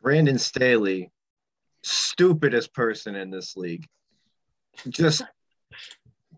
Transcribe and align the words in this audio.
Brandon 0.00 0.38
Staley, 0.38 1.10
stupidest 1.82 2.72
person 2.72 3.14
in 3.14 3.30
this 3.30 3.56
league. 3.56 3.86
Just 4.88 5.22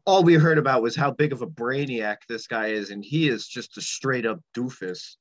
all 0.06 0.22
we 0.22 0.34
heard 0.34 0.58
about 0.58 0.82
was 0.82 0.96
how 0.96 1.10
big 1.10 1.32
of 1.32 1.42
a 1.42 1.46
brainiac 1.46 2.16
this 2.28 2.46
guy 2.46 2.68
is, 2.68 2.90
and 2.90 3.04
he 3.04 3.28
is 3.28 3.46
just 3.46 3.76
a 3.76 3.80
straight 3.80 4.26
up 4.26 4.40
doofus. 4.56 5.16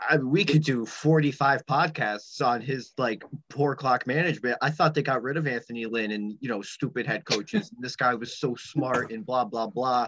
I, 0.00 0.16
we 0.16 0.44
could 0.44 0.62
do 0.62 0.86
45 0.86 1.66
podcasts 1.66 2.44
on 2.44 2.60
his 2.60 2.92
like 2.98 3.24
poor 3.50 3.74
clock 3.74 4.06
management. 4.06 4.56
I 4.62 4.70
thought 4.70 4.94
they 4.94 5.02
got 5.02 5.22
rid 5.22 5.36
of 5.36 5.46
Anthony 5.46 5.86
Lynn 5.86 6.12
and 6.12 6.36
you 6.40 6.48
know 6.48 6.62
stupid 6.62 7.06
head 7.06 7.24
coaches. 7.24 7.72
this 7.80 7.96
guy 7.96 8.14
was 8.14 8.38
so 8.38 8.54
smart 8.54 9.10
and 9.10 9.26
blah 9.26 9.44
blah 9.44 9.66
blah. 9.66 10.06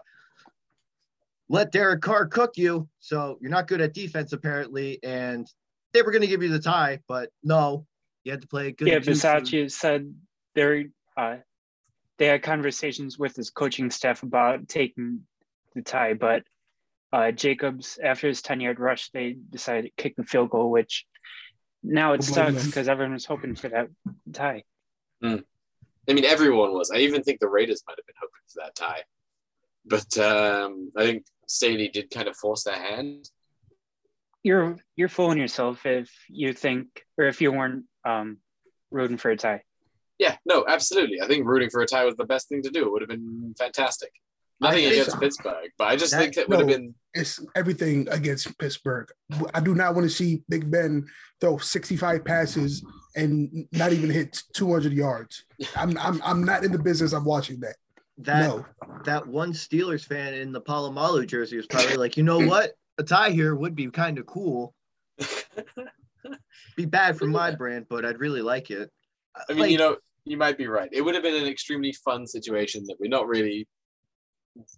Let 1.50 1.72
Derek 1.72 2.00
Carr 2.00 2.26
cook 2.26 2.52
you. 2.56 2.88
So 3.00 3.36
you're 3.40 3.50
not 3.50 3.66
good 3.66 3.80
at 3.80 3.92
defense 3.92 4.32
apparently, 4.32 5.00
and 5.02 5.46
they 5.92 6.02
were 6.02 6.12
going 6.12 6.22
to 6.22 6.28
give 6.28 6.44
you 6.44 6.48
the 6.48 6.60
tie, 6.60 7.00
but 7.08 7.30
no, 7.42 7.86
you 8.22 8.30
had 8.30 8.42
to 8.42 8.46
play 8.46 8.70
good. 8.70 8.86
Yeah, 8.86 9.00
Bisaccia 9.00 9.70
said 9.70 10.14
they're 10.54 10.84
uh, 11.16 11.38
they 12.18 12.26
had 12.26 12.42
conversations 12.42 13.18
with 13.18 13.34
his 13.34 13.50
coaching 13.50 13.90
staff 13.90 14.22
about 14.22 14.68
taking 14.68 15.22
the 15.74 15.82
tie, 15.82 16.14
but 16.14 16.44
uh, 17.12 17.32
Jacobs, 17.32 17.98
after 18.00 18.28
his 18.28 18.42
10 18.42 18.60
yard 18.60 18.78
rush, 18.78 19.10
they 19.10 19.36
decided 19.50 19.86
to 19.86 20.02
kick 20.02 20.14
the 20.14 20.22
field 20.22 20.50
goal, 20.50 20.70
which 20.70 21.04
now 21.82 22.12
it 22.12 22.22
sucks 22.22 22.64
because 22.64 22.86
everyone 22.86 23.14
was 23.14 23.24
hoping 23.24 23.56
for 23.56 23.70
that 23.70 23.88
tie. 24.32 24.62
Mm. 25.24 25.42
I 26.08 26.12
mean, 26.12 26.24
everyone 26.24 26.74
was. 26.74 26.92
I 26.92 26.98
even 26.98 27.24
think 27.24 27.40
the 27.40 27.48
Raiders 27.48 27.82
might 27.88 27.98
have 27.98 28.06
been 28.06 28.14
hoping 28.20 28.40
for 28.46 28.60
that 28.62 28.76
tie. 28.76 29.02
But 29.84 30.18
um, 30.18 30.92
I 30.96 31.04
think 31.04 31.24
Staley 31.50 31.88
did 31.88 32.10
kind 32.10 32.28
of 32.28 32.36
force 32.36 32.62
their 32.62 32.80
hand. 32.80 33.28
You're 34.44 34.76
you're 34.94 35.08
fooling 35.08 35.38
yourself 35.38 35.84
if 35.84 36.08
you 36.28 36.52
think, 36.52 37.04
or 37.18 37.26
if 37.26 37.40
you 37.40 37.50
weren't 37.50 37.84
um, 38.04 38.38
rooting 38.90 39.16
for 39.16 39.32
a 39.32 39.36
tie. 39.36 39.62
Yeah, 40.18 40.36
no, 40.46 40.64
absolutely. 40.68 41.20
I 41.20 41.26
think 41.26 41.46
rooting 41.46 41.68
for 41.68 41.80
a 41.80 41.86
tie 41.86 42.04
was 42.04 42.14
the 42.14 42.24
best 42.24 42.48
thing 42.48 42.62
to 42.62 42.70
do. 42.70 42.86
It 42.86 42.92
would 42.92 43.02
have 43.02 43.08
been 43.08 43.54
fantastic. 43.58 44.12
Nothing 44.60 44.86
against. 44.86 45.18
Pittsburgh, 45.18 45.70
but 45.76 45.88
I 45.88 45.96
just 45.96 46.12
that, 46.12 46.20
think 46.20 46.36
it 46.36 46.48
would 46.48 46.60
no, 46.60 46.66
have 46.66 46.68
been. 46.68 46.94
It's 47.14 47.44
everything 47.56 48.06
against 48.10 48.56
Pittsburgh. 48.58 49.10
I 49.52 49.60
do 49.60 49.74
not 49.74 49.94
want 49.94 50.08
to 50.08 50.14
see 50.14 50.44
Big 50.48 50.70
Ben 50.70 51.06
throw 51.40 51.58
65 51.58 52.24
passes 52.24 52.84
and 53.16 53.66
not 53.72 53.92
even 53.92 54.10
hit 54.10 54.40
200 54.52 54.92
yards. 54.92 55.44
I'm, 55.76 55.98
I'm, 55.98 56.20
I'm 56.22 56.44
not 56.44 56.62
in 56.62 56.70
the 56.70 56.78
business 56.78 57.12
of 57.12 57.24
watching 57.24 57.58
that. 57.60 57.76
That 58.22 58.48
no. 58.48 58.66
that 59.04 59.26
one 59.26 59.52
Steelers 59.52 60.04
fan 60.04 60.34
in 60.34 60.52
the 60.52 60.60
Polamalu 60.60 61.26
jersey 61.26 61.56
was 61.56 61.66
probably 61.66 61.96
like, 61.96 62.16
you 62.16 62.22
know 62.22 62.38
what, 62.46 62.72
a 62.98 63.02
tie 63.02 63.30
here 63.30 63.54
would 63.54 63.74
be 63.74 63.88
kind 63.90 64.18
of 64.18 64.26
cool. 64.26 64.74
be 66.76 66.84
bad 66.84 67.16
for 67.18 67.26
my 67.26 67.50
brand, 67.54 67.86
but 67.88 68.04
I'd 68.04 68.18
really 68.18 68.42
like 68.42 68.70
it. 68.70 68.90
I 69.48 69.52
mean, 69.52 69.60
like, 69.60 69.70
you 69.70 69.78
know, 69.78 69.96
you 70.24 70.36
might 70.36 70.58
be 70.58 70.66
right. 70.66 70.88
It 70.92 71.02
would 71.02 71.14
have 71.14 71.22
been 71.22 71.42
an 71.42 71.48
extremely 71.48 71.92
fun 71.92 72.26
situation 72.26 72.84
that 72.86 72.96
we're 73.00 73.08
not 73.08 73.26
really 73.26 73.66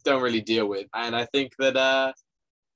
don't 0.04 0.22
really 0.22 0.40
deal 0.40 0.68
with. 0.68 0.86
And 0.94 1.16
I 1.16 1.24
think 1.26 1.52
that 1.58 1.76
uh, 1.76 2.12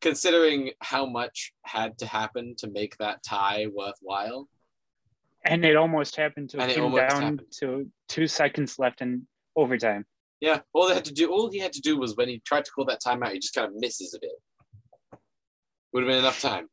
considering 0.00 0.72
how 0.80 1.06
much 1.06 1.52
had 1.64 1.98
to 1.98 2.06
happen 2.06 2.54
to 2.58 2.68
make 2.68 2.96
that 2.98 3.22
tie 3.22 3.66
worthwhile, 3.72 4.48
and 5.44 5.64
it 5.64 5.76
almost 5.76 6.16
happened 6.16 6.50
to 6.50 6.66
him 6.66 6.92
down 6.92 7.08
happened. 7.08 7.42
to 7.60 7.88
two 8.08 8.26
seconds 8.26 8.78
left 8.78 9.00
in 9.00 9.26
overtime. 9.54 10.04
Yeah, 10.40 10.60
all 10.74 10.88
they 10.88 10.94
had 10.94 11.04
to 11.06 11.14
do, 11.14 11.30
all 11.30 11.50
he 11.50 11.58
had 11.58 11.72
to 11.72 11.80
do 11.80 11.98
was 11.98 12.16
when 12.16 12.28
he 12.28 12.42
tried 12.44 12.64
to 12.66 12.70
call 12.70 12.84
that 12.86 13.00
timeout, 13.02 13.32
he 13.32 13.38
just 13.38 13.54
kind 13.54 13.68
of 13.68 13.74
misses 13.74 14.14
a 14.14 14.18
bit. 14.20 14.32
Would 15.92 16.02
have 16.02 16.10
been 16.10 16.18
enough 16.18 16.40
time. 16.40 16.68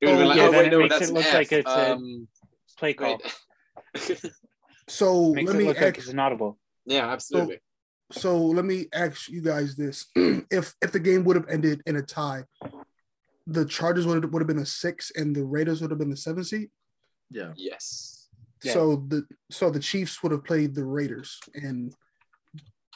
It 0.00 0.06
would 0.06 0.18
have 0.18 0.18
oh, 0.18 0.20
been 0.20 0.28
like, 0.28 0.36
yeah, 0.38 0.46
oh 0.46 0.50
wait, 0.50 0.72
no, 0.72 0.88
that's 0.88 1.08
it 1.08 1.14
look 1.14 1.32
like 1.32 1.52
it's 1.52 1.70
um, 1.70 2.26
a 2.76 2.80
play 2.80 2.94
call. 2.94 3.20
so 4.88 5.32
Makes 5.34 5.46
let 5.46 5.56
me 5.56 5.64
look 5.66 5.76
ask, 5.76 5.84
like 5.84 5.98
it's 5.98 6.08
an 6.08 6.18
audible. 6.18 6.58
Yeah, 6.86 7.10
absolutely. 7.10 7.60
So, 8.10 8.20
so 8.20 8.38
let 8.38 8.64
me 8.64 8.86
ask 8.92 9.28
you 9.28 9.42
guys 9.42 9.76
this: 9.76 10.06
if 10.16 10.74
if 10.82 10.90
the 10.90 10.98
game 10.98 11.22
would 11.24 11.36
have 11.36 11.48
ended 11.48 11.82
in 11.86 11.96
a 11.96 12.02
tie, 12.02 12.44
the 13.46 13.66
Chargers 13.66 14.06
would 14.06 14.24
have, 14.24 14.32
would 14.32 14.42
have 14.42 14.48
been 14.48 14.58
a 14.58 14.66
six, 14.66 15.12
and 15.14 15.36
the 15.36 15.44
Raiders 15.44 15.80
would 15.80 15.90
have 15.90 15.98
been 15.98 16.10
the 16.10 16.16
seven 16.16 16.42
seed. 16.42 16.70
Yeah. 17.30 17.52
Yes. 17.56 18.28
So 18.62 19.04
the 19.08 19.24
so 19.50 19.70
the 19.70 19.80
Chiefs 19.80 20.22
would 20.22 20.32
have 20.32 20.44
played 20.44 20.74
the 20.74 20.84
Raiders, 20.84 21.38
and 21.54 21.94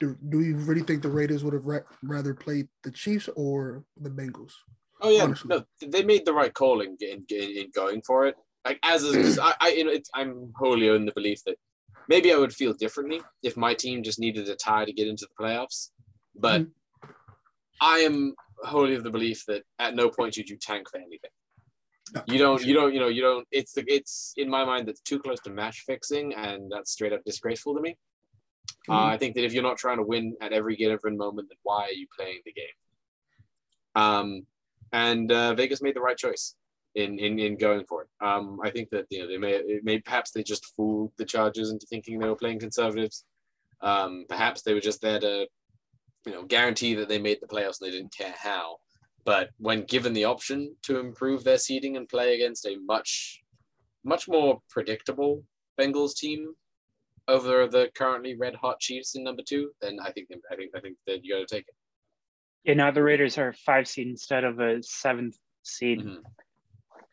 do, 0.00 0.16
do 0.28 0.40
you 0.40 0.56
really 0.56 0.82
think 0.82 1.02
the 1.02 1.08
Raiders 1.08 1.44
would 1.44 1.54
have 1.54 1.66
ra- 1.66 1.80
rather 2.02 2.34
played 2.34 2.68
the 2.82 2.90
Chiefs 2.90 3.28
or 3.36 3.84
the 4.00 4.10
Bengals? 4.10 4.52
Oh 5.00 5.10
yeah, 5.10 5.24
honestly? 5.24 5.48
no, 5.48 5.64
they 5.86 6.02
made 6.02 6.24
the 6.24 6.32
right 6.32 6.52
call 6.52 6.80
in, 6.80 6.96
in, 7.00 7.24
in 7.30 7.70
going 7.74 8.02
for 8.02 8.26
it. 8.26 8.36
Like 8.64 8.78
as 8.82 9.04
a, 9.04 9.42
I, 9.42 9.54
I, 9.60 9.68
you 9.70 9.84
know, 9.84 9.96
I'm 10.14 10.52
wholly 10.56 10.88
in 10.88 11.06
the 11.06 11.12
belief 11.12 11.42
that 11.46 11.56
maybe 12.08 12.32
I 12.32 12.36
would 12.36 12.52
feel 12.52 12.72
differently 12.72 13.20
if 13.42 13.56
my 13.56 13.74
team 13.74 14.02
just 14.02 14.18
needed 14.18 14.48
a 14.48 14.56
tie 14.56 14.84
to 14.84 14.92
get 14.92 15.08
into 15.08 15.26
the 15.26 15.44
playoffs. 15.44 15.90
But 16.34 16.62
mm 16.62 16.70
I 17.80 17.98
am 17.98 18.34
wholly 18.62 18.94
of 18.94 19.02
the 19.02 19.10
belief 19.10 19.44
that 19.46 19.64
at 19.80 19.96
no 19.96 20.08
point 20.08 20.34
should 20.34 20.48
you 20.48 20.56
tank 20.56 20.88
for 20.88 20.98
anything. 20.98 21.30
No, 22.14 22.22
you 22.26 22.38
don't, 22.38 22.60
sure. 22.60 22.68
you 22.68 22.74
don't, 22.74 22.94
you 22.94 23.00
know, 23.00 23.08
you 23.08 23.20
don't. 23.20 23.46
It's 23.50 23.72
the, 23.72 23.84
it's 23.88 24.32
in 24.36 24.48
my 24.48 24.64
mind 24.64 24.86
that's 24.86 25.00
too 25.00 25.18
close 25.18 25.40
to 25.40 25.50
match 25.50 25.82
fixing, 25.86 26.32
and 26.34 26.70
that's 26.70 26.92
straight 26.92 27.12
up 27.12 27.24
disgraceful 27.24 27.74
to 27.74 27.80
me. 27.80 27.96
Mm 28.88 28.94
Uh, 28.94 29.06
I 29.14 29.16
think 29.18 29.34
that 29.34 29.44
if 29.44 29.52
you're 29.52 29.62
not 29.62 29.78
trying 29.78 29.98
to 29.98 30.02
win 30.02 30.36
at 30.40 30.52
every 30.52 30.76
given 30.76 31.16
moment, 31.16 31.48
then 31.48 31.58
why 31.62 31.84
are 31.84 31.92
you 31.92 32.06
playing 32.16 32.40
the 32.44 32.52
game? 32.52 32.78
Um, 33.94 34.46
and 34.92 35.30
uh, 35.32 35.54
Vegas 35.54 35.82
made 35.82 35.96
the 35.96 36.00
right 36.00 36.16
choice 36.16 36.54
in 36.94 37.18
in, 37.18 37.38
in 37.38 37.56
going 37.56 37.84
for 37.84 38.02
it. 38.02 38.08
Um, 38.20 38.60
I 38.62 38.70
think 38.70 38.90
that 38.90 39.06
you 39.10 39.20
know 39.20 39.28
they 39.28 39.38
may 39.38 39.80
may 39.82 39.98
perhaps 39.98 40.30
they 40.30 40.42
just 40.42 40.74
fooled 40.76 41.12
the 41.16 41.24
Chargers 41.24 41.70
into 41.70 41.86
thinking 41.86 42.18
they 42.18 42.28
were 42.28 42.36
playing 42.36 42.60
conservatives. 42.60 43.24
Um, 43.80 44.24
perhaps 44.28 44.62
they 44.62 44.74
were 44.74 44.80
just 44.80 45.02
there 45.02 45.20
to 45.20 45.46
you 46.26 46.32
know 46.32 46.44
guarantee 46.44 46.94
that 46.94 47.08
they 47.08 47.18
made 47.18 47.38
the 47.40 47.46
playoffs 47.46 47.80
and 47.80 47.88
they 47.88 47.96
didn't 47.96 48.16
care 48.16 48.34
how. 48.36 48.76
But 49.24 49.50
when 49.58 49.84
given 49.84 50.12
the 50.12 50.24
option 50.24 50.76
to 50.82 50.98
improve 50.98 51.44
their 51.44 51.58
seeding 51.58 51.96
and 51.96 52.08
play 52.08 52.34
against 52.34 52.66
a 52.66 52.76
much 52.84 53.42
much 54.04 54.28
more 54.28 54.60
predictable 54.68 55.42
Bengals 55.80 56.14
team 56.14 56.54
over 57.28 57.66
the 57.66 57.90
currently 57.96 58.36
red 58.36 58.54
hot 58.54 58.80
Chiefs 58.80 59.14
in 59.14 59.24
number 59.24 59.42
two, 59.46 59.70
then 59.80 59.98
I 60.02 60.10
think 60.10 60.28
I 60.50 60.56
think 60.56 60.72
I 60.76 60.80
think 60.80 60.96
that 61.06 61.24
you 61.24 61.34
got 61.34 61.48
to 61.48 61.54
take 61.54 61.66
it. 61.68 61.74
Yeah, 62.64 62.74
now 62.74 62.90
the 62.90 63.02
Raiders 63.02 63.38
are 63.38 63.54
five 63.66 63.86
seed 63.86 64.08
instead 64.08 64.44
of 64.44 64.58
a 64.58 64.82
seventh 64.82 65.36
seed. 65.62 66.00
Mm-hmm 66.00 66.20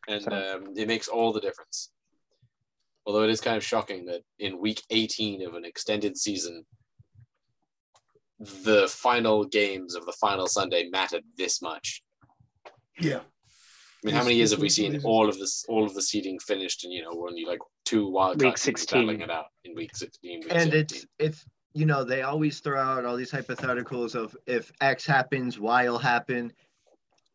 and 0.08 0.24
so. 0.24 0.32
um, 0.32 0.74
it 0.76 0.88
makes 0.88 1.08
all 1.08 1.32
the 1.32 1.42
difference. 1.42 1.92
Although 3.06 3.24
it 3.24 3.30
is 3.30 3.42
kind 3.42 3.58
of 3.58 3.64
shocking 3.64 4.06
that 4.06 4.22
in 4.40 4.60
week 4.60 4.84
18 4.90 5.46
of 5.46 5.56
an 5.56 5.66
extended 5.66 6.18
season, 6.18 6.66
the 8.64 8.88
final 8.88 9.46
games 9.46 9.96
of 9.96 10.06
the 10.06 10.14
final 10.14 10.48
Sunday 10.48 10.90
mattered 10.90 11.24
this 11.38 11.62
much. 11.62 12.04
Yeah. 13.00 13.20
I 13.20 14.08
mean, 14.08 14.16
how 14.16 14.24
many 14.24 14.36
years 14.36 14.52
have 14.52 14.60
we 14.60 14.70
seen 14.70 15.00
all 15.04 15.30
of 15.30 15.38
this, 15.38 15.64
all 15.68 15.86
of 15.86 15.94
the 15.94 16.02
seeding 16.02 16.40
finished, 16.40 16.84
and 16.84 16.94
you 16.94 17.04
know, 17.04 17.12
only 17.12 17.46
like 17.46 17.60
two 17.92 18.10
wild 18.10 18.42
week 18.42 18.58
sixteen 18.58 19.02
battling 19.02 19.22
it 19.22 19.30
out 19.30 19.48
in 19.66 19.76
week 19.76 19.96
sixteen. 19.96 20.40
Week 20.40 20.52
and 20.52 20.72
17. 20.72 20.80
it's 20.80 21.06
it's 21.20 21.46
you 21.74 21.86
know 21.86 22.04
they 22.04 22.22
always 22.22 22.60
throw 22.60 22.80
out 22.80 23.06
all 23.06 23.18
these 23.18 23.32
hypotheticals 23.32 24.16
of 24.16 24.36
if 24.46 24.72
X 24.82 25.06
happens, 25.06 25.60
Y 25.60 25.90
will 25.90 26.00
happen. 26.00 26.54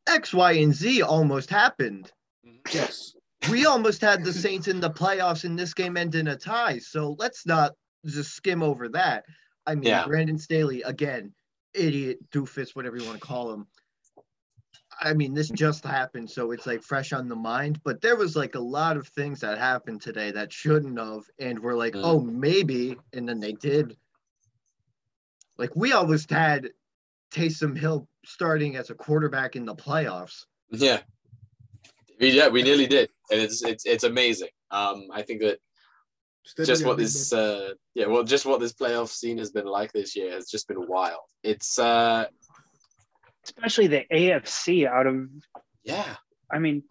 X, 0.08 0.32
Y, 0.32 0.52
and 0.52 0.74
Z 0.74 1.02
almost 1.02 1.50
happened. 1.50 2.10
Mm-hmm. 2.46 2.76
Yes. 2.76 3.12
We 3.50 3.64
almost 3.64 4.00
had 4.00 4.24
the 4.24 4.32
Saints 4.32 4.66
in 4.66 4.80
the 4.80 4.90
playoffs 4.90 5.44
and 5.44 5.56
this 5.56 5.72
game 5.72 5.96
ended 5.96 6.22
in 6.22 6.28
a 6.28 6.36
tie. 6.36 6.78
So 6.78 7.14
let's 7.18 7.46
not 7.46 7.74
just 8.04 8.34
skim 8.34 8.60
over 8.60 8.88
that. 8.88 9.24
I 9.66 9.76
mean, 9.76 9.84
yeah. 9.84 10.04
Brandon 10.04 10.38
Staley, 10.38 10.82
again, 10.82 11.32
idiot, 11.72 12.18
doofus, 12.32 12.74
whatever 12.74 12.96
you 12.96 13.04
want 13.04 13.20
to 13.20 13.24
call 13.24 13.52
him. 13.52 13.68
I 15.00 15.12
mean, 15.12 15.34
this 15.34 15.50
just 15.50 15.84
happened, 15.84 16.30
so 16.30 16.52
it's 16.52 16.66
like 16.66 16.82
fresh 16.82 17.12
on 17.12 17.28
the 17.28 17.36
mind. 17.36 17.80
But 17.84 18.00
there 18.00 18.16
was 18.16 18.34
like 18.34 18.54
a 18.54 18.60
lot 18.60 18.96
of 18.96 19.08
things 19.08 19.40
that 19.40 19.58
happened 19.58 20.00
today 20.00 20.30
that 20.30 20.52
shouldn't 20.52 20.98
have, 20.98 21.24
and 21.38 21.58
we're 21.58 21.74
like, 21.74 21.94
mm. 21.94 22.02
oh, 22.02 22.20
maybe, 22.20 22.96
and 23.12 23.28
then 23.28 23.40
they 23.40 23.52
did. 23.52 23.96
Like 25.58 25.74
we 25.76 25.92
almost 25.92 26.30
had 26.30 26.70
Taysom 27.30 27.76
Hill 27.76 28.08
starting 28.24 28.76
as 28.76 28.90
a 28.90 28.94
quarterback 28.94 29.56
in 29.56 29.64
the 29.64 29.74
playoffs. 29.74 30.44
Yeah, 30.70 31.00
we, 32.20 32.30
yeah, 32.30 32.48
we 32.48 32.62
nearly 32.62 32.86
did, 32.86 33.10
and 33.30 33.40
it's 33.40 33.62
it's 33.62 33.86
it's 33.86 34.04
amazing. 34.04 34.48
Um, 34.70 35.08
I 35.12 35.22
think 35.22 35.42
that 35.42 35.58
just 36.64 36.84
what 36.84 36.96
this 36.96 37.32
uh 37.32 37.72
yeah 37.94 38.06
well 38.06 38.22
just 38.22 38.46
what 38.46 38.60
this 38.60 38.72
playoff 38.72 39.08
scene 39.08 39.38
has 39.38 39.50
been 39.50 39.66
like 39.66 39.92
this 39.92 40.14
year 40.14 40.32
has 40.32 40.48
just 40.48 40.68
been 40.68 40.86
wild. 40.86 41.20
It's 41.42 41.78
uh 41.78 42.26
especially 43.46 43.86
the 43.88 44.04
AFC 44.12 44.86
out 44.86 45.06
of 45.06 45.28
yeah. 45.84 46.16
I 46.52 46.58
mean, 46.58 46.82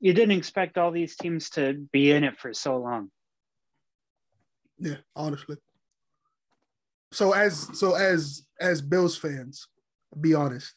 you 0.00 0.12
didn't 0.14 0.36
expect 0.38 0.78
all 0.78 0.90
these 0.92 1.16
teams 1.16 1.50
to 1.50 1.74
be 1.92 2.12
in 2.12 2.24
it 2.24 2.38
for 2.38 2.52
so 2.54 2.76
long. 2.78 3.10
Yeah, 4.78 4.96
honestly. 5.14 5.56
So 7.12 7.32
as 7.32 7.68
so 7.78 7.94
as 7.94 8.46
as 8.60 8.82
Bills 8.82 9.16
fans, 9.16 9.68
be 10.20 10.34
honest 10.34 10.74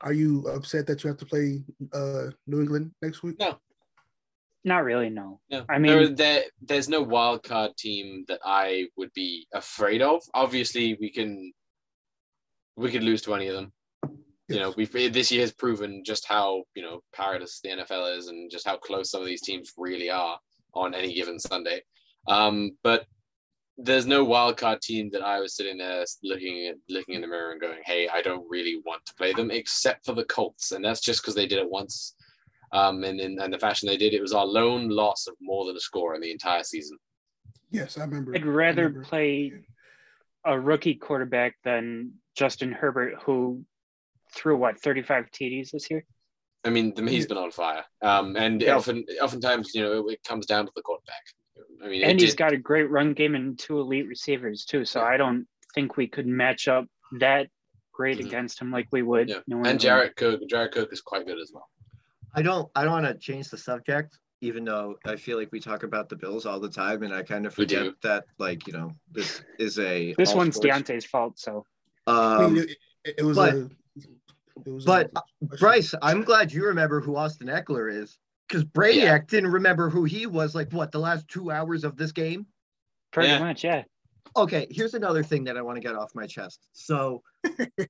Are 0.00 0.12
you 0.12 0.46
upset 0.48 0.86
that 0.86 1.02
you 1.02 1.08
have 1.08 1.18
to 1.18 1.26
play 1.26 1.64
uh, 1.92 2.30
New 2.46 2.60
England 2.60 2.92
next 3.02 3.22
week? 3.22 3.38
No. 3.40 3.58
Not 4.64 4.84
really, 4.84 5.10
no. 5.10 5.40
No, 5.48 5.64
I 5.68 5.78
there, 5.78 6.00
mean- 6.00 6.14
there, 6.16 6.42
there's 6.60 6.88
no 6.88 7.00
wild 7.00 7.44
card 7.44 7.76
team 7.76 8.24
that 8.28 8.40
I 8.44 8.88
would 8.96 9.12
be 9.14 9.46
afraid 9.54 10.02
of. 10.02 10.22
Obviously, 10.34 10.96
we 11.00 11.10
can 11.10 11.52
we 12.76 12.90
could 12.90 13.02
lose 13.02 13.22
to 13.22 13.34
any 13.34 13.48
of 13.48 13.56
them. 13.56 13.72
You 14.48 14.60
know, 14.60 14.72
we've 14.76 14.92
this 14.92 15.32
year 15.32 15.40
has 15.40 15.52
proven 15.52 16.04
just 16.04 16.26
how 16.26 16.62
you 16.74 16.82
know 16.82 17.00
perilous 17.12 17.60
the 17.60 17.70
NFL 17.70 18.16
is, 18.16 18.28
and 18.28 18.50
just 18.50 18.66
how 18.66 18.76
close 18.76 19.10
some 19.10 19.20
of 19.20 19.26
these 19.26 19.42
teams 19.42 19.72
really 19.76 20.08
are 20.08 20.38
on 20.72 20.94
any 20.94 21.14
given 21.14 21.38
Sunday. 21.38 21.82
Um, 22.28 22.76
but 22.84 23.06
there's 23.78 24.06
no 24.06 24.24
wild 24.24 24.56
card 24.56 24.80
team 24.80 25.10
that 25.12 25.22
I 25.22 25.40
was 25.40 25.54
sitting 25.56 25.78
there 25.78 26.04
looking 26.22 26.68
at 26.68 26.76
looking 26.88 27.16
in 27.16 27.22
the 27.22 27.26
mirror 27.26 27.50
and 27.50 27.60
going, 27.60 27.80
"Hey, 27.84 28.08
I 28.08 28.22
don't 28.22 28.48
really 28.48 28.80
want 28.86 29.04
to 29.06 29.14
play 29.14 29.32
them," 29.32 29.50
except 29.50 30.06
for 30.06 30.12
the 30.12 30.24
Colts, 30.24 30.70
and 30.70 30.84
that's 30.84 31.00
just 31.00 31.22
because 31.22 31.34
they 31.34 31.46
did 31.46 31.58
it 31.58 31.68
once. 31.68 32.14
Um, 32.72 33.02
and 33.04 33.20
in 33.20 33.38
and 33.40 33.52
the 33.52 33.58
fashion 33.58 33.88
they 33.88 33.96
did, 33.96 34.14
it 34.14 34.22
was 34.22 34.32
our 34.32 34.46
lone 34.46 34.88
loss 34.88 35.26
of 35.26 35.34
more 35.40 35.66
than 35.66 35.76
a 35.76 35.80
score 35.80 36.14
in 36.14 36.20
the 36.20 36.30
entire 36.30 36.62
season. 36.62 36.98
Yes, 37.70 37.98
I 37.98 38.02
remember. 38.02 38.34
I'd 38.34 38.46
rather 38.46 38.84
remember. 38.84 39.08
play 39.08 39.52
a 40.44 40.58
rookie 40.58 40.94
quarterback 40.94 41.56
than 41.64 42.12
Justin 42.36 42.70
Herbert, 42.72 43.14
who 43.24 43.64
threw 44.34 44.56
what 44.56 44.78
35 44.78 45.30
TDs 45.32 45.70
this 45.72 45.90
year. 45.90 46.04
I 46.64 46.70
mean, 46.70 46.92
he's 47.08 47.26
been 47.26 47.38
on 47.38 47.50
fire. 47.50 47.84
Um, 48.02 48.36
and 48.36 48.60
Yeah. 48.60 48.76
often, 48.76 49.04
oftentimes, 49.22 49.74
you 49.74 49.82
know, 49.82 50.08
it, 50.08 50.12
it 50.14 50.24
comes 50.24 50.46
down 50.46 50.66
to 50.66 50.72
the 50.76 50.82
quarterback. 50.82 51.22
I 51.82 51.88
mean, 51.88 52.02
and 52.04 52.20
he's 52.20 52.30
did- 52.30 52.38
got 52.38 52.52
a 52.52 52.56
great 52.58 52.90
run 52.90 53.12
game 53.14 53.34
and 53.34 53.58
two 53.58 53.78
elite 53.80 54.06
receivers 54.08 54.64
too. 54.64 54.84
So 54.84 55.00
I 55.00 55.16
don't 55.16 55.46
think 55.74 55.96
we 55.96 56.06
could 56.06 56.26
match 56.26 56.68
up 56.68 56.86
that 57.18 57.48
great 57.92 58.18
Mhm. 58.18 58.26
against 58.26 58.60
him 58.60 58.70
like 58.70 58.88
we 58.92 59.02
would. 59.02 59.28
yeah. 59.28 59.40
New 59.46 59.62
And 59.64 59.80
Jared 59.80 60.16
Cook, 60.16 60.42
Jarrett 60.48 60.72
Cook 60.72 60.92
is 60.92 61.00
quite 61.00 61.26
good 61.26 61.38
as 61.38 61.50
well. 61.52 61.68
I 62.34 62.42
don't 62.42 62.70
I 62.74 62.82
don't 62.84 62.92
want 62.92 63.06
to 63.06 63.14
change 63.14 63.48
the 63.48 63.56
subject, 63.56 64.18
even 64.42 64.64
though 64.64 64.98
I 65.06 65.16
feel 65.16 65.38
like 65.38 65.50
we 65.52 65.60
talk 65.60 65.82
about 65.84 66.08
the 66.10 66.16
Bills 66.16 66.44
all 66.44 66.60
the 66.60 66.68
time, 66.68 67.02
and 67.04 67.14
I 67.14 67.22
kind 67.22 67.46
of 67.46 67.54
forget 67.54 67.94
that 68.02 68.24
like 68.38 68.66
you 68.66 68.72
know 68.74 68.90
this 69.10 69.42
is 69.58 69.78
a 69.78 70.12
This 70.18 70.34
one's 70.34 70.56
sports- 70.56 70.76
Deontay's 70.90 71.06
fault. 71.06 71.38
So 71.38 71.64
I 72.06 72.44
Um, 72.44 72.54
mean, 72.54 72.68
it, 73.04 73.14
it 73.18 73.22
was 73.24 73.36
but- 73.36 73.54
a. 73.54 73.70
It 74.64 74.72
was 74.72 74.84
but, 74.86 75.10
a, 75.14 75.56
Bryce, 75.58 75.94
I'm 76.02 76.22
glad 76.22 76.50
you 76.52 76.64
remember 76.64 77.00
who 77.00 77.14
Austin 77.14 77.46
Ekeler 77.48 77.92
is, 77.92 78.18
because 78.48 78.64
Brainiac 78.64 79.28
didn't 79.28 79.52
remember 79.52 79.90
who 79.90 80.04
he 80.04 80.26
was. 80.26 80.54
Like 80.54 80.72
what 80.72 80.90
the 80.90 80.98
last 80.98 81.28
two 81.28 81.50
hours 81.50 81.84
of 81.84 81.96
this 81.96 82.10
game. 82.10 82.46
pretty 83.12 83.28
Yeah. 83.28 83.38
much, 83.38 83.62
yeah. 83.62 83.82
Okay, 84.34 84.66
here's 84.70 84.94
another 84.94 85.22
thing 85.22 85.44
that 85.44 85.56
I 85.58 85.62
want 85.62 85.76
to 85.76 85.82
get 85.82 85.94
off 85.94 86.10
my 86.14 86.26
chest. 86.26 86.66
So 86.72 87.22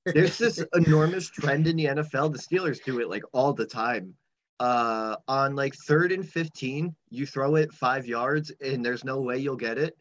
there's 0.04 0.38
this 0.38 0.62
enormous 0.74 1.30
trend 1.30 1.66
in 1.68 1.76
the 1.76 1.84
NFL. 1.86 2.32
The 2.32 2.38
Steelers 2.38 2.82
do 2.84 3.00
it 3.00 3.08
like 3.08 3.22
all 3.32 3.52
the 3.52 3.66
time. 3.66 4.14
Uh, 4.58 5.16
on 5.28 5.54
like 5.54 5.74
third 5.74 6.12
and 6.12 6.28
15, 6.28 6.94
you 7.10 7.26
throw 7.26 7.54
it 7.54 7.72
five 7.72 8.06
yards 8.06 8.50
and 8.60 8.84
there's 8.84 9.04
no 9.04 9.20
way 9.20 9.38
you'll 9.38 9.56
get 9.56 9.78
it. 9.78 9.96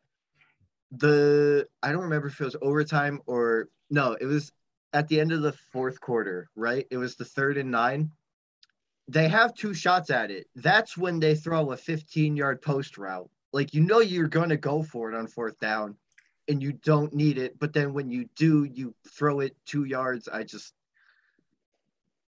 The 0.92 1.68
I 1.84 1.92
don't 1.92 2.02
remember 2.04 2.28
if 2.28 2.40
it 2.40 2.46
was 2.46 2.56
overtime 2.62 3.22
or 3.28 3.70
no, 3.90 4.14
it 4.20 4.26
was 4.26 4.52
at 4.94 5.08
the 5.08 5.20
end 5.20 5.32
of 5.32 5.42
the 5.42 5.52
fourth 5.52 6.00
quarter, 6.00 6.50
right? 6.56 6.88
It 6.90 6.98
was 6.98 7.16
the 7.16 7.26
third 7.26 7.58
and 7.58 7.72
nine. 7.72 8.12
They 9.08 9.28
have 9.28 9.54
two 9.54 9.74
shots 9.74 10.10
at 10.10 10.32
it. 10.32 10.48
That's 10.56 10.98
when 10.98 11.20
they 11.20 11.36
throw 11.36 11.72
a 11.72 11.78
15 11.78 12.36
yard 12.36 12.62
post 12.62 12.98
route. 12.98 13.30
Like, 13.54 13.74
you 13.74 13.82
know, 13.82 14.00
you're 14.00 14.28
going 14.28 14.50
to 14.50 14.58
go 14.58 14.84
for 14.84 15.12
it 15.12 15.16
on 15.16 15.28
fourth 15.28 15.60
down 15.60 15.96
and 16.48 16.62
you 16.62 16.74
don't 16.74 17.14
need 17.14 17.38
it. 17.38 17.58
But 17.60 17.74
then 17.74 17.94
when 17.94 18.10
you 18.10 18.28
do, 18.36 18.64
you 18.64 18.96
throw 19.08 19.42
it 19.42 19.56
two 19.66 19.86
yards. 19.86 20.28
I 20.28 20.44
just, 20.44 20.74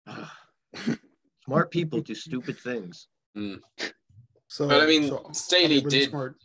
Ugh. 0.07 0.29
smart 1.45 1.71
people 1.71 2.01
do 2.01 2.15
stupid 2.15 2.59
things. 2.59 3.09
Mm. 3.37 3.61
so, 4.47 4.69
But 4.69 4.83
I 4.83 4.87
mean, 4.87 5.09
so 5.09 5.29
Staley 5.33 5.63
I'll 5.63 5.69
be 5.69 5.85
really 5.87 5.99
did 5.99 6.11
smart 6.11 6.37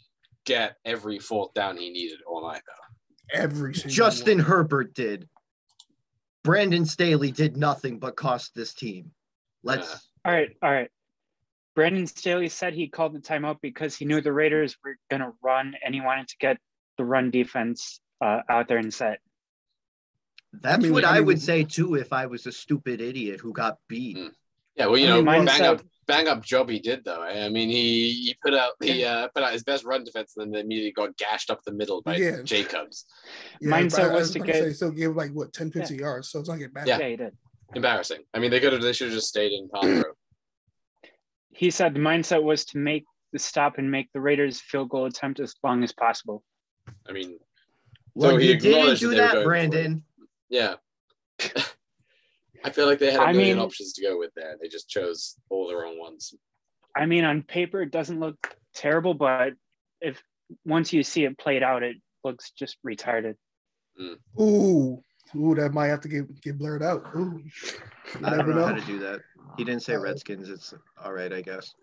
get 0.45 0.77
every 0.85 1.19
fourth 1.19 1.53
down 1.53 1.77
he 1.77 1.89
needed 1.89 2.19
all 2.25 2.47
night, 2.47 2.61
though. 2.65 2.84
Every 3.33 3.73
single 3.73 3.91
Justin 3.91 4.37
one. 4.39 4.47
Herbert 4.47 4.93
did. 4.93 5.27
Brandon 6.43 6.85
Staley 6.85 7.31
did 7.31 7.57
nothing 7.57 7.99
but 7.99 8.15
cost 8.15 8.53
this 8.55 8.73
team. 8.73 9.11
Let's. 9.63 10.07
All 10.23 10.31
right, 10.31 10.49
all 10.61 10.71
right. 10.71 10.89
Brandon 11.75 12.07
Staley 12.07 12.49
said 12.49 12.73
he 12.73 12.87
called 12.87 13.13
the 13.13 13.19
timeout 13.19 13.57
because 13.61 13.95
he 13.95 14.05
knew 14.05 14.21
the 14.21 14.31
Raiders 14.31 14.77
were 14.83 14.97
going 15.09 15.21
to 15.21 15.33
run 15.43 15.75
and 15.83 15.93
he 15.93 16.01
wanted 16.01 16.29
to 16.29 16.37
get 16.39 16.57
the 16.97 17.03
run 17.03 17.31
defense 17.31 17.99
uh, 18.21 18.41
out 18.47 18.67
there 18.67 18.77
and 18.77 18.93
set. 18.93 19.19
That's 20.53 20.81
mean, 20.81 20.93
what 20.93 21.03
I 21.03 21.17
I, 21.17 21.19
would 21.19 21.41
say 21.41 21.63
too 21.63 21.95
if 21.95 22.13
I 22.13 22.27
was 22.27 22.45
a 22.45 22.51
stupid 22.51 23.01
idiot 23.01 23.41
who 23.41 23.51
got 23.51 23.77
beat. 23.89 24.17
Mm. 24.17 24.31
Yeah, 24.75 24.87
well, 24.87 24.97
you 24.97 25.07
I 25.07 25.09
know, 25.09 25.21
mean, 25.21 25.45
bang 25.45 25.61
up, 25.61 25.81
bang 26.07 26.27
up 26.27 26.43
job 26.43 26.69
he 26.69 26.79
did 26.79 27.03
though. 27.03 27.21
I 27.21 27.49
mean, 27.49 27.69
he 27.69 28.11
he 28.13 28.35
put 28.43 28.53
out 28.53 28.73
he 28.81 29.03
uh, 29.03 29.27
put 29.33 29.43
out 29.43 29.53
his 29.53 29.63
best 29.63 29.83
run 29.85 30.03
defense, 30.03 30.35
and 30.37 30.53
then 30.53 30.61
immediately 30.61 30.91
got 30.91 31.15
gashed 31.17 31.49
up 31.49 31.61
the 31.65 31.71
middle 31.73 32.01
by 32.01 32.15
Yeah. 32.17 32.41
Jacobs. 32.43 33.05
Yeah, 33.61 33.71
Mindset 33.71 34.09
but 34.09 34.13
was 34.13 34.31
to 34.31 34.39
about 34.39 34.47
get- 34.47 34.63
say, 34.63 34.73
still 34.73 34.91
gave 34.91 35.15
like 35.15 35.31
what 35.31 35.53
10, 35.53 35.71
15 35.71 35.97
yards, 35.99 36.29
so 36.29 36.39
it's 36.39 36.49
not 36.49 36.57
getting 36.57 36.73
back. 36.73 36.87
Yeah. 36.87 36.99
Yeah, 36.99 37.09
he 37.09 37.15
did. 37.15 37.33
Embarrassing. 37.75 38.21
I 38.33 38.39
mean, 38.39 38.51
they 38.51 38.59
could 38.59 38.73
have 38.73 38.81
they 38.81 38.93
should 38.93 39.07
have 39.07 39.15
just 39.15 39.27
stayed 39.27 39.51
in 39.51 39.67
Palm 39.69 39.95
Road. 39.97 40.05
He 41.51 41.71
said 41.71 41.93
the 41.93 41.99
mindset 41.99 42.43
was 42.43 42.65
to 42.65 42.77
make 42.77 43.05
the 43.33 43.39
stop 43.39 43.77
and 43.77 43.89
make 43.89 44.11
the 44.13 44.21
Raiders 44.21 44.59
field 44.61 44.89
goal 44.89 45.05
attempt 45.05 45.39
as 45.39 45.55
long 45.63 45.83
as 45.83 45.91
possible. 45.93 46.43
I 47.09 47.11
mean, 47.13 47.39
Well, 48.13 48.31
So 48.31 48.37
he 48.37 48.51
you 48.53 48.59
didn't 48.59 48.99
do 48.99 49.09
that 49.11 49.15
that, 49.17 49.31
going 49.33 49.33
for 49.33 49.39
it. 49.41 49.45
Brandon. 49.45 50.03
yeah. 50.49 50.75
I 52.63 52.69
feel 52.69 52.85
like 52.87 52.99
they 52.99 53.11
had 53.11 53.19
a 53.19 53.23
I 53.23 53.31
million 53.33 53.57
mean- 53.57 53.65
options 53.65 53.93
to 53.93 54.01
go 54.01 54.17
with 54.17 54.31
there. 54.35 54.55
They 54.61 54.67
just 54.67 54.89
chose 54.89 55.35
all 55.49 55.67
the 55.67 55.75
wrong 55.75 55.99
ones. 55.99 56.33
I 56.95 57.05
mean, 57.05 57.25
on 57.25 57.43
paper, 57.43 57.81
it 57.81 57.91
doesn't 57.91 58.19
look 58.19 58.55
terrible, 58.73 59.13
but 59.13 59.53
if 60.01 60.21
once 60.65 60.93
you 60.93 61.03
see 61.03 61.25
it 61.25 61.37
played 61.37 61.61
out, 61.63 61.83
it 61.83 61.97
looks 62.23 62.51
just 62.51 62.77
retarded. 62.87 63.35
Ooh, 64.39 65.01
ooh, 65.35 65.55
that 65.55 65.73
might 65.73 65.87
have 65.87 66.01
to 66.01 66.07
get 66.07 66.41
get 66.41 66.57
blurred 66.57 66.83
out. 66.83 67.05
Ooh, 67.15 67.41
you 67.43 68.25
I 68.25 68.31
never 68.37 68.37
don't 68.37 68.55
know, 68.55 68.61
know. 68.61 68.65
how 68.67 68.73
to 68.73 68.81
do 68.85 68.99
that. 68.99 69.21
He 69.57 69.63
didn't 69.63 69.83
say 69.83 69.95
Uh, 69.95 69.99
Redskins. 69.99 70.49
It's 70.49 70.73
all 71.03 71.13
right, 71.13 71.31
I 71.31 71.41
guess. 71.41 71.73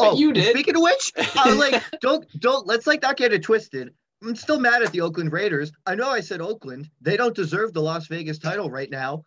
Oh, 0.00 0.16
you 0.16 0.32
did. 0.32 0.50
Speaking 0.52 0.76
of 0.76 0.82
which, 0.82 1.12
I 1.16 1.48
was 1.48 1.58
like, 1.58 1.82
don't 2.00 2.26
don't 2.40 2.66
let's 2.66 2.86
like 2.86 3.02
not 3.02 3.16
get 3.16 3.32
it 3.32 3.42
twisted. 3.42 3.92
I'm 4.22 4.36
still 4.36 4.58
mad 4.60 4.82
at 4.82 4.92
the 4.92 5.00
Oakland 5.00 5.32
Raiders. 5.32 5.72
I 5.86 5.94
know 5.96 6.08
I 6.10 6.20
said 6.20 6.40
Oakland. 6.40 6.88
They 7.00 7.16
don't 7.16 7.34
deserve 7.34 7.72
the 7.72 7.82
Las 7.82 8.06
Vegas 8.06 8.38
title 8.38 8.70
right 8.70 8.90
now. 8.90 9.24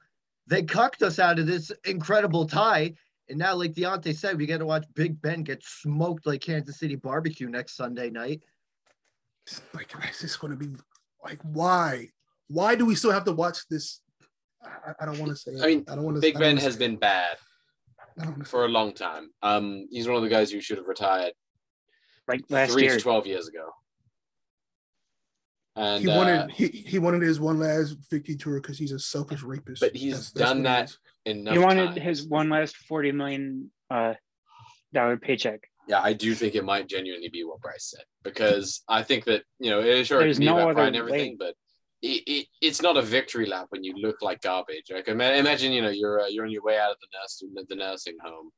They 0.47 0.63
cucked 0.63 1.01
us 1.01 1.19
out 1.19 1.39
of 1.39 1.47
this 1.47 1.71
incredible 1.85 2.45
tie. 2.45 2.93
And 3.29 3.39
now, 3.39 3.55
like 3.55 3.73
Deontay 3.73 4.15
said, 4.15 4.37
we 4.37 4.45
got 4.45 4.59
to 4.59 4.65
watch 4.65 4.85
Big 4.93 5.19
Ben 5.21 5.43
get 5.43 5.63
smoked 5.63 6.27
like 6.27 6.41
Kansas 6.41 6.77
City 6.77 6.95
barbecue 6.95 7.49
next 7.49 7.75
Sunday 7.75 8.09
night. 8.09 8.41
Like, 9.73 9.91
it's 10.07 10.21
just 10.21 10.39
going 10.39 10.51
to 10.51 10.57
be 10.57 10.75
like, 11.23 11.39
why? 11.41 12.09
Why 12.47 12.75
do 12.75 12.85
we 12.85 12.93
still 12.95 13.11
have 13.11 13.25
to 13.25 13.31
watch 13.31 13.67
this? 13.69 14.01
I, 14.63 14.93
I 14.99 15.05
don't 15.05 15.19
want 15.19 15.31
to 15.31 15.35
say. 15.35 15.51
I 15.61 15.67
mean, 15.67 15.85
I 15.87 15.95
don't 15.95 16.03
want 16.03 16.17
to. 16.17 16.21
Big 16.21 16.37
Ben 16.37 16.57
has 16.57 16.75
been 16.75 16.97
bad 16.97 17.37
I 18.17 18.23
don't 18.23 18.33
wanna 18.33 18.45
say 18.45 18.49
for 18.51 18.65
a 18.65 18.69
long 18.69 18.93
time. 18.93 19.31
Um, 19.41 19.87
he's 19.91 20.07
one 20.07 20.17
of 20.17 20.23
the 20.23 20.29
guys 20.29 20.51
who 20.51 20.61
should 20.61 20.77
have 20.77 20.87
retired 20.87 21.33
Like 22.27 22.41
last 22.49 22.71
three 22.71 22.83
year, 22.83 22.95
to 22.95 23.01
twelve 23.01 23.27
years 23.27 23.47
ago. 23.47 23.71
And 25.75 26.01
he 26.01 26.09
uh, 26.09 26.17
wanted 26.17 26.51
he, 26.51 26.67
he 26.67 26.99
wanted 26.99 27.21
his 27.21 27.39
one 27.39 27.59
last 27.59 27.97
victory 28.09 28.35
tour 28.35 28.61
because 28.61 28.77
he's 28.77 28.93
a 28.93 28.99
selfish 28.99 29.43
rapist. 29.43 29.81
But 29.81 29.95
he's 29.95 30.31
done 30.31 30.57
what 30.57 30.63
that 30.63 30.97
it 31.25 31.31
is. 31.31 31.37
enough 31.37 31.53
he 31.53 31.59
wanted 31.59 31.85
times. 31.87 32.01
his 32.01 32.27
one 32.27 32.49
last 32.49 32.77
forty 32.77 33.11
million 33.11 33.71
uh, 33.91 34.13
dollar 34.93 35.17
paycheck. 35.17 35.61
Yeah, 35.87 36.01
I 36.01 36.13
do 36.13 36.33
think 36.33 36.55
it 36.55 36.63
might 36.63 36.87
genuinely 36.87 37.29
be 37.29 37.43
what 37.43 37.61
Bryce 37.61 37.93
said 37.95 38.05
because 38.23 38.81
I 38.87 39.03
think 39.03 39.25
that 39.25 39.43
you 39.59 39.69
know 39.69 39.81
it 39.81 40.05
sure 40.05 40.21
it 40.21 40.25
There's 40.25 40.37
can 40.37 40.41
be 40.41 40.45
no 40.47 40.59
about 40.59 40.75
pride 40.75 40.87
and 40.87 40.95
other 40.95 41.07
everything, 41.07 41.31
way. 41.33 41.37
but 41.39 41.55
it, 42.01 42.23
it, 42.25 42.47
it's 42.61 42.81
not 42.81 42.97
a 42.97 43.01
victory 43.01 43.45
lap 43.45 43.67
when 43.69 43.83
you 43.83 43.93
look 43.97 44.21
like 44.21 44.41
garbage. 44.41 44.85
Like 44.91 45.07
imagine 45.07 45.71
you 45.73 45.81
know 45.81 45.89
you're 45.89 46.21
uh, 46.21 46.27
you're 46.27 46.45
on 46.45 46.51
your 46.51 46.63
way 46.63 46.79
out 46.79 46.91
of 46.91 46.97
the 47.01 47.07
nurse 47.13 47.65
the 47.67 47.75
nursing 47.75 48.17
home. 48.23 48.49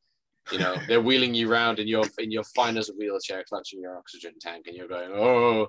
You 0.51 0.59
know 0.59 0.75
they're 0.88 1.01
wheeling 1.01 1.33
you 1.33 1.51
around 1.51 1.79
in 1.79 1.88
your 1.88 2.05
in 2.19 2.31
your 2.31 2.43
finest 2.43 2.91
wheelchair, 2.97 3.43
clutching 3.50 3.81
your 3.81 3.97
oxygen 3.97 4.33
tank, 4.39 4.67
and 4.67 4.75
you're 4.75 4.88
going, 4.88 5.09
"Oh, 5.13 5.67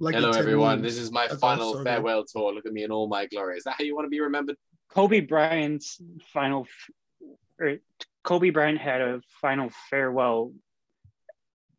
Like 0.00 0.14
hello 0.14 0.30
everyone! 0.30 0.80
memes. 0.80 0.94
This 0.94 1.02
is 1.02 1.10
my 1.10 1.26
That's 1.26 1.40
final 1.40 1.66
also 1.66 1.78
good. 1.78 1.86
farewell 1.86 2.24
tour. 2.24 2.52
Look 2.52 2.66
at 2.66 2.72
me 2.72 2.84
in 2.84 2.92
all 2.92 3.08
my 3.08 3.26
glory. 3.26 3.56
Is 3.56 3.64
that 3.64 3.74
how 3.78 3.84
you 3.84 3.94
want 3.94 4.06
to 4.06 4.10
be 4.10 4.20
remembered?" 4.20 4.56
Kobe 4.90 5.20
Bryant's 5.20 6.00
final, 6.32 6.66
or 7.60 7.66
er, 7.68 7.78
Kobe 8.22 8.50
Bryant 8.50 8.78
had 8.78 9.00
a 9.00 9.20
final 9.40 9.70
farewell. 9.90 10.52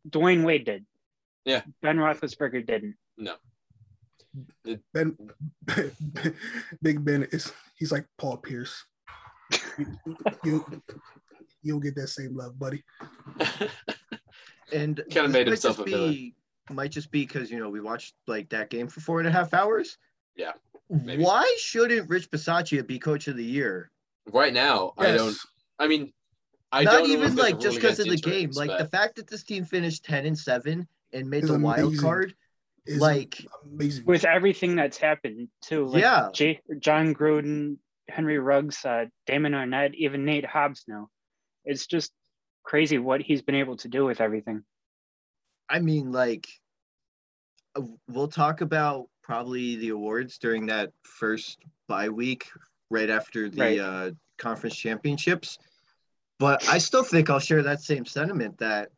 Dwyane 0.08 0.44
Wade 0.44 0.64
did. 0.64 0.86
Yeah. 1.44 1.62
Ben 1.82 1.96
Roethlisberger 1.96 2.66
didn't. 2.66 2.96
No. 3.16 3.36
Ben, 4.94 5.16
Big 6.82 7.04
Ben 7.04 7.24
is 7.32 7.52
he's 7.76 7.90
like 7.92 8.06
Paul 8.18 8.36
Pierce. 8.36 8.84
You, 9.78 9.86
you 10.44 10.82
you'll 11.62 11.80
get 11.80 11.96
that 11.96 12.08
same 12.08 12.36
love, 12.36 12.58
buddy. 12.58 12.84
And 14.72 15.02
Kinda 15.10 15.22
this 15.22 15.32
made 15.32 15.46
might 15.46 15.46
himself 15.48 15.78
a 15.80 15.84
villain. 15.84 16.12
be, 16.12 16.34
Might 16.70 16.90
just 16.92 17.10
be 17.10 17.26
because 17.26 17.50
you 17.50 17.58
know 17.58 17.68
we 17.68 17.80
watched 17.80 18.14
like 18.26 18.48
that 18.50 18.70
game 18.70 18.86
for 18.88 19.00
four 19.00 19.18
and 19.18 19.28
a 19.28 19.30
half 19.32 19.52
hours. 19.54 19.98
Yeah, 20.36 20.52
maybe. 20.88 21.22
Why 21.22 21.52
shouldn't 21.58 22.08
Rich 22.08 22.30
Bisaccia 22.30 22.86
be 22.86 22.98
coach 22.98 23.26
of 23.28 23.36
the 23.36 23.44
year? 23.44 23.90
Right 24.32 24.52
now, 24.52 24.92
I 24.96 25.12
don't. 25.12 25.36
I 25.78 25.88
mean, 25.88 26.12
I 26.70 26.84
Not 26.84 26.92
don't 26.92 27.10
even 27.10 27.26
if 27.26 27.34
there's 27.34 27.48
a 27.48 27.52
like 27.52 27.60
just 27.60 27.76
because 27.76 27.98
of 27.98 28.06
the 28.08 28.16
game. 28.16 28.50
Like 28.52 28.68
but- 28.68 28.78
the 28.78 28.86
fact 28.86 29.16
that 29.16 29.26
this 29.26 29.42
team 29.42 29.64
finished 29.64 30.04
10 30.04 30.26
and 30.26 30.38
7 30.38 30.86
and 31.12 31.28
made 31.30 31.42
Is 31.44 31.50
the 31.50 31.58
wild 31.58 31.98
card. 31.98 32.34
Is 32.86 32.98
Like, 33.00 33.44
amazing. 33.64 34.04
with 34.06 34.24
everything 34.24 34.74
that's 34.76 34.96
happened 34.96 35.48
too. 35.60 35.86
Like 35.86 36.02
Yeah. 36.02 36.28
J- 36.32 36.60
Jon 36.78 37.14
Gruden, 37.14 37.76
Henry 38.08 38.38
Ruggs, 38.38 38.84
uh, 38.84 39.06
Damon 39.26 39.52
Arnette, 39.52 39.94
even 39.94 40.24
Nate 40.24 40.46
Hobbs 40.46 40.84
now. 40.88 41.08
It's 41.64 41.86
just 41.86 42.10
crazy 42.62 42.98
what 42.98 43.20
he's 43.20 43.42
been 43.42 43.54
able 43.56 43.76
to 43.78 43.88
do 43.88 44.04
with 44.06 44.20
everything. 44.20 44.64
I 45.70 45.78
mean, 45.78 46.10
like, 46.10 46.48
uh, 47.76 47.82
we'll 48.08 48.28
talk 48.28 48.60
about 48.60 49.08
probably 49.22 49.76
the 49.76 49.90
awards 49.90 50.38
during 50.38 50.66
that 50.66 50.92
first 51.04 51.58
bye 51.86 52.08
week 52.08 52.50
right 52.90 53.08
after 53.08 53.48
the 53.48 53.60
Right. 53.60 53.78
uh, 53.78 54.10
conference 54.38 54.76
championships. 54.76 55.58
But 56.40 56.66
I 56.68 56.78
still 56.78 57.04
think 57.04 57.30
I'll 57.30 57.38
share 57.38 57.62
that 57.62 57.82
same 57.82 58.04
sentiment 58.04 58.58
that 58.58 58.90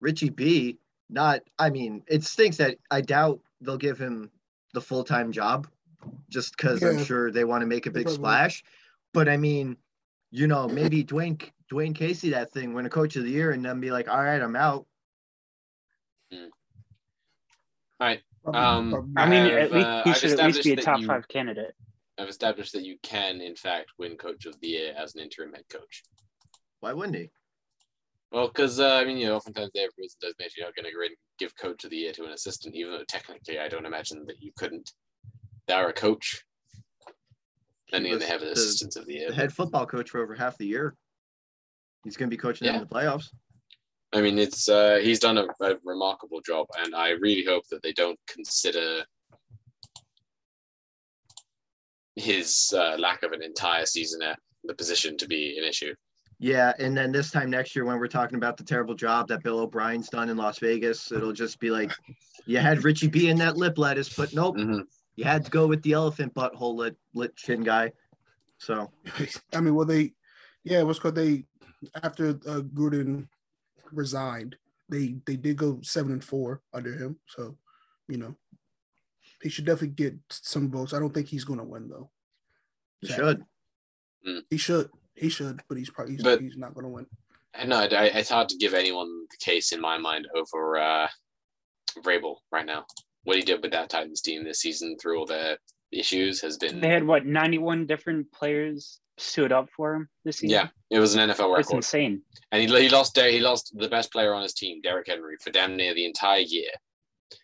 Richie 0.00 0.30
B, 0.30 0.76
not, 1.08 1.40
I 1.58 1.70
mean, 1.70 2.02
it 2.06 2.24
stinks 2.24 2.58
that 2.58 2.76
I 2.90 3.00
doubt 3.00 3.40
they'll 3.60 3.78
give 3.78 3.98
him 3.98 4.30
the 4.74 4.80
full 4.80 5.04
time 5.04 5.32
job 5.32 5.68
just 6.28 6.56
because 6.56 6.82
I'm 6.82 7.04
sure 7.04 7.30
they 7.30 7.44
want 7.44 7.62
to 7.62 7.66
make 7.66 7.86
a 7.86 7.90
big 7.90 8.08
splash. 8.08 8.62
But 9.12 9.28
I 9.28 9.36
mean, 9.36 9.76
you 10.30 10.46
know, 10.46 10.68
maybe 10.68 11.04
Dwane 11.04 11.42
Dwane 11.72 11.94
Casey 11.94 12.30
that 12.30 12.52
thing, 12.52 12.74
win 12.74 12.86
a 12.86 12.90
coach 12.90 13.16
of 13.16 13.24
the 13.24 13.30
year, 13.30 13.52
and 13.52 13.64
then 13.64 13.80
be 13.80 13.90
like, 13.90 14.08
all 14.08 14.22
right, 14.22 14.42
I'm 14.42 14.56
out. 14.56 14.86
Probably- 18.00 18.22
um, 18.60 18.90
probably- 18.90 19.12
I 19.16 19.28
mean, 19.28 19.44
have, 19.50 19.52
at 19.52 19.72
least 19.72 19.86
uh, 19.86 20.02
he 20.04 20.10
I've 20.10 20.16
should 20.16 20.40
at 20.40 20.46
least 20.46 20.64
be 20.64 20.70
a 20.70 20.74
established 20.74 20.76
that 20.76 20.84
top 20.92 21.00
you- 21.00 21.06
five 21.06 21.28
candidate. 21.28 21.74
I've 22.18 22.28
established 22.28 22.72
that 22.72 22.82
you 22.84 22.98
can, 23.02 23.40
in 23.40 23.56
fact, 23.56 23.92
win 23.98 24.16
Coach 24.16 24.44
of 24.46 24.58
the 24.60 24.68
Year 24.68 24.94
as 24.96 25.14
an 25.14 25.20
interim 25.22 25.52
head 25.54 25.64
coach. 25.70 26.02
Why 26.80 26.92
wouldn't 26.92 27.16
he? 27.16 27.30
Well, 28.30 28.48
because 28.48 28.78
uh, 28.78 28.94
I 28.96 29.04
mean, 29.04 29.16
you 29.16 29.26
know, 29.26 29.36
oftentimes 29.36 29.70
they 29.74 29.80
have 29.80 29.90
rules 29.98 30.16
and 30.20 30.28
designations. 30.30 30.56
You're 30.56 30.66
not 30.66 30.76
going 30.76 30.84
to 30.84 30.92
go 30.92 31.00
in 31.00 31.06
and 31.08 31.16
give 31.38 31.56
Coach 31.56 31.84
of 31.84 31.90
the 31.90 31.96
Year 31.96 32.12
to 32.12 32.24
an 32.24 32.30
assistant, 32.32 32.74
even 32.74 32.92
though 32.92 33.04
technically, 33.08 33.58
I 33.58 33.68
don't 33.68 33.86
imagine 33.86 34.24
that 34.26 34.40
you 34.40 34.52
couldn't. 34.56 34.92
They 35.66 35.74
are 35.74 35.88
a 35.88 35.92
coach. 35.92 36.44
Then 37.90 38.02
He 38.04 38.08
again, 38.08 38.20
they 38.20 38.26
have 38.26 38.42
an 38.42 38.48
the- 38.48 38.52
assistant 38.52 38.96
of 38.96 39.06
the 39.06 39.14
year. 39.14 39.28
the 39.30 39.34
head 39.34 39.52
football 39.52 39.86
coach 39.86 40.10
for 40.10 40.22
over 40.22 40.34
half 40.34 40.56
the 40.58 40.66
year. 40.66 40.94
He's 42.04 42.16
going 42.16 42.30
to 42.30 42.34
be 42.36 42.40
coaching 42.40 42.66
them 42.66 42.76
in 42.76 42.80
the 42.82 42.86
playoffs. 42.86 43.30
I 44.12 44.20
mean, 44.20 44.38
it's 44.38 44.68
uh, 44.68 44.98
he's 45.02 45.20
done 45.20 45.38
a, 45.38 45.46
a 45.60 45.76
remarkable 45.84 46.40
job, 46.40 46.66
and 46.82 46.94
I 46.94 47.10
really 47.10 47.44
hope 47.44 47.64
that 47.70 47.82
they 47.82 47.92
don't 47.92 48.18
consider 48.26 49.04
his 52.16 52.74
uh, 52.76 52.96
lack 52.98 53.22
of 53.22 53.32
an 53.32 53.42
entire 53.42 53.86
season 53.86 54.22
at 54.22 54.38
the 54.64 54.74
position 54.74 55.16
to 55.18 55.28
be 55.28 55.56
an 55.58 55.64
issue. 55.64 55.94
Yeah, 56.38 56.72
and 56.78 56.96
then 56.96 57.12
this 57.12 57.30
time 57.30 57.50
next 57.50 57.76
year, 57.76 57.84
when 57.84 57.98
we're 57.98 58.08
talking 58.08 58.36
about 58.36 58.56
the 58.56 58.64
terrible 58.64 58.94
job 58.94 59.28
that 59.28 59.42
Bill 59.42 59.60
O'Brien's 59.60 60.08
done 60.08 60.28
in 60.30 60.36
Las 60.36 60.58
Vegas, 60.58 61.12
it'll 61.12 61.32
just 61.34 61.60
be 61.60 61.70
like, 61.70 61.92
you 62.46 62.58
had 62.58 62.82
Richie 62.82 63.08
B 63.08 63.28
in 63.28 63.36
that 63.38 63.56
lip 63.58 63.76
lettuce, 63.78 64.08
but 64.08 64.32
nope, 64.34 64.56
Mhm. 64.56 64.84
you 65.16 65.24
had 65.24 65.44
to 65.44 65.50
go 65.50 65.66
with 65.66 65.82
the 65.82 65.92
elephant 65.92 66.34
butthole 66.34 66.74
lit, 66.74 66.96
lit 67.14 67.36
chin 67.36 67.62
guy. 67.62 67.92
So 68.58 68.90
I 69.54 69.60
mean, 69.60 69.74
well, 69.74 69.86
they, 69.86 70.14
yeah, 70.64 70.82
what's 70.82 70.98
called 70.98 71.14
they 71.14 71.44
after 72.02 72.30
uh, 72.30 72.60
Gruden 72.74 73.28
resigned, 73.92 74.56
they 74.88 75.16
they 75.26 75.36
did 75.36 75.56
go 75.56 75.78
seven 75.82 76.12
and 76.12 76.24
four 76.24 76.62
under 76.72 76.92
him. 76.92 77.18
So, 77.26 77.56
you 78.08 78.16
know, 78.18 78.34
he 79.42 79.48
should 79.48 79.64
definitely 79.64 79.94
get 79.94 80.14
some 80.30 80.70
votes. 80.70 80.92
I 80.94 80.98
don't 80.98 81.14
think 81.14 81.28
he's 81.28 81.44
going 81.44 81.58
to 81.58 81.64
win 81.64 81.88
though. 81.88 82.10
He 83.00 83.08
Sadly. 83.08 83.36
should. 84.24 84.42
He 84.50 84.56
should. 84.56 84.90
He 85.14 85.28
should, 85.28 85.60
but 85.68 85.78
he's 85.78 85.90
probably 85.90 86.14
he's, 86.14 86.22
But- 86.22 86.40
he's 86.40 86.56
not 86.56 86.74
going 86.74 86.84
to 86.84 86.90
win. 86.90 87.06
And 87.54 87.70
no, 87.70 87.80
I, 87.80 88.04
it's 88.14 88.28
hard 88.30 88.48
to 88.50 88.56
give 88.56 88.74
anyone 88.74 89.08
the 89.28 89.36
case 89.44 89.72
in 89.72 89.80
my 89.80 89.98
mind 89.98 90.28
over 90.36 90.78
uh, 90.78 91.08
Vrabel 91.98 92.36
right 92.52 92.64
now. 92.64 92.84
What 93.24 93.36
he 93.36 93.42
did 93.42 93.60
with 93.60 93.72
that 93.72 93.90
Titans 93.90 94.20
team 94.20 94.44
this 94.44 94.60
season 94.60 94.96
through 95.00 95.18
all 95.18 95.26
the 95.26 95.58
issues 95.90 96.40
has 96.42 96.56
been 96.58 96.80
They 96.80 96.88
had 96.88 97.04
what 97.04 97.26
91 97.26 97.86
different 97.86 98.30
players 98.32 99.00
stood 99.20 99.52
up 99.52 99.68
for 99.76 99.94
him 99.94 100.08
this 100.24 100.38
season. 100.38 100.50
yeah, 100.50 100.68
it 100.90 100.98
was 100.98 101.14
an 101.14 101.28
NFL 101.28 101.56
That's 101.56 101.68
record. 101.68 101.76
insane. 101.76 102.22
And 102.52 102.62
he, 102.62 102.82
he 102.82 102.88
lost 102.88 103.16
he 103.18 103.40
lost 103.40 103.72
the 103.76 103.88
best 103.88 104.12
player 104.12 104.34
on 104.34 104.42
his 104.42 104.54
team, 104.54 104.80
Derrick 104.82 105.08
Henry, 105.08 105.36
for 105.42 105.50
damn 105.50 105.76
near 105.76 105.94
the 105.94 106.04
entire 106.06 106.40
year. 106.40 106.70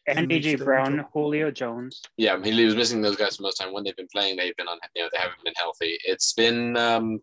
And 0.08 0.18
And 0.18 0.30
they 0.30 0.40
AJ 0.40 0.64
Brown, 0.64 1.04
Julio 1.12 1.50
Jones. 1.50 2.02
Yeah, 2.16 2.42
he 2.42 2.64
was 2.64 2.74
missing 2.74 3.02
those 3.02 3.16
guys 3.16 3.36
for 3.36 3.42
most 3.44 3.56
time. 3.56 3.72
When 3.72 3.84
they've 3.84 3.96
been 3.96 4.08
playing, 4.12 4.36
they've 4.36 4.56
been 4.56 4.68
on. 4.68 4.78
You 4.94 5.04
know, 5.04 5.08
they 5.12 5.18
haven't 5.18 5.44
been 5.44 5.54
healthy. 5.56 5.98
It's 6.04 6.32
been 6.32 6.76
um, 6.76 7.20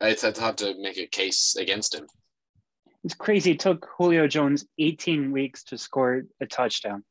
it's, 0.00 0.24
it's 0.24 0.38
hard 0.38 0.56
to 0.58 0.74
make 0.80 0.98
a 0.98 1.06
case 1.06 1.56
against 1.58 1.94
him. 1.94 2.06
It's 3.04 3.14
crazy. 3.14 3.52
It 3.52 3.60
took 3.60 3.86
Julio 3.98 4.26
Jones 4.26 4.64
18 4.78 5.30
weeks 5.30 5.64
to 5.64 5.78
score 5.78 6.22
a 6.40 6.46
touchdown. 6.46 7.04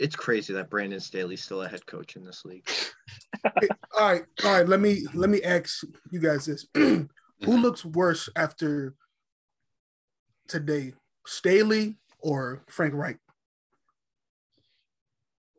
It's 0.00 0.16
crazy 0.16 0.54
that 0.54 0.70
Brandon 0.70 0.98
Staley's 0.98 1.44
still 1.44 1.60
a 1.60 1.68
head 1.68 1.84
coach 1.84 2.16
in 2.16 2.24
this 2.24 2.46
league. 2.46 2.66
All 3.44 3.52
right, 4.00 4.22
all 4.44 4.52
right. 4.52 4.66
Let 4.66 4.80
me 4.80 5.06
let 5.12 5.28
me 5.28 5.42
ask 5.42 5.84
you 6.10 6.20
guys 6.20 6.46
this: 6.46 6.66
Who 6.74 7.06
looks 7.44 7.84
worse 7.84 8.30
after 8.34 8.94
today, 10.48 10.94
Staley 11.26 11.98
or 12.18 12.64
Frank 12.70 12.94
Reich? 12.94 13.18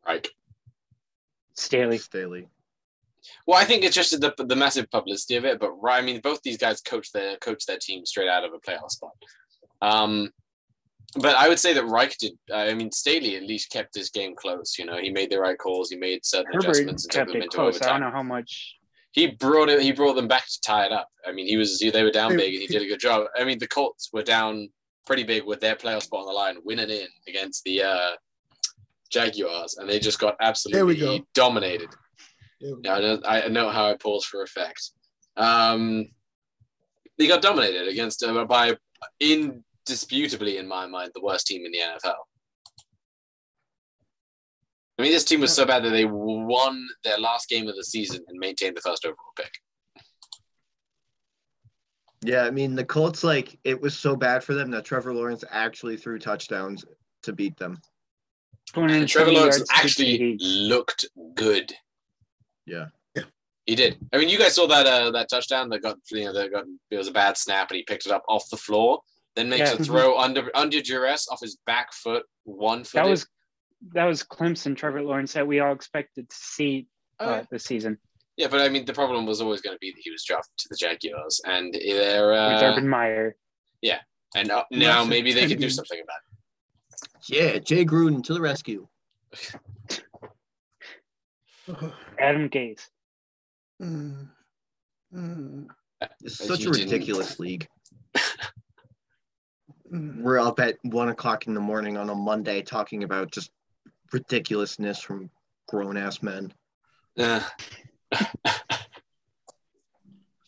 Reich. 0.06 0.28
Staley. 1.54 1.98
Staley. 1.98 2.48
Well, 3.46 3.58
I 3.58 3.64
think 3.64 3.84
it's 3.84 3.94
just 3.94 4.20
the 4.20 4.34
the 4.36 4.56
massive 4.56 4.90
publicity 4.90 5.36
of 5.36 5.44
it. 5.44 5.60
But 5.60 5.70
I 5.88 6.02
mean, 6.02 6.20
both 6.20 6.42
these 6.42 6.58
guys 6.58 6.80
coach 6.80 7.12
their 7.12 7.36
coach 7.36 7.64
their 7.66 7.78
team 7.78 8.04
straight 8.04 8.28
out 8.28 8.44
of 8.44 8.52
a 8.52 8.58
playoff 8.58 8.90
spot. 8.90 9.12
Um, 9.80 10.30
but 11.16 11.36
I 11.36 11.48
would 11.48 11.58
say 11.58 11.74
that 11.74 11.84
Reich 11.84 12.16
did. 12.18 12.32
I 12.52 12.72
mean, 12.74 12.90
Staley 12.90 13.36
at 13.36 13.42
least 13.42 13.70
kept 13.70 13.92
this 13.92 14.10
game 14.10 14.34
close. 14.34 14.78
You 14.78 14.86
know, 14.86 14.96
he 14.96 15.10
made 15.10 15.30
the 15.30 15.38
right 15.38 15.58
calls. 15.58 15.90
He 15.90 15.96
made 15.96 16.24
certain 16.24 16.52
Herbert 16.52 16.68
adjustments 16.68 17.04
and 17.04 17.12
took 17.12 17.28
them 17.28 17.42
into 17.42 17.48
close. 17.48 17.82
I 17.82 17.90
don't 17.90 18.00
know 18.00 18.10
how 18.10 18.22
much. 18.22 18.76
He 19.12 19.26
brought 19.26 19.68
it. 19.68 19.82
He 19.82 19.92
brought 19.92 20.14
them 20.14 20.28
back 20.28 20.46
to 20.46 20.60
tie 20.64 20.86
it 20.86 20.92
up. 20.92 21.08
I 21.26 21.32
mean, 21.32 21.46
he 21.46 21.56
was 21.58 21.78
they 21.78 22.02
were 22.02 22.10
down 22.10 22.36
big 22.36 22.54
and 22.54 22.62
he 22.62 22.66
did 22.66 22.82
a 22.82 22.86
good 22.86 23.00
job. 23.00 23.26
I 23.38 23.44
mean, 23.44 23.58
the 23.58 23.68
Colts 23.68 24.08
were 24.12 24.22
down 24.22 24.70
pretty 25.06 25.24
big 25.24 25.44
with 25.44 25.60
their 25.60 25.76
playoff 25.76 26.02
spot 26.02 26.20
on 26.20 26.26
the 26.26 26.32
line, 26.32 26.56
winning 26.64 26.88
in 26.88 27.08
against 27.28 27.62
the 27.64 27.82
uh, 27.82 28.10
Jaguars, 29.10 29.76
and 29.76 29.88
they 29.88 29.98
just 29.98 30.18
got 30.18 30.36
absolutely 30.40 31.26
dominated. 31.34 31.90
Yeah, 32.60 32.94
I 32.94 33.00
know, 33.00 33.20
I 33.26 33.48
know 33.48 33.68
how 33.68 33.90
I 33.90 33.96
pause 33.96 34.24
for 34.24 34.42
effect. 34.42 34.92
Um, 35.36 36.06
they 37.18 37.26
got 37.26 37.42
dominated 37.42 37.88
against 37.88 38.22
uh, 38.22 38.44
by 38.44 38.76
indisputably, 39.86 40.58
in 40.58 40.66
my 40.66 40.86
mind, 40.86 41.12
the 41.14 41.22
worst 41.22 41.46
team 41.46 41.64
in 41.64 41.72
the 41.72 41.78
NFL. 41.78 42.14
I 44.98 45.02
mean, 45.02 45.12
this 45.12 45.24
team 45.24 45.40
was 45.40 45.54
so 45.54 45.64
bad 45.64 45.82
that 45.84 45.90
they 45.90 46.04
won 46.04 46.86
their 47.02 47.18
last 47.18 47.48
game 47.48 47.66
of 47.66 47.74
the 47.74 47.84
season 47.84 48.20
and 48.28 48.38
maintained 48.38 48.76
the 48.76 48.80
first 48.80 49.04
overall 49.04 49.32
pick. 49.36 49.50
Yeah, 52.24 52.44
I 52.44 52.50
mean 52.50 52.76
the 52.76 52.84
Colts 52.84 53.24
like 53.24 53.58
it 53.64 53.80
was 53.80 53.98
so 53.98 54.14
bad 54.14 54.44
for 54.44 54.54
them 54.54 54.70
that 54.70 54.84
Trevor 54.84 55.12
Lawrence 55.12 55.42
actually 55.50 55.96
threw 55.96 56.20
touchdowns 56.20 56.84
to 57.24 57.32
beat 57.32 57.56
them. 57.56 57.80
And 58.76 59.08
Trevor 59.08 59.32
Lawrence 59.32 59.64
actually 59.72 60.38
looked 60.40 61.04
good. 61.34 61.72
Yeah. 62.64 62.86
He 63.66 63.76
did. 63.76 63.96
I 64.12 64.18
mean, 64.18 64.28
you 64.28 64.38
guys 64.38 64.54
saw 64.54 64.66
that 64.66 64.86
uh, 64.86 65.10
that 65.12 65.30
touchdown 65.30 65.68
that 65.70 65.82
got 65.82 65.96
you 66.10 66.24
know 66.24 66.32
that 66.32 66.50
got 66.50 66.64
it 66.90 66.96
was 66.96 67.08
a 67.08 67.12
bad 67.12 67.36
snap 67.36 67.70
and 67.70 67.76
he 67.76 67.84
picked 67.84 68.06
it 68.06 68.12
up 68.12 68.24
off 68.28 68.48
the 68.50 68.56
floor, 68.56 69.00
then 69.36 69.48
makes 69.48 69.70
Yeah. 69.70 69.80
a 69.80 69.84
throw 69.84 70.18
under 70.18 70.50
under 70.54 70.80
duress 70.80 71.28
off 71.28 71.40
his 71.40 71.56
back 71.66 71.92
foot, 71.92 72.24
one 72.44 72.84
foot. 72.84 72.94
That 72.94 73.06
was 73.08 73.26
that 73.94 74.04
was 74.04 74.22
Clemson, 74.22 74.76
Trevor 74.76 75.02
Lawrence 75.02 75.32
that 75.32 75.46
we 75.46 75.60
all 75.60 75.72
expected 75.72 76.28
to 76.30 76.36
see 76.36 76.86
Oh, 77.20 77.26
uh, 77.26 77.44
this 77.50 77.64
season 77.64 77.98
yeah, 78.38 78.48
but 78.48 78.60
I 78.62 78.68
mean, 78.70 78.86
the 78.86 78.94
problem 78.94 79.26
was 79.26 79.40
always 79.42 79.60
going 79.60 79.74
to 79.76 79.78
be 79.78 79.90
that 79.90 80.00
he 80.02 80.10
was 80.10 80.24
drafted 80.24 80.56
to 80.56 80.68
the 80.70 80.76
Jaguars, 80.76 81.40
and 81.44 81.72
they're 81.74 82.28
with 82.30 82.62
uh, 82.62 82.72
Urban 82.72 82.88
Meyer. 82.88 83.36
Yeah, 83.82 84.00
and 84.34 84.50
uh, 84.50 84.64
now 84.70 85.00
Yes, 85.00 85.08
maybe 85.08 85.32
they 85.34 85.46
can 85.46 85.60
do 85.60 85.68
something 85.68 86.00
about 86.02 86.16
it. 86.16 87.28
Yeah, 87.28 87.58
Jay 87.58 87.84
Gruden 87.84 88.24
to 88.24 88.32
the 88.32 88.40
rescue. 88.40 88.88
Adam 92.18 92.48
Gase. 92.48 92.88
Mm. 93.80 94.28
Mm. 95.14 95.66
It's 96.22 96.38
such 96.38 96.60
a 96.60 96.62
you 96.64 96.72
didn't- 96.72 96.90
ridiculous 96.90 97.38
league. 97.38 97.68
Mm. 99.92 100.22
We're 100.22 100.40
up 100.40 100.58
at 100.58 100.78
one 100.82 101.10
o'clock 101.10 101.46
in 101.46 101.54
the 101.54 101.60
morning 101.60 101.98
on 101.98 102.08
a 102.08 102.14
Monday 102.14 102.62
talking 102.62 103.04
about 103.04 103.30
just 103.30 103.50
ridiculousness 104.12 105.00
from 105.00 105.30
grown 105.68 105.96
ass 105.98 106.22
men. 106.22 106.52
Uh, 107.18 107.42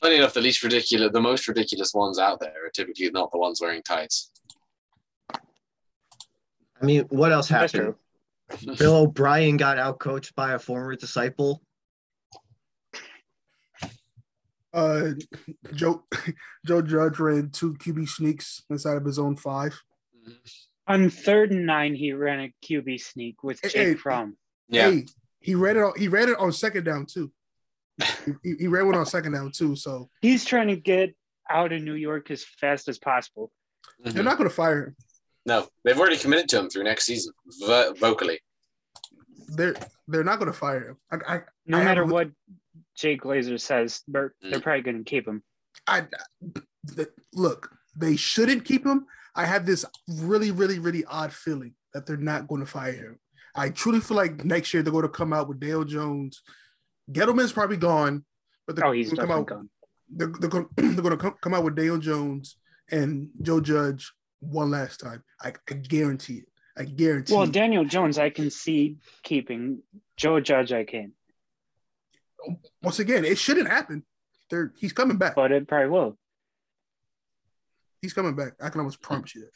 Funny 0.00 0.16
enough, 0.16 0.34
the 0.34 0.40
least 0.40 0.62
ridiculous, 0.62 1.12
the 1.12 1.20
most 1.20 1.46
ridiculous 1.48 1.92
ones 1.94 2.18
out 2.18 2.40
there 2.40 2.66
are 2.66 2.70
typically 2.70 3.10
not 3.10 3.30
the 3.32 3.38
ones 3.38 3.60
wearing 3.60 3.82
tights. 3.82 4.30
I 5.32 5.40
mean, 6.82 7.04
what 7.08 7.32
else 7.32 7.48
happened? 7.48 7.94
Bill 8.78 8.96
O'Brien 8.96 9.56
got 9.56 9.78
outcoached 9.78 10.34
by 10.34 10.52
a 10.52 10.58
former 10.58 10.94
disciple 10.96 11.62
Uh, 14.74 15.10
Joe 15.74 16.04
Joe 16.66 16.82
Judge 16.82 17.18
ran 17.20 17.50
two 17.50 17.74
QB 17.74 18.08
sneaks 18.08 18.62
inside 18.70 18.96
of 18.96 19.04
his 19.04 19.18
own 19.18 19.36
five. 19.36 19.80
On 20.88 21.08
third 21.10 21.52
and 21.52 21.64
nine, 21.64 21.94
he 21.94 22.12
ran 22.12 22.40
a 22.40 22.54
QB 22.66 23.00
sneak 23.00 23.42
with 23.44 23.60
Hey, 23.62 23.68
Jake 23.68 23.86
hey. 23.88 23.94
Fromm. 23.94 24.36
Yeah. 24.68 24.90
Hey, 24.90 25.06
he 25.40 25.54
ran 25.54 25.76
it. 25.76 25.82
On, 25.82 25.92
he 25.96 26.08
ran 26.08 26.28
it 26.28 26.36
on 26.38 26.52
second 26.52 26.84
down 26.84 27.06
too. 27.06 27.30
he, 28.42 28.54
he 28.58 28.66
ran 28.66 28.86
one 28.86 28.96
on 28.96 29.06
second 29.06 29.32
down 29.32 29.52
too. 29.52 29.76
So 29.76 30.10
He's 30.20 30.44
trying 30.44 30.68
to 30.68 30.76
get 30.76 31.14
out 31.48 31.72
of 31.72 31.82
New 31.82 31.94
York 31.94 32.30
as 32.30 32.42
fast 32.44 32.88
as 32.88 32.98
possible. 32.98 33.52
Mhm. 34.04 34.12
they're 34.12 34.24
not 34.24 34.38
going 34.38 34.48
to 34.50 34.54
fire 34.54 34.86
him. 34.88 34.96
No, 35.46 35.68
they've 35.84 35.98
already 35.98 36.16
committed 36.16 36.48
to 36.48 36.58
him 36.58 36.68
through 36.70 36.84
next 36.84 37.04
season, 37.04 37.32
vo- 37.60 37.92
vocally. 37.94 38.40
They're 39.48 39.76
they're 40.08 40.24
not 40.24 40.38
going 40.38 40.50
to 40.50 40.56
fire 40.58 40.88
him. 40.88 40.96
I, 41.12 41.34
I 41.36 41.40
No 41.66 41.78
I 41.78 41.84
matter 41.84 42.02
a- 42.02 42.06
what 42.06 42.30
Jay 42.96 43.16
Glazer 43.16 43.60
says, 43.60 44.02
they're, 44.08 44.34
Mm. 44.44 44.50
they're 44.50 44.60
probably 44.60 44.82
going 44.82 44.98
to 44.98 45.04
keep 45.10 45.26
him. 45.26 45.42
I 45.86 46.06
th- 46.96 47.08
look, 47.32 47.70
they 47.96 48.16
shouldn't 48.16 48.64
keep 48.64 48.86
him. 48.86 49.06
I 49.34 49.44
have 49.46 49.66
this 49.66 49.84
really, 50.08 50.50
really, 50.52 50.78
really 50.78 51.04
odd 51.06 51.32
feeling 51.32 51.74
that 51.92 52.06
they're 52.06 52.16
not 52.16 52.46
going 52.48 52.60
to 52.60 52.66
fire 52.66 52.92
him. 52.92 53.18
I 53.56 53.70
truly 53.70 54.00
feel 54.00 54.16
like 54.16 54.44
next 54.44 54.72
year 54.74 54.82
they're 54.82 54.92
going 54.92 55.02
to 55.02 55.08
come 55.08 55.32
out 55.32 55.48
with 55.48 55.60
Dale 55.60 55.84
Jones. 55.84 56.42
Gettleman's 57.12 57.52
probably 57.52 57.76
gone, 57.76 58.24
but 58.66 58.76
they're 58.76 58.86
Oh, 58.86 58.92
he's 58.92 59.08
going 59.12 59.16
to 59.16 59.32
come 59.32 59.40
out. 59.40 59.46
gone. 59.46 59.70
They're, 60.08 60.32
they're 60.40 60.50
going 60.50 60.66
they're 60.76 61.02
going 61.02 61.10
to 61.10 61.16
come, 61.16 61.34
come 61.40 61.54
out 61.54 61.64
with 61.64 61.74
Dale 61.76 61.98
Jones 61.98 62.56
and 62.90 63.28
Joe 63.42 63.60
Judge 63.60 64.12
one 64.40 64.70
last 64.70 65.00
time. 65.00 65.22
I, 65.42 65.52
I 65.70 65.74
guarantee 65.74 66.38
it. 66.38 66.48
I 66.76 66.84
guarantee. 66.84 67.34
Well, 67.34 67.44
it. 67.44 67.52
Daniel 67.52 67.84
Jones, 67.84 68.18
I 68.18 68.30
can 68.30 68.50
see 68.50 68.96
keeping. 69.22 69.82
Joe 70.16 70.40
Judge, 70.40 70.72
I 70.72 70.84
can, 70.84 71.12
Once 72.82 72.98
again, 72.98 73.24
it 73.24 73.38
shouldn't 73.38 73.68
happen. 73.68 74.04
They're 74.50 74.72
he's 74.78 74.92
coming 74.92 75.16
back. 75.16 75.34
but 75.34 75.52
it 75.52 75.66
probably 75.66 75.88
will. 75.88 76.18
He's 78.02 78.12
coming 78.12 78.36
back. 78.36 78.52
I 78.60 78.68
can 78.68 78.80
almost 78.80 79.00
promise 79.00 79.34
you 79.34 79.42
that. 79.42 79.50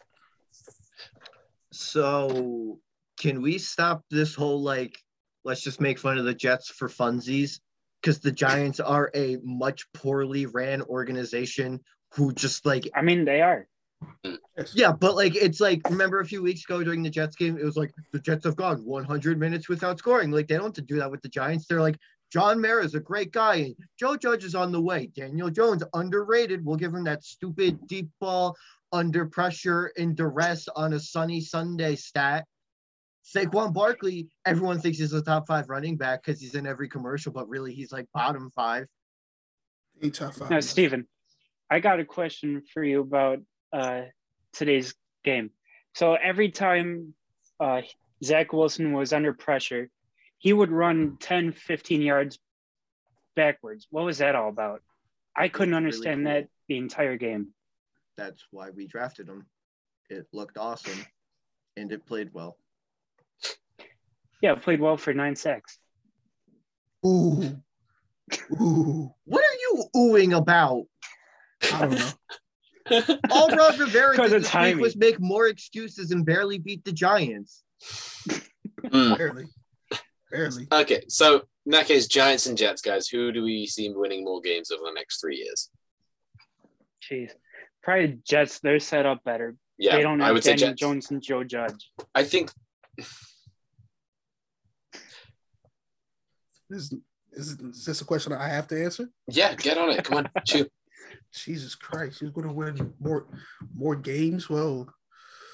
So 1.73 2.81
can 3.21 3.43
we 3.43 3.59
stop 3.59 4.03
this 4.11 4.35
whole 4.35 4.63
like 4.63 4.99
let's 5.45 5.63
just 5.63 5.81
make 5.81 5.99
fun 5.99 6.19
of 6.19 6.25
the 6.25 6.35
Jets 6.35 6.69
for 6.71 6.89
funsies? 6.89 7.61
Because 8.01 8.21
the 8.21 8.33
Giants 8.33 8.81
are 8.81 9.11
a 9.15 9.39
much 9.43 9.91
poorly 9.93 10.47
ran 10.47 10.83
organization 10.83 11.81
who 12.15 12.33
just 12.33 12.65
like 12.65 12.89
I 12.95 13.03
mean, 13.03 13.25
they 13.25 13.43
are. 13.43 13.67
Yeah, 14.75 14.93
but 14.93 15.17
like 15.17 15.35
it's 15.35 15.61
like 15.61 15.81
remember 15.91 16.21
a 16.21 16.25
few 16.25 16.43
weeks 16.43 16.65
ago 16.65 16.83
during 16.83 17.03
the 17.03 17.11
Jets 17.11 17.37
game, 17.37 17.59
it 17.59 17.65
was 17.65 17.77
like 17.77 17.93
the 18.13 18.21
Jets 18.21 18.45
have 18.45 18.57
gone 18.57 18.85
100 18.85 19.39
minutes 19.39 19.69
without 19.69 19.99
scoring. 19.99 20.31
Like 20.31 20.47
they 20.47 20.55
don't 20.55 20.65
have 20.65 20.73
to 20.75 20.83
do 20.83 20.97
that 20.97 21.11
with 21.11 21.23
the 21.23 21.29
Giants. 21.29 21.67
They're 21.67 21.83
like 21.83 21.99
John 22.33 22.61
Mara 22.61 22.85
is 22.85 22.95
a 22.95 23.01
great 23.01 23.33
guy. 23.33 23.57
and 23.57 23.75
Joe 23.99 24.17
Judge 24.17 24.45
is 24.45 24.55
on 24.55 24.73
the 24.73 24.81
way. 24.81 25.11
Daniel 25.15 25.51
Jones 25.51 25.83
underrated. 25.95 26.65
We'll 26.65 26.77
give 26.77 26.93
him 26.93 27.05
that 27.05 27.25
stupid 27.25 27.87
deep 27.87 28.09
ball 28.21 28.57
under 28.93 29.27
pressure 29.27 29.89
in 29.97 30.15
duress 30.15 30.69
on 30.75 30.93
a 30.93 31.01
sunny 31.01 31.41
Sunday 31.41 31.97
stat. 31.97 32.45
Saquon 33.25 33.75
Barkley, 33.75 34.29
everyone 34.47 34.81
thinks 34.81 34.99
he's 34.99 35.13
a 35.13 35.23
top 35.23 35.47
five 35.47 35.69
running 35.69 35.97
back 35.97 36.23
because 36.23 36.41
he's 36.41 36.55
in 36.55 36.67
every 36.67 36.89
commercial, 36.89 37.33
but 37.33 37.49
really 37.49 37.75
he's 37.75 37.93
like 37.93 38.07
bottom 38.15 38.51
five. 38.55 38.87
Ain't 40.03 40.15
top 40.15 40.35
five. 40.35 40.51
Now, 40.51 40.61
Steven, 40.61 41.07
I 41.71 41.81
got 41.81 42.01
a 42.01 42.05
question 42.05 42.63
for 42.73 42.83
you 42.83 43.01
about 43.01 43.41
uh, 43.73 44.03
today's 44.55 44.95
game. 45.25 45.51
So 45.95 46.15
every 46.15 46.51
time 46.51 47.13
uh, 47.61 47.83
Zach 48.25 48.53
Wilson 48.53 48.93
was 48.93 49.13
under 49.13 49.35
pressure, 49.35 49.91
he 50.39 50.53
would 50.53 50.71
run 50.71 51.17
10, 51.21 51.53
15 51.53 52.03
yards 52.03 52.39
backwards. 53.37 53.87
What 53.91 54.05
was 54.05 54.19
that 54.19 54.35
all 54.35 54.49
about? 54.49 54.83
I 55.37 55.49
couldn't 55.49 55.75
Really 55.75 55.85
understand 55.87 56.25
cool. 56.25 56.33
that 56.35 56.49
the 56.69 56.79
entire 56.79 57.17
game. 57.17 57.49
That's 58.17 58.45
why 58.51 58.71
we 58.71 58.87
drafted 58.87 59.29
him. 59.29 59.47
It 60.11 60.27
looked 60.33 60.59
awesome 60.59 60.99
and 61.77 61.93
it 61.93 62.07
played 62.07 62.31
well. 62.33 62.57
Yeah, 64.43 64.55
played 64.55 64.81
well 64.81 64.97
for 64.97 65.13
nine 65.13 65.37
sacks. 65.37 65.79
Ooh. 67.07 67.61
Ooh. 68.61 69.15
What 69.25 69.45
are 69.45 69.59
you 69.61 69.85
oohing 69.97 70.37
about? 70.37 70.85
I 71.73 71.81
don't 71.81 71.99
know. 71.99 73.17
All 73.31 73.49
Ron 73.51 73.79
Rivera 73.79 74.13
Because 74.13 74.31
did 74.31 74.37
of 74.39 74.43
this 74.45 74.55
week 74.55 74.77
was 74.79 74.97
make 74.97 75.21
more 75.21 75.47
excuses 75.49 76.11
and 76.11 76.25
barely 76.25 76.59
beat 76.59 76.85
the 76.85 76.93
Giants. 76.93 77.63
Mm. 78.85 79.19
Barely. 79.19 79.45
Barely. 80.31 80.67
Okay, 80.71 81.03
so 81.09 81.43
in 81.67 81.73
that 81.73 81.87
case, 81.87 82.07
Giants 82.07 82.47
and 82.47 82.57
Jets, 82.59 82.83
guys, 82.83 83.09
who 83.09 83.33
do 83.33 83.43
we 83.43 83.67
see 83.67 83.91
winning 83.91 84.25
more 84.25 84.41
games 84.41 84.71
over 84.71 84.83
the 84.85 84.93
next 84.95 85.21
three 85.21 85.37
years? 85.37 85.71
Jeez. 87.11 87.31
Probably 87.83 88.19
Jets, 88.27 88.61
they're 88.61 88.81
set 88.81 89.07
up 89.07 89.25
better. 89.25 89.55
Yeah, 89.79 89.97
they 89.97 90.03
don't 90.03 90.21
I 90.21 90.27
have 90.27 90.35
would 90.35 90.45
say 90.45 90.57
Jets. 90.57 90.79
Jones 90.79 91.11
and 91.11 91.23
Joe 91.23 91.45
Judge. 91.45 91.91
I 92.15 92.25
think 92.25 92.51
This 96.71 96.93
is, 97.33 97.57
is 97.61 97.85
this 97.87 98.01
a 98.01 98.05
question 98.05 98.33
I 98.33 98.49
have 98.49 98.67
to 98.69 98.83
answer? 98.85 99.09
yeah, 99.29 99.55
get 99.55 99.79
on 99.79 99.91
it. 99.91 100.05
Come 100.05 100.19
on, 100.19 100.29
shoot. 100.47 100.71
Jesus 101.33 101.75
Christ, 101.75 102.21
he's 102.21 102.31
gonna 102.31 102.53
win 102.53 102.93
more 103.01 103.27
more 103.75 103.97
games. 103.97 104.51
Well, 104.51 104.89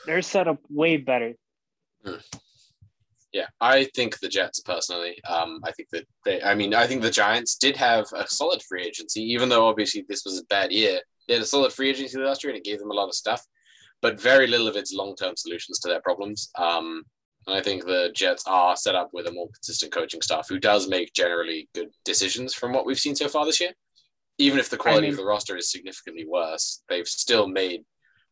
They're 0.07 0.23
set 0.23 0.49
up 0.49 0.59
way 0.69 0.97
better. 0.97 1.35
Hmm. 2.05 2.15
Yeah, 3.35 3.47
I 3.61 3.89
think 3.97 4.21
the 4.21 4.29
Jets 4.29 4.61
personally. 4.61 5.19
Um, 5.29 5.59
I 5.65 5.73
think 5.73 5.89
that 5.91 6.07
they. 6.25 6.41
I 6.41 6.55
mean, 6.55 6.73
I 6.73 6.87
think 6.87 7.03
the 7.03 7.11
Giants 7.11 7.57
did 7.57 7.77
have 7.77 8.07
a 8.15 8.29
solid 8.29 8.63
free 8.63 8.85
agency, 8.87 9.23
even 9.23 9.49
though 9.49 9.67
obviously 9.67 10.05
this 10.09 10.25
was 10.25 10.39
a 10.39 10.45
bad 10.45 10.71
year. 10.71 11.01
They 11.27 11.35
had 11.35 11.43
a 11.43 11.47
solid 11.47 11.73
free 11.73 11.91
agency 11.91 12.17
last 12.17 12.45
year, 12.45 12.53
and 12.53 12.57
it 12.57 12.65
gave 12.65 12.79
them 12.79 12.93
a 12.93 12.95
lot 12.95 13.09
of 13.09 13.15
stuff, 13.15 13.43
but 14.01 14.21
very 14.21 14.47
little 14.47 14.69
of 14.69 14.77
its 14.77 14.95
long-term 14.95 15.35
solutions 15.37 15.81
to 15.81 15.89
their 15.89 16.01
problems. 16.01 16.51
Um, 16.57 17.03
and 17.49 17.57
I 17.57 17.61
think 17.61 17.85
the 17.85 18.13
Jets 18.15 18.45
are 18.47 18.77
set 18.77 18.95
up 18.95 19.11
with 19.13 19.27
a 19.27 19.33
more 19.33 19.49
consistent 19.49 19.91
coaching 19.91 20.23
staff 20.23 20.47
who 20.49 20.61
does 20.61 20.89
make 20.89 21.13
generally 21.13 21.69
good 21.75 21.89
decisions 22.05 22.55
from 22.55 22.73
what 22.73 22.87
we've 22.87 23.01
seen 23.01 23.17
so 23.17 23.27
far 23.27 23.45
this 23.45 23.61
year. 23.61 23.73
Even 24.39 24.61
if 24.61 24.71
the 24.71 24.77
quality 24.77 25.09
of 25.09 25.15
mean- 25.15 25.25
the 25.25 25.29
roster 25.29 25.57
is 25.57 25.73
significantly 25.73 26.25
worse, 26.25 26.85
they've 26.89 27.09
still 27.09 27.49
made 27.49 27.81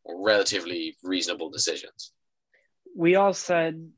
relatively 0.07 0.97
reasonable 1.03 1.51
decisions. 1.51 2.13
we 2.95 3.17
all 3.17 3.33
said 3.33 3.91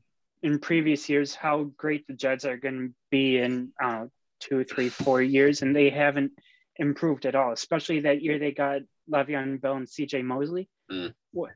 in 0.45 0.59
previous 0.59 1.09
years 1.09 1.33
how 1.33 1.63
great 1.75 2.05
the 2.07 2.13
Jets 2.13 2.45
are 2.45 2.55
going 2.55 2.79
to 2.89 2.93
be 3.09 3.39
in 3.39 3.69
uh, 3.83 4.05
two, 4.39 4.63
three, 4.63 4.89
four 4.89 5.19
years, 5.21 5.63
and 5.63 5.75
they 5.75 5.89
haven't 5.89 6.31
improved 6.77 7.25
at 7.25 7.33
all. 7.33 7.51
Especially 7.51 8.01
that 8.01 8.21
year 8.21 8.37
they 8.37 8.51
got 8.51 8.81
Le'Veon 9.11 9.59
Bell 9.59 9.77
and 9.77 9.89
C.J. 9.89 10.21
Mosley. 10.21 10.69
What 11.33 11.49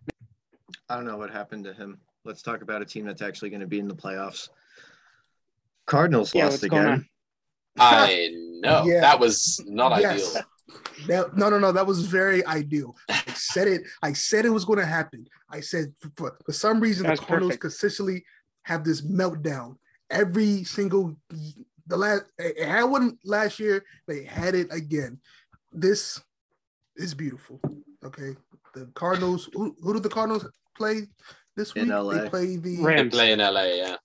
I 0.89 0.95
don't 0.95 1.05
know 1.05 1.17
what 1.17 1.29
happened 1.29 1.65
to 1.65 1.73
him. 1.73 1.99
Let's 2.25 2.41
talk 2.41 2.63
about 2.63 2.81
a 2.81 2.85
team 2.85 3.05
that's 3.05 3.21
actually 3.21 3.51
going 3.51 3.61
to 3.61 3.67
be 3.67 3.77
in 3.79 3.87
the 3.87 3.95
playoffs. 3.95 4.49
Cardinals 5.85 6.33
Yeah, 6.33 6.45
lost 6.45 6.63
again. 6.63 7.07
I 7.77 8.29
know 8.61 8.83
Yeah. 8.87 9.01
that 9.01 9.19
was 9.19 9.63
not 9.67 10.01
Yes. 10.01 10.35
ideal. 10.35 10.45
that, 11.07 11.37
no, 11.37 11.49
no, 11.49 11.59
no, 11.59 11.71
that 11.71 11.85
was 11.85 12.05
very 12.07 12.43
ideal. 12.45 12.95
I 13.07 13.21
said 13.35 13.67
it. 13.67 13.83
I 14.01 14.13
said 14.13 14.45
it 14.45 14.49
was 14.49 14.65
going 14.65 14.79
to 14.79 14.85
happen. 14.85 15.27
I 15.49 15.59
said 15.59 15.93
for, 16.15 16.37
for 16.43 16.53
some 16.53 16.79
reason 16.79 17.05
the 17.07 17.17
Cardinals 17.17 17.51
perfect. 17.51 17.61
consistently 17.61 18.23
have 18.69 18.83
this 18.83 19.01
meltdown 19.01 19.75
every 20.11 20.63
single 20.63 21.15
the 21.87 21.97
last. 21.97 22.25
It 22.37 22.67
had 22.67 22.83
one 22.83 23.17
last 23.25 23.59
year. 23.59 23.83
They 24.07 24.23
had 24.23 24.53
it 24.53 24.67
again. 24.71 25.19
This 25.73 26.21
is 26.95 27.15
beautiful. 27.15 27.59
Okay, 28.05 28.35
the 28.75 28.85
Cardinals. 28.93 29.49
Who, 29.53 29.75
who 29.81 29.93
did 29.93 30.03
the 30.03 30.09
Cardinals 30.09 30.45
play 30.77 31.07
this 31.57 31.71
In 31.73 31.85
week? 31.85 31.91
LA. 31.91 32.13
They 32.13 32.29
play 32.29 32.55
the 32.57 32.75
They 32.77 32.83
Rams 32.83 33.13
play 33.13 33.31
in 33.31 33.39
LA, 33.39 33.63
yeah. 33.63 33.95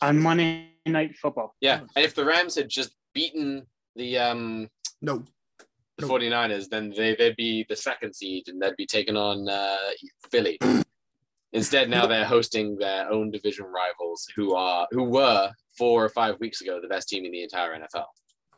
on 0.00 0.20
Monday 0.20 0.70
Night 0.86 1.16
Football. 1.16 1.56
Yeah. 1.60 1.80
And 1.96 2.04
if 2.04 2.14
the 2.14 2.24
Rams 2.24 2.54
had 2.54 2.68
just 2.68 2.94
beaten 3.14 3.66
the 3.96 4.16
um 4.18 4.68
no. 5.02 5.24
the 5.98 6.06
No. 6.06 6.08
49ers, 6.08 6.68
then 6.68 6.94
they, 6.96 7.16
they'd 7.16 7.34
be 7.36 7.66
the 7.68 7.74
second 7.76 8.14
seed 8.14 8.46
and 8.46 8.62
they'd 8.62 8.76
be 8.76 8.86
taking 8.86 9.16
on 9.16 9.48
uh, 9.48 9.76
Philly. 10.30 10.58
Instead, 11.52 11.88
now 11.88 12.06
they're 12.06 12.24
hosting 12.26 12.76
their 12.76 13.10
own 13.10 13.30
division 13.30 13.64
rivals 13.66 14.26
who 14.36 14.54
are 14.54 14.86
who 14.90 15.04
were 15.04 15.50
four 15.78 16.04
or 16.04 16.08
five 16.08 16.38
weeks 16.40 16.60
ago 16.60 16.78
the 16.80 16.88
best 16.88 17.08
team 17.08 17.24
in 17.24 17.32
the 17.32 17.42
entire 17.42 17.74
NFL. 17.78 18.04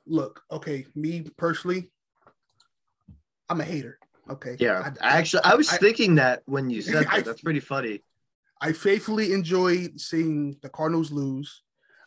Look, 0.07 0.43
okay, 0.51 0.87
me 0.97 1.25
personally, 1.37 1.91
I'm 3.49 3.61
a 3.61 3.65
hater. 3.65 3.99
Okay. 4.29 4.57
Yeah, 4.59 4.93
I- 5.01 5.19
actually, 5.19 5.43
I 5.45 5.55
was 5.55 5.73
I- 5.73 5.77
thinking 5.77 6.17
that 6.17 6.43
when 6.47 6.71
you 6.71 6.83
said 6.87 7.07
I- 7.07 7.17
that. 7.17 7.25
That's 7.27 7.43
pretty 7.43 7.61
funny. 7.61 8.03
I 8.61 8.73
faithfully 8.73 9.33
enjoyed 9.33 9.99
seeing 10.01 10.57
the 10.61 10.69
Cardinals 10.69 11.11
lose. 11.11 11.63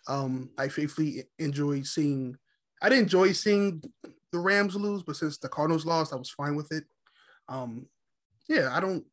Um, 0.07 0.51
I 0.57 0.67
faithfully 0.67 1.23
enjoyed 1.39 1.87
seeing. 1.87 2.37
I 2.81 2.89
didn't 2.89 3.03
enjoy 3.05 3.31
seeing 3.31 3.81
the 4.31 4.39
Rams 4.39 4.75
lose, 4.75 5.01
but 5.03 5.15
since 5.15 5.37
the 5.37 5.47
Cardinals 5.49 5.85
lost, 5.85 6.13
I 6.13 6.17
was 6.17 6.29
fine 6.29 6.55
with 6.55 6.71
it. 6.71 6.83
Um, 7.47 7.87
yeah, 8.49 8.69
I 8.75 8.79
don't. 8.81 9.05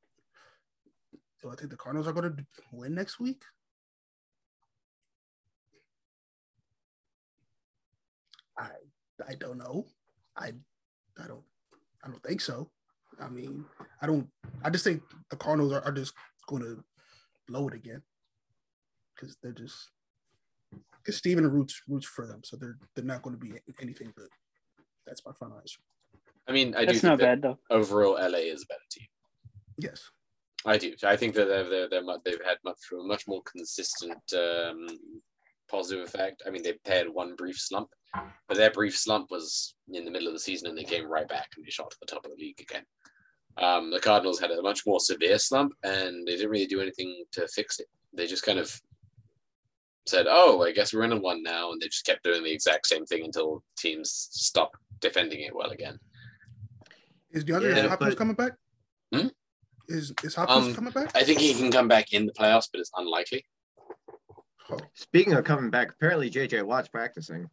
Do 1.42 1.50
I 1.50 1.54
think 1.54 1.70
the 1.70 1.76
Cardinals 1.76 2.06
are 2.06 2.12
going 2.12 2.36
to 2.36 2.44
win 2.72 2.94
next 2.94 3.18
week? 3.18 3.42
I 8.58 8.68
I 9.28 9.34
don't 9.34 9.58
know. 9.58 9.86
I 10.36 10.52
I 11.22 11.26
don't 11.26 11.44
I 12.04 12.08
don't 12.08 12.22
think 12.22 12.40
so. 12.40 12.70
I 13.20 13.28
mean, 13.28 13.64
I 14.02 14.06
don't 14.06 14.28
I 14.62 14.70
just 14.70 14.84
think 14.84 15.02
the 15.30 15.36
Cardinals 15.36 15.72
are, 15.72 15.82
are 15.82 15.92
just 15.92 16.14
gonna 16.46 16.76
blow 17.48 17.68
it 17.68 17.74
again. 17.74 18.02
Because 19.14 19.36
they're 19.42 19.52
just 19.52 19.90
because 20.98 21.16
Steven 21.16 21.50
roots 21.50 21.80
roots 21.88 22.06
for 22.06 22.26
them, 22.26 22.40
so 22.44 22.56
they're 22.56 22.76
they're 22.94 23.04
not 23.04 23.22
gonna 23.22 23.36
be 23.38 23.52
anything 23.80 24.12
good. 24.16 24.28
That's 25.06 25.24
my 25.24 25.32
final 25.38 25.58
answer. 25.58 25.80
I 26.46 26.52
mean, 26.52 26.74
I 26.74 26.80
do 26.80 26.86
That's 26.86 27.00
think 27.00 27.10
not 27.10 27.18
that 27.18 27.40
bad 27.40 27.42
though. 27.42 27.58
overall 27.70 28.14
LA 28.14 28.38
is 28.38 28.62
a 28.62 28.66
better 28.66 28.80
team. 28.90 29.06
Yes. 29.78 30.09
I 30.66 30.76
do. 30.76 30.94
I 31.04 31.16
think 31.16 31.34
that 31.34 31.46
they're, 31.48 31.68
they're, 31.68 31.88
they're 31.88 32.04
much, 32.04 32.20
they've 32.24 32.40
had 32.44 32.58
much 32.64 32.76
a 32.92 33.02
much 33.02 33.26
more 33.26 33.42
consistent 33.44 34.20
um, 34.34 34.86
positive 35.70 36.04
effect. 36.04 36.42
I 36.46 36.50
mean, 36.50 36.62
they 36.62 36.74
they 36.84 36.98
had 36.98 37.08
one 37.08 37.34
brief 37.36 37.58
slump, 37.58 37.88
but 38.46 38.56
their 38.56 38.70
brief 38.70 38.96
slump 38.96 39.30
was 39.30 39.74
in 39.92 40.04
the 40.04 40.10
middle 40.10 40.28
of 40.28 40.34
the 40.34 40.40
season, 40.40 40.68
and 40.68 40.76
they 40.76 40.84
came 40.84 41.06
right 41.10 41.28
back 41.28 41.48
and 41.56 41.64
they 41.64 41.70
shot 41.70 41.90
to 41.90 41.96
the 42.00 42.06
top 42.06 42.24
of 42.24 42.30
the 42.30 42.36
league 42.36 42.60
again. 42.60 42.84
Um, 43.58 43.90
the 43.90 44.00
Cardinals 44.00 44.38
had 44.38 44.50
a 44.50 44.62
much 44.62 44.82
more 44.86 45.00
severe 45.00 45.38
slump, 45.38 45.72
and 45.82 46.26
they 46.26 46.32
didn't 46.36 46.50
really 46.50 46.66
do 46.66 46.80
anything 46.80 47.24
to 47.32 47.48
fix 47.48 47.80
it. 47.80 47.86
They 48.12 48.26
just 48.26 48.44
kind 48.44 48.58
of 48.58 48.78
said, 50.06 50.26
"Oh, 50.28 50.62
I 50.62 50.72
guess 50.72 50.92
we're 50.92 51.04
in 51.04 51.12
a 51.12 51.18
one 51.18 51.42
now," 51.42 51.72
and 51.72 51.80
they 51.80 51.86
just 51.86 52.04
kept 52.04 52.22
doing 52.22 52.42
the 52.44 52.52
exact 52.52 52.86
same 52.86 53.06
thing 53.06 53.24
until 53.24 53.62
teams 53.78 54.28
stopped 54.30 54.76
defending 55.00 55.40
it 55.40 55.54
well 55.54 55.70
again. 55.70 55.98
Is 57.30 57.44
DeAndre 57.44 57.76
Yeah, 57.76 57.88
Hopkins 57.88 58.10
but- 58.14 58.18
coming 58.18 58.34
back? 58.36 58.52
Hmm? 59.14 59.28
Is 59.90 60.12
is 60.22 60.34
Hopkins 60.36 60.68
Um, 60.68 60.74
coming 60.74 60.92
back? 60.92 61.10
I 61.14 61.24
think 61.24 61.40
he 61.40 61.52
can 61.54 61.70
come 61.70 61.88
back 61.88 62.12
in 62.12 62.26
the 62.26 62.32
playoffs, 62.32 62.68
but 62.72 62.80
it's 62.80 62.90
unlikely. 62.96 63.44
Oh, 64.70 64.78
Speaking 64.94 65.32
of 65.34 65.44
coming 65.44 65.70
back, 65.70 65.90
apparently 65.92 66.30
JJ 66.30 66.62
Watt's 66.64 66.88
practicing. 66.88 67.48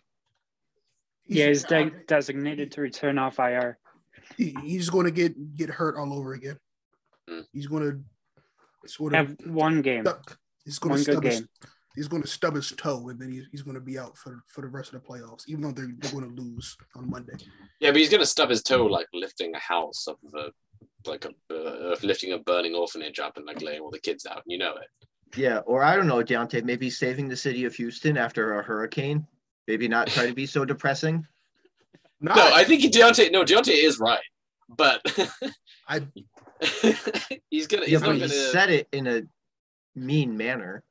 Yeah, 1.26 1.48
he's 1.48 1.64
de- 1.64 1.92
designated 2.08 2.72
to 2.74 2.82
return 2.82 3.18
off 3.18 3.40
IR. 3.40 3.78
he, 4.38 4.56
he's 4.64 4.90
going 4.90 5.06
to 5.06 5.12
get 5.12 5.56
get 5.56 5.70
hurt 5.70 5.98
all 5.98 6.14
over 6.14 6.34
again. 6.34 6.58
Hmm. 7.28 7.42
He's 7.52 7.68
going 7.68 7.84
to 7.84 8.90
sort 8.90 9.14
of 9.14 9.28
Have 9.28 9.36
one 9.46 9.82
game. 9.82 10.06
stub, 10.06 10.22
he's 10.64 10.80
going 10.80 10.92
One 10.92 11.00
to 11.00 11.06
good 11.06 11.14
stub 11.16 11.24
his, 11.24 11.48
he's 11.96 12.08
going 12.08 12.22
to 12.22 12.28
stub 12.28 12.56
his 12.56 12.70
toe 12.70 13.10
and 13.10 13.20
then 13.20 13.32
he's, 13.32 13.46
he's 13.52 13.64
going 13.64 13.76
to 13.76 13.82
be 13.82 13.98
out 14.00 14.16
for 14.18 14.44
for 14.48 14.62
the 14.62 14.68
rest 14.68 14.94
of 14.94 15.02
the 15.02 15.08
playoffs 15.08 15.44
even 15.48 15.62
though 15.62 15.72
they're, 15.72 15.90
they're 15.98 16.12
going 16.12 16.34
to 16.36 16.42
lose 16.42 16.78
on 16.96 17.10
Monday. 17.10 17.34
Yeah, 17.82 17.90
but 17.92 17.98
he's 17.98 18.10
gonna 18.10 18.26
stub 18.26 18.50
his 18.50 18.64
toe 18.64 18.86
like 18.86 19.08
lifting 19.14 19.54
a 19.56 19.60
house 19.60 20.08
off 20.08 20.18
of 20.26 20.34
a 20.40 20.52
like 21.08 21.26
a 21.26 21.32
uh, 21.54 21.96
lifting 22.04 22.34
a 22.34 22.38
burning 22.38 22.76
orphanage 22.76 23.20
up 23.20 23.38
and 23.38 23.46
like 23.46 23.62
laying 23.62 23.82
all 23.82 23.92
the 23.92 24.00
kids 24.00 24.26
out. 24.26 24.38
And 24.38 24.44
you 24.48 24.58
know 24.58 24.76
it. 24.76 24.88
Yeah, 25.36 25.60
or 25.60 25.84
I 25.84 25.96
don't 25.96 26.08
know, 26.08 26.24
Deontay, 26.24 26.64
maybe 26.64 26.90
saving 26.90 27.28
the 27.28 27.36
city 27.36 27.66
of 27.66 27.76
Houston 27.76 28.18
after 28.18 28.60
a 28.60 28.64
hurricane. 28.64 29.28
Maybe 29.68 29.88
not 29.90 30.08
try 30.08 30.26
to 30.28 30.34
be 30.34 30.46
so 30.46 30.66
depressing. 30.66 31.26
No, 32.20 32.34
No, 32.34 32.50
I 32.52 32.64
think 32.64 32.82
Deontay. 32.82 33.32
No, 33.32 33.44
Deontay 33.44 33.84
is 33.84 34.00
right, 34.00 34.18
but 34.68 35.02
I 35.88 36.02
he's 37.52 37.68
gonna. 37.68 37.84
Yeah, 37.84 37.90
He's 37.90 38.02
but 38.02 38.14
he 38.16 38.20
gonna. 38.22 38.30
said 38.30 38.72
it 38.72 38.88
in 38.92 39.06
a 39.06 39.22
mean 39.96 40.36
manner. 40.36 40.84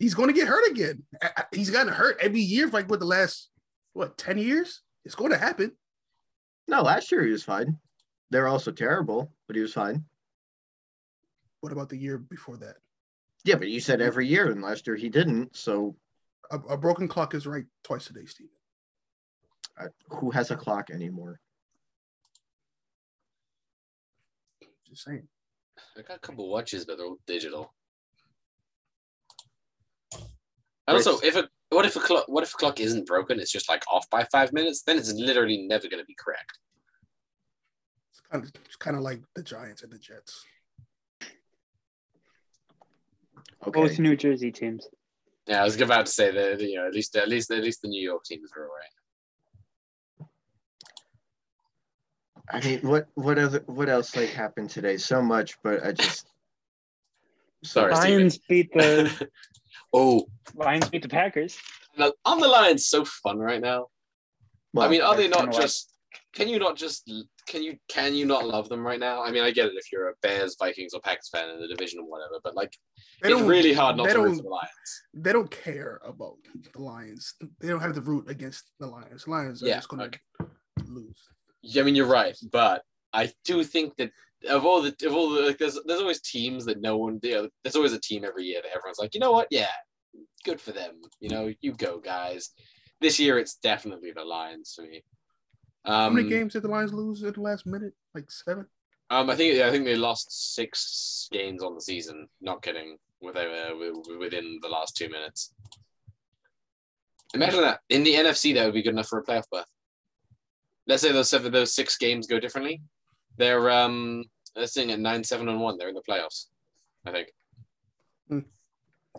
he's 0.00 0.14
going 0.14 0.28
to 0.28 0.34
get 0.34 0.48
hurt 0.48 0.68
again. 0.72 1.04
I- 1.22 1.30
I- 1.36 1.44
He's 1.52 1.70
gotten 1.70 1.92
hurt 1.92 2.16
every 2.20 2.40
year 2.40 2.66
for 2.66 2.72
like 2.72 2.90
what 2.90 2.98
the 2.98 3.06
last 3.06 3.50
what 3.92 4.18
ten 4.18 4.36
years. 4.36 4.80
It's 5.04 5.14
going 5.14 5.30
to 5.30 5.38
happen. 5.38 5.70
No, 6.66 6.82
last 6.82 7.12
year 7.12 7.22
he 7.24 7.30
was 7.30 7.44
fine. 7.44 7.78
They're 8.34 8.48
also 8.48 8.72
terrible, 8.72 9.30
but 9.46 9.54
he 9.54 9.62
was 9.62 9.74
fine. 9.74 10.04
What 11.60 11.70
about 11.70 11.88
the 11.88 11.96
year 11.96 12.18
before 12.18 12.56
that? 12.56 12.78
Yeah, 13.44 13.54
but 13.54 13.68
you 13.68 13.78
said 13.78 14.00
every 14.00 14.26
year, 14.26 14.50
and 14.50 14.60
last 14.60 14.88
year 14.88 14.96
he 14.96 15.08
didn't. 15.08 15.56
So 15.56 15.94
A, 16.50 16.58
a 16.70 16.76
broken 16.76 17.06
clock 17.06 17.32
is 17.34 17.46
right 17.46 17.64
twice 17.84 18.10
a 18.10 18.12
day, 18.12 18.24
Steven. 18.24 18.50
uh, 19.80 19.86
who 20.08 20.32
has 20.32 20.50
a 20.50 20.56
clock 20.56 20.90
anymore? 20.90 21.38
Just 24.88 25.04
saying. 25.04 25.28
I 25.96 26.02
got 26.02 26.16
a 26.16 26.18
couple 26.18 26.50
watches, 26.50 26.84
but 26.84 26.96
they're 26.96 27.06
all 27.06 27.20
digital. 27.28 27.72
And 30.88 30.96
also, 30.96 31.20
if 31.20 31.36
a 31.36 31.48
what 31.68 31.86
if 31.86 31.94
a 31.94 32.00
clock 32.00 32.24
what 32.26 32.42
if 32.42 32.52
a 32.52 32.56
clock 32.56 32.80
isn't 32.80 33.06
broken? 33.06 33.38
It's 33.38 33.52
just 33.52 33.68
like 33.68 33.84
off 33.92 34.10
by 34.10 34.24
five 34.24 34.52
minutes. 34.52 34.82
Then 34.82 34.98
it's 34.98 35.12
literally 35.12 35.68
never 35.68 35.86
going 35.88 36.02
to 36.02 36.04
be 36.04 36.16
correct. 36.18 36.58
It's 38.34 38.42
kind 38.42 38.44
of 38.44 38.62
it's 38.64 38.76
kind 38.76 38.96
of 38.96 39.02
like 39.02 39.20
the 39.36 39.42
Giants 39.42 39.82
and 39.82 39.92
the 39.92 39.98
Jets. 39.98 40.44
Okay. 43.66 43.80
Both 43.80 43.98
New 43.98 44.16
Jersey 44.16 44.50
teams. 44.50 44.88
Yeah, 45.46 45.60
I 45.60 45.64
was 45.64 45.80
about 45.80 46.06
to 46.06 46.12
say 46.12 46.32
that 46.32 46.60
you 46.60 46.76
know 46.76 46.86
at 46.86 46.94
least 46.94 47.14
at 47.16 47.28
least 47.28 47.50
at 47.50 47.62
least 47.62 47.82
the 47.82 47.88
New 47.88 48.02
York 48.02 48.24
teams 48.24 48.50
are 48.56 48.64
all 48.64 48.70
right. 48.70 50.28
I 52.50 52.60
mean, 52.66 52.80
what 52.80 53.06
what 53.14 53.38
other 53.38 53.62
what 53.66 53.88
else 53.88 54.16
like 54.16 54.30
happened 54.30 54.70
today? 54.70 54.96
So 54.96 55.22
much, 55.22 55.56
but 55.62 55.84
I 55.84 55.92
just 55.92 56.26
Sorry, 57.64 57.94
Steven. 57.94 58.18
Lions 58.18 58.38
beat 58.48 58.72
the 58.72 59.28
oh, 59.92 60.26
Lions 60.54 60.90
beat 60.90 61.02
the 61.02 61.08
Packers. 61.08 61.56
no, 61.96 62.12
on 62.24 62.40
the 62.40 62.48
line's 62.48 62.86
so 62.86 63.04
fun 63.04 63.38
right 63.38 63.60
now. 63.60 63.86
Well, 64.72 64.86
I 64.86 64.90
mean, 64.90 65.02
are 65.02 65.16
they 65.16 65.28
not 65.28 65.42
kinda 65.42 65.56
just? 65.56 65.92
Can 66.34 66.48
you 66.48 66.58
not 66.58 66.76
just? 66.76 67.08
Can 67.46 67.62
you 67.62 67.76
can 67.88 68.14
you 68.14 68.24
not 68.24 68.46
love 68.46 68.68
them 68.68 68.86
right 68.86 68.98
now? 68.98 69.22
I 69.22 69.30
mean, 69.30 69.42
I 69.42 69.50
get 69.50 69.66
it 69.66 69.74
if 69.76 69.92
you're 69.92 70.08
a 70.08 70.14
Bears, 70.22 70.56
Vikings, 70.58 70.94
or 70.94 71.00
Packers 71.00 71.28
fan 71.28 71.50
in 71.50 71.60
the 71.60 71.68
division 71.68 72.00
or 72.00 72.06
whatever, 72.06 72.40
but 72.42 72.54
like 72.54 72.72
They 73.22 73.32
it's 73.32 73.42
really 73.42 73.72
hard 73.74 73.96
not 73.96 74.08
to 74.10 74.18
root 74.20 74.36
for 74.36 74.42
the 74.42 74.48
Lions. 74.48 75.02
They 75.12 75.32
don't 75.32 75.50
care 75.50 76.00
about 76.04 76.36
the 76.72 76.80
Lions. 76.80 77.34
They 77.60 77.68
don't 77.68 77.80
have 77.80 77.94
to 77.94 78.00
root 78.00 78.30
against 78.30 78.70
the 78.80 78.86
Lions. 78.86 79.28
Lions 79.28 79.62
are 79.62 79.66
Yeah, 79.66 79.76
just 79.76 79.88
going 79.88 80.10
to 80.10 80.18
okay. 80.42 80.50
lose. 80.86 81.28
Yeah, 81.62 81.82
I 81.82 81.84
mean, 81.84 81.94
you're 81.94 82.06
right, 82.06 82.36
but 82.50 82.82
I 83.12 83.32
do 83.44 83.62
think 83.62 83.96
that 83.96 84.10
of 84.48 84.64
all 84.66 84.82
the 84.82 84.94
of 85.06 85.14
all 85.14 85.30
the 85.30 85.42
like, 85.42 85.58
there's 85.58 85.78
there's 85.86 86.00
always 86.00 86.20
teams 86.20 86.64
that 86.66 86.80
no 86.80 86.96
one, 86.96 87.20
you 87.22 87.32
know, 87.34 87.48
there's 87.62 87.76
always 87.76 87.92
a 87.92 88.00
team 88.00 88.24
every 88.24 88.44
year 88.44 88.60
that 88.62 88.76
everyone's 88.76 88.98
like, 88.98 89.14
you 89.14 89.20
know 89.20 89.32
what, 89.32 89.48
yeah, 89.50 89.68
good 90.44 90.60
for 90.60 90.72
them. 90.72 90.94
You 91.20 91.28
know, 91.30 91.52
you 91.60 91.72
go 91.72 91.98
guys. 91.98 92.50
This 93.00 93.18
year, 93.18 93.38
it's 93.38 93.56
definitely 93.56 94.12
the 94.12 94.24
Lions 94.24 94.72
for 94.74 94.82
me. 94.82 95.04
How 95.84 96.06
Um, 96.06 96.14
many 96.14 96.28
games 96.28 96.52
did 96.54 96.62
the 96.62 96.68
Lions 96.68 96.92
lose 96.92 97.22
at 97.24 97.34
the 97.34 97.40
last 97.42 97.66
minute? 97.66 97.92
Like 98.14 98.30
seven. 98.30 98.66
Um, 99.10 99.28
I 99.28 99.36
think 99.36 99.60
I 99.60 99.70
think 99.70 99.84
they 99.84 99.96
lost 99.96 100.54
six 100.54 101.28
games 101.30 101.62
on 101.62 101.74
the 101.74 101.80
season. 101.80 102.26
Not 102.40 102.62
kidding. 102.62 102.96
Within 103.20 103.48
uh, 103.48 104.18
within 104.18 104.58
the 104.62 104.68
last 104.68 104.96
two 104.96 105.08
minutes. 105.08 105.52
Imagine 107.34 107.62
that 107.62 107.80
in 107.88 108.02
the 108.04 108.14
NFC, 108.14 108.54
that 108.54 108.64
would 108.64 108.74
be 108.74 108.82
good 108.82 108.92
enough 108.92 109.08
for 109.08 109.18
a 109.18 109.24
playoff 109.24 109.44
berth. 109.50 109.66
Let's 110.86 111.02
say 111.02 111.10
those 111.12 111.28
seven, 111.30 111.50
those 111.52 111.74
six 111.74 111.96
games 111.98 112.26
go 112.26 112.38
differently. 112.38 112.80
They're 113.36 113.70
um, 113.70 114.24
they're 114.54 114.66
sitting 114.66 114.92
at 114.92 115.00
nine, 115.00 115.24
seven, 115.24 115.48
and 115.48 115.60
one. 115.60 115.76
They're 115.76 115.88
in 115.88 115.94
the 115.94 116.02
playoffs. 116.08 116.46
I 117.06 117.12
think 117.12 117.28
You 118.30 118.44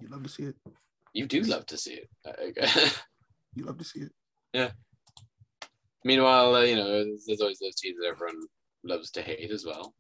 love 0.10 0.24
to 0.24 0.30
see 0.30 0.44
it. 0.44 0.56
you 1.14 1.26
do 1.26 1.42
love 1.42 1.66
to 1.68 1.78
see 1.78 2.02
it. 2.02 2.10
You 3.58 3.64
love 3.64 3.78
to 3.78 3.86
see 3.86 4.02
it. 4.54 4.72
Meanwhile, 6.06 6.56
uh, 6.56 6.62
you 6.62 6.76
know, 6.76 7.04
there's 7.26 7.42
always 7.42 7.58
those 7.58 7.76
teams 7.76 7.98
that 8.00 8.08
everyone 8.08 8.40
loves 8.84 9.10
to 9.12 9.24
hate 9.24 9.50
as 9.50 9.66
well. 9.66 9.96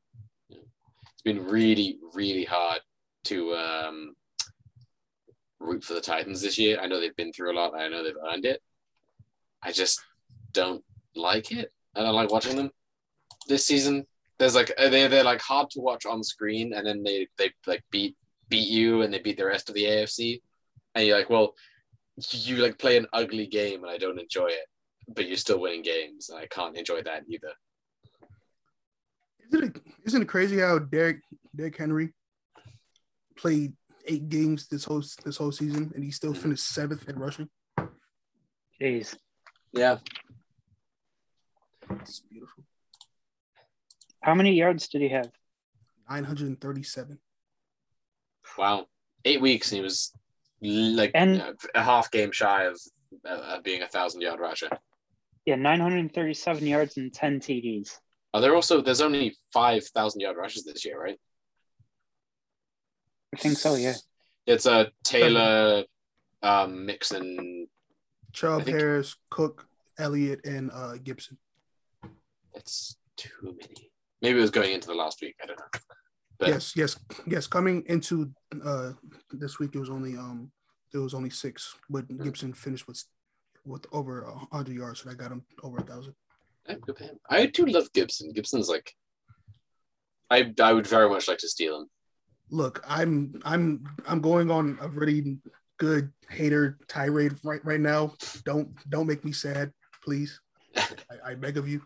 It's 0.51 1.23
been 1.23 1.43
really, 1.43 1.97
really 2.13 2.45
hard 2.45 2.81
to 3.25 3.55
um, 3.55 4.13
root 5.59 5.83
for 5.83 5.95
the 5.95 6.01
Titans 6.01 6.43
this 6.43 6.59
year. 6.59 6.79
I 6.79 6.85
know 6.85 6.99
they've 6.99 7.15
been 7.15 7.33
through 7.33 7.53
a 7.53 7.57
lot. 7.57 7.73
I 7.75 7.87
know 7.87 8.03
they've 8.03 8.13
earned 8.31 8.45
it. 8.45 8.61
I 9.63 9.71
just 9.71 9.99
don't 10.51 10.83
like 11.15 11.51
it. 11.51 11.73
I 11.95 12.03
don't 12.03 12.13
like 12.13 12.29
watching 12.29 12.55
them 12.55 12.69
this 13.47 13.65
season. 13.65 14.05
There's 14.37 14.53
like 14.53 14.71
uh, 14.77 14.89
they 14.89 15.07
they're 15.07 15.23
like 15.23 15.41
hard 15.41 15.71
to 15.71 15.81
watch 15.81 16.05
on 16.05 16.21
screen, 16.23 16.73
and 16.73 16.85
then 16.85 17.01
they 17.01 17.27
they 17.39 17.49
like 17.65 17.83
beat 17.89 18.15
beat 18.47 18.67
you, 18.67 19.01
and 19.01 19.11
they 19.11 19.19
beat 19.19 19.37
the 19.37 19.45
rest 19.45 19.69
of 19.69 19.75
the 19.75 19.85
AFC, 19.85 20.39
and 20.93 21.07
you're 21.07 21.17
like, 21.17 21.31
well, 21.31 21.55
you 22.29 22.57
like 22.57 22.77
play 22.77 22.97
an 22.97 23.07
ugly 23.11 23.47
game, 23.47 23.81
and 23.83 23.91
I 23.91 23.97
don't 23.97 24.19
enjoy 24.19 24.47
it 24.47 24.67
but 25.07 25.27
you're 25.27 25.37
still 25.37 25.59
winning 25.59 25.81
games. 25.81 26.29
and 26.29 26.39
I 26.39 26.47
can't 26.47 26.77
enjoy 26.77 27.01
that 27.03 27.23
either. 27.29 27.51
Isn't 29.51 29.75
it, 29.75 29.81
isn't 30.05 30.21
it 30.23 30.27
crazy 30.27 30.59
how 30.59 30.79
Derrick 30.79 31.21
Derrick 31.55 31.77
Henry 31.77 32.13
played 33.37 33.73
eight 34.07 34.27
games 34.29 34.67
this 34.67 34.83
whole 34.85 35.03
this 35.23 35.37
whole 35.37 35.51
season 35.51 35.91
and 35.95 36.03
he 36.03 36.11
still 36.11 36.33
Mhm. 36.33 36.37
finished 36.41 36.67
seventh 36.67 37.07
in 37.07 37.17
rushing? 37.19 37.49
Jeez. 38.81 39.15
Yeah. 39.71 39.99
It's 42.01 42.19
beautiful. 42.21 42.63
How 44.21 44.33
many 44.33 44.53
yards 44.55 44.87
did 44.87 45.01
he 45.01 45.09
have? 45.09 45.31
Nine 46.09 46.23
hundred 46.23 46.47
and 46.47 46.59
thirty-seven. 46.59 47.19
Wow. 48.57 48.87
Eight 49.23 49.41
weeks 49.41 49.71
and 49.71 49.77
he 49.77 49.83
was 49.83 50.11
like 50.61 51.11
And- 51.13 51.41
uh, 51.41 51.53
a 51.75 51.83
half 51.83 52.09
game 52.09 52.31
shy 52.31 52.63
of 52.65 52.79
uh, 53.23 53.61
being 53.61 53.81
a 53.83 53.87
thousand 53.87 54.21
yard 54.21 54.39
rusher. 54.39 54.69
Yeah, 55.45 55.55
937 55.55 56.67
yards 56.67 56.97
and 56.97 57.13
10 57.13 57.39
TDs. 57.39 57.97
Are 58.33 58.41
there 58.41 58.55
also 58.55 58.81
there's 58.81 58.99
only 58.99 59.37
five 59.53 59.85
thousand 59.85 60.19
yard 60.19 60.35
rushes 60.35 60.65
this 60.65 60.83
year, 60.83 61.01
right? 61.01 61.17
I 63.33 63.37
think 63.37 63.57
so, 63.57 63.75
yeah. 63.75 63.93
It's 64.45 64.65
a 64.65 64.71
uh, 64.71 64.85
Taylor, 65.03 65.85
um, 66.43 66.85
Mixon. 66.85 67.67
Charles 68.33 68.63
think- 68.63 68.77
Harris, 68.77 69.15
Cook, 69.29 69.67
Elliott, 69.97 70.45
and 70.45 70.69
uh, 70.73 70.97
Gibson. 71.01 71.37
It's 72.53 72.97
too 73.15 73.29
many. 73.43 73.91
Maybe 74.21 74.37
it 74.39 74.41
was 74.41 74.51
going 74.51 74.73
into 74.73 74.87
the 74.87 74.95
last 74.95 75.21
week. 75.21 75.35
I 75.41 75.45
don't 75.45 75.59
know. 75.59 75.79
But 76.37 76.49
yes, 76.49 76.75
yes, 76.75 76.97
yes. 77.27 77.47
Coming 77.47 77.83
into 77.87 78.31
uh 78.65 78.91
this 79.31 79.59
week, 79.59 79.75
it 79.75 79.79
was 79.79 79.89
only 79.89 80.17
um 80.17 80.51
it 80.93 80.97
was 80.97 81.13
only 81.13 81.29
six, 81.29 81.75
but 81.89 82.05
Gibson 82.21 82.53
finished 82.53 82.87
with 82.87 83.01
with 83.65 83.85
over 83.91 84.23
a 84.23 84.55
hundred 84.55 84.75
yards, 84.75 85.01
and 85.03 85.11
I 85.11 85.15
got 85.15 85.31
him 85.31 85.43
over 85.63 85.77
a 85.77 85.83
thousand. 85.83 86.13
good. 86.81 87.17
I 87.29 87.45
do 87.47 87.65
love 87.65 87.91
Gibson. 87.93 88.31
Gibson's 88.33 88.69
like, 88.69 88.93
I 90.29 90.53
I 90.61 90.73
would 90.73 90.87
very 90.87 91.09
much 91.09 91.27
like 91.27 91.39
to 91.39 91.49
steal 91.49 91.81
him. 91.81 91.89
Look, 92.51 92.83
I'm 92.87 93.41
I'm 93.43 93.83
I'm 94.07 94.21
going 94.21 94.51
on 94.51 94.77
a 94.81 94.87
really 94.87 95.39
good 95.77 96.11
hater 96.29 96.77
tirade 96.87 97.33
right 97.43 97.63
right 97.65 97.79
now. 97.79 98.13
Don't 98.43 98.69
don't 98.89 99.07
make 99.07 99.25
me 99.25 99.31
sad, 99.31 99.71
please. 100.03 100.39
I, 100.77 101.31
I 101.31 101.35
beg 101.35 101.57
of 101.57 101.67
you. 101.67 101.81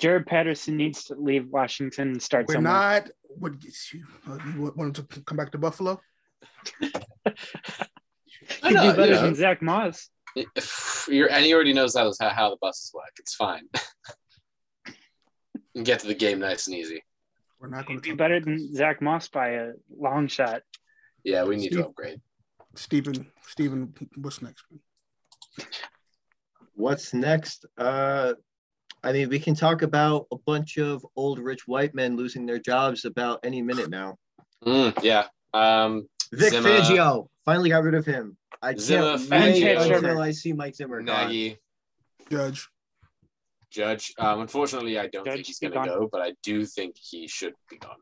Jaret 0.00 0.26
Patterson 0.26 0.76
needs 0.78 1.04
to 1.04 1.14
leave 1.14 1.48
Washington 1.48 2.12
and 2.12 2.22
start 2.22 2.46
We're 2.48 2.54
somewhere. 2.54 2.72
not. 2.72 3.10
What 3.22 3.58
gets 3.60 3.92
you? 3.92 4.06
Uh, 4.28 4.38
you 4.54 4.62
want 4.62 4.76
want 4.76 4.98
him 4.98 5.06
to 5.06 5.20
come 5.22 5.36
back 5.36 5.52
to 5.52 5.58
Buffalo? 5.58 6.00
I 8.62 8.68
He'd 8.68 8.74
know, 8.74 8.82
be 8.90 8.96
better 8.96 9.06
you 9.06 9.12
know. 9.12 9.22
than 9.22 9.34
Zach 9.34 9.60
Moss. 9.62 10.08
You're, 11.10 11.30
and 11.30 11.44
he 11.44 11.54
already 11.54 11.72
knows 11.72 11.96
how, 11.96 12.12
how 12.20 12.30
how 12.30 12.50
the 12.50 12.56
buses 12.60 12.90
work. 12.94 13.12
It's 13.18 13.34
fine. 13.34 13.68
and 15.74 15.84
get 15.84 16.00
to 16.00 16.06
the 16.06 16.14
game 16.14 16.38
nice 16.38 16.66
and 16.66 16.76
easy. 16.76 17.02
We're 17.60 17.68
not 17.68 17.86
going 17.86 18.00
to 18.00 18.08
be 18.08 18.14
better 18.14 18.40
than 18.40 18.74
Zach 18.74 19.02
Moss 19.02 19.28
by 19.28 19.50
a 19.50 19.72
long 19.94 20.28
shot. 20.28 20.62
Yeah, 21.24 21.44
we 21.44 21.56
need 21.56 21.72
to 21.72 21.86
upgrade. 21.86 22.20
Stephen. 22.74 23.26
Stephen, 23.46 23.92
what's 24.16 24.40
next? 24.40 24.64
What's 26.74 27.12
next? 27.12 27.66
Uh, 27.76 28.34
I 29.02 29.12
mean, 29.12 29.28
we 29.28 29.38
can 29.38 29.54
talk 29.54 29.82
about 29.82 30.26
a 30.32 30.36
bunch 30.46 30.78
of 30.78 31.04
old 31.16 31.38
rich 31.38 31.66
white 31.66 31.94
men 31.94 32.16
losing 32.16 32.46
their 32.46 32.58
jobs 32.58 33.04
about 33.04 33.40
any 33.44 33.60
minute 33.60 33.90
now. 33.90 34.16
Mm, 34.64 35.02
yeah. 35.02 35.26
Um, 35.52 36.06
Vic 36.32 36.50
Zimmer. 36.50 36.70
Fangio 36.70 37.26
finally 37.50 37.68
got 37.70 37.82
rid 37.82 37.94
of 37.94 38.06
him. 38.06 38.36
I 38.62 38.74
Zimmer, 38.76 39.18
can't 39.18 39.30
wait 39.30 39.56
Fangio. 39.58 39.96
until 39.96 40.20
I 40.20 40.30
see 40.30 40.52
Mike 40.52 40.74
Zimmer. 40.76 41.02
gone. 41.02 41.26
Nagy, 41.28 41.58
Judge. 42.30 42.68
Judge. 43.70 44.12
Um, 44.18 44.40
unfortunately, 44.40 44.98
I 44.98 45.06
don't 45.08 45.24
Judge 45.24 45.34
think 45.34 45.46
he's 45.46 45.58
going 45.58 45.72
to 45.72 45.84
go, 45.84 46.08
but 46.10 46.20
I 46.20 46.34
do 46.42 46.64
think 46.64 46.96
he 46.98 47.26
should 47.26 47.54
be 47.68 47.78
gone. 47.78 47.96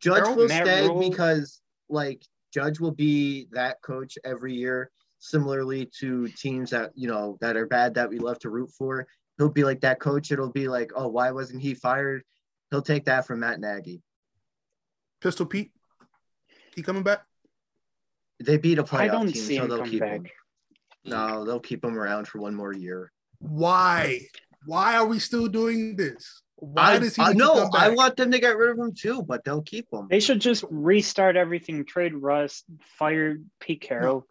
Judge 0.00 0.18
Errol- 0.22 0.34
will 0.36 0.48
Matt 0.48 0.66
stay 0.66 0.86
Rhule- 0.86 1.08
because 1.10 1.60
like 1.88 2.22
Judge 2.52 2.80
will 2.80 2.90
be 2.90 3.46
that 3.52 3.80
coach 3.82 4.16
every 4.24 4.54
year, 4.54 4.90
similarly 5.18 5.90
to 6.00 6.28
teams 6.28 6.70
that 6.70 6.90
you 6.94 7.08
know 7.08 7.36
that 7.40 7.56
are 7.56 7.66
bad 7.66 7.94
that 7.94 8.08
we 8.10 8.18
love 8.18 8.38
to 8.40 8.50
root 8.50 8.70
for. 8.76 9.06
He'll 9.38 9.48
be 9.50 9.64
like 9.64 9.80
that 9.80 10.00
coach. 10.00 10.30
It'll 10.32 10.52
be 10.52 10.68
like, 10.68 10.90
oh, 10.96 11.08
why 11.08 11.30
wasn't 11.32 11.60
he 11.62 11.74
fired? 11.74 12.22
He'll 12.70 12.82
take 12.82 13.04
that 13.06 13.26
from 13.26 13.40
Matt 13.40 13.60
Nagy. 13.60 14.02
Pistol 15.20 15.46
Pete. 15.46 15.70
He 16.74 16.82
coming 16.82 17.02
back? 17.02 17.24
They 18.44 18.56
beat 18.58 18.78
a 18.78 18.84
playoff 18.84 18.98
I 19.00 19.08
don't 19.08 19.32
team, 19.32 19.42
see 19.42 19.56
so 19.58 19.66
they'll 19.66 19.82
keep 19.84 20.00
back. 20.00 20.12
him. 20.12 20.26
No, 21.04 21.44
they'll 21.44 21.60
keep 21.60 21.84
him 21.84 21.98
around 21.98 22.28
for 22.28 22.40
one 22.40 22.54
more 22.54 22.72
year. 22.72 23.12
Why? 23.38 24.20
Why 24.66 24.96
are 24.96 25.06
we 25.06 25.18
still 25.18 25.46
doing 25.48 25.96
this? 25.96 26.42
Why 26.56 26.94
I, 26.94 26.98
does 26.98 27.16
he 27.16 27.22
I 27.22 27.32
no, 27.32 27.54
come 27.54 27.70
I 27.74 27.90
want 27.90 28.16
them 28.16 28.30
to 28.30 28.38
get 28.38 28.56
rid 28.56 28.70
of 28.70 28.78
him 28.78 28.94
too, 28.94 29.22
but 29.22 29.44
they'll 29.44 29.62
keep 29.62 29.86
him. 29.92 30.06
They 30.08 30.20
should 30.20 30.40
just 30.40 30.64
restart 30.70 31.36
everything, 31.36 31.84
trade 31.84 32.14
Russ, 32.14 32.64
fire 32.98 33.38
Pete 33.60 33.82
Carroll, 33.82 34.26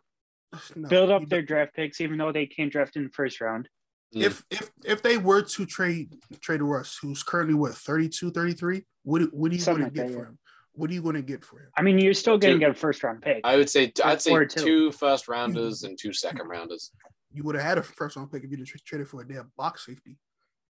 No, 0.75 0.89
build 0.89 1.09
you 1.09 1.15
up 1.15 1.29
their 1.29 1.41
draft 1.41 1.75
picks, 1.75 2.01
even 2.01 2.17
though 2.17 2.31
they 2.31 2.45
can't 2.45 2.71
draft 2.71 2.95
in 2.95 3.03
the 3.03 3.09
first 3.09 3.41
round. 3.41 3.69
Mm. 4.15 4.23
if 4.23 4.43
if 4.49 4.71
if 4.85 5.01
they 5.01 5.17
were 5.17 5.41
to 5.41 5.65
trade 5.65 6.15
trade 6.41 6.61
Russ, 6.61 6.97
who's 7.01 7.23
currently 7.23 7.55
what 7.55 7.73
32, 7.73 8.31
33, 8.31 8.83
what 9.03 9.33
what 9.33 9.51
are 9.51 9.55
you 9.55 9.59
Something 9.61 9.83
going 9.83 9.93
to 9.93 10.01
like 10.01 10.07
get 10.07 10.07
that, 10.07 10.13
for 10.13 10.23
yeah. 10.23 10.29
him? 10.29 10.39
What 10.73 10.89
are 10.89 10.93
you 10.93 11.01
going 11.01 11.15
to 11.15 11.21
get 11.21 11.45
for 11.45 11.59
him? 11.59 11.69
I 11.77 11.83
mean, 11.83 11.99
you're 11.99 12.13
still 12.13 12.37
going 12.37 12.53
to 12.55 12.59
get 12.59 12.71
a 12.71 12.73
first 12.73 13.03
round 13.03 13.21
pick. 13.21 13.41
I 13.43 13.55
would 13.57 13.69
say 13.69 13.91
I'd 14.03 14.21
say 14.21 14.33
two. 14.45 14.47
two 14.47 14.91
first 14.91 15.27
rounders 15.27 15.83
and 15.83 15.97
two 15.97 16.13
second 16.13 16.47
rounders. 16.47 16.91
You 17.31 17.43
would 17.43 17.55
have 17.55 17.63
had 17.63 17.77
a 17.77 17.83
first 17.83 18.15
round 18.15 18.31
pick 18.31 18.43
if 18.43 18.51
you 18.51 18.57
just 18.57 18.85
traded 18.85 19.07
for 19.07 19.21
a 19.21 19.27
damn 19.27 19.51
box 19.55 19.85
safety. 19.85 20.17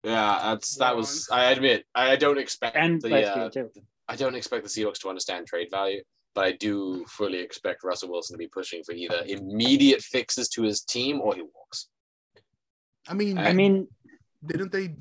Yeah, 0.04 0.38
that's 0.42 0.76
that 0.76 0.96
was. 0.96 1.28
I 1.32 1.50
admit, 1.50 1.84
I 1.94 2.14
don't 2.16 2.38
expect 2.38 2.76
and 2.76 3.02
the. 3.02 3.08
last 3.08 3.36
Uh, 3.36 3.50
too. 3.50 3.70
I 4.08 4.16
don't 4.16 4.34
expect 4.36 4.62
the 4.62 4.70
Seahawks 4.70 5.00
to 5.00 5.08
understand 5.08 5.46
trade 5.46 5.68
value, 5.70 6.02
but 6.34 6.44
I 6.44 6.52
do 6.52 7.04
fully 7.06 7.38
expect 7.40 7.84
Russell 7.84 8.10
Wilson 8.10 8.34
to 8.34 8.38
be 8.38 8.48
pushing 8.48 8.82
for 8.84 8.92
either 8.92 9.22
immediate 9.26 10.00
fixes 10.00 10.48
to 10.50 10.62
his 10.62 10.80
team 10.82 11.20
or 11.20 11.34
he 11.34 11.42
walks. 11.42 11.88
I 13.08 13.14
mean, 13.14 13.38
I 13.38 13.52
mean, 13.52 13.88
didn't 14.46 14.70
they 14.70 14.94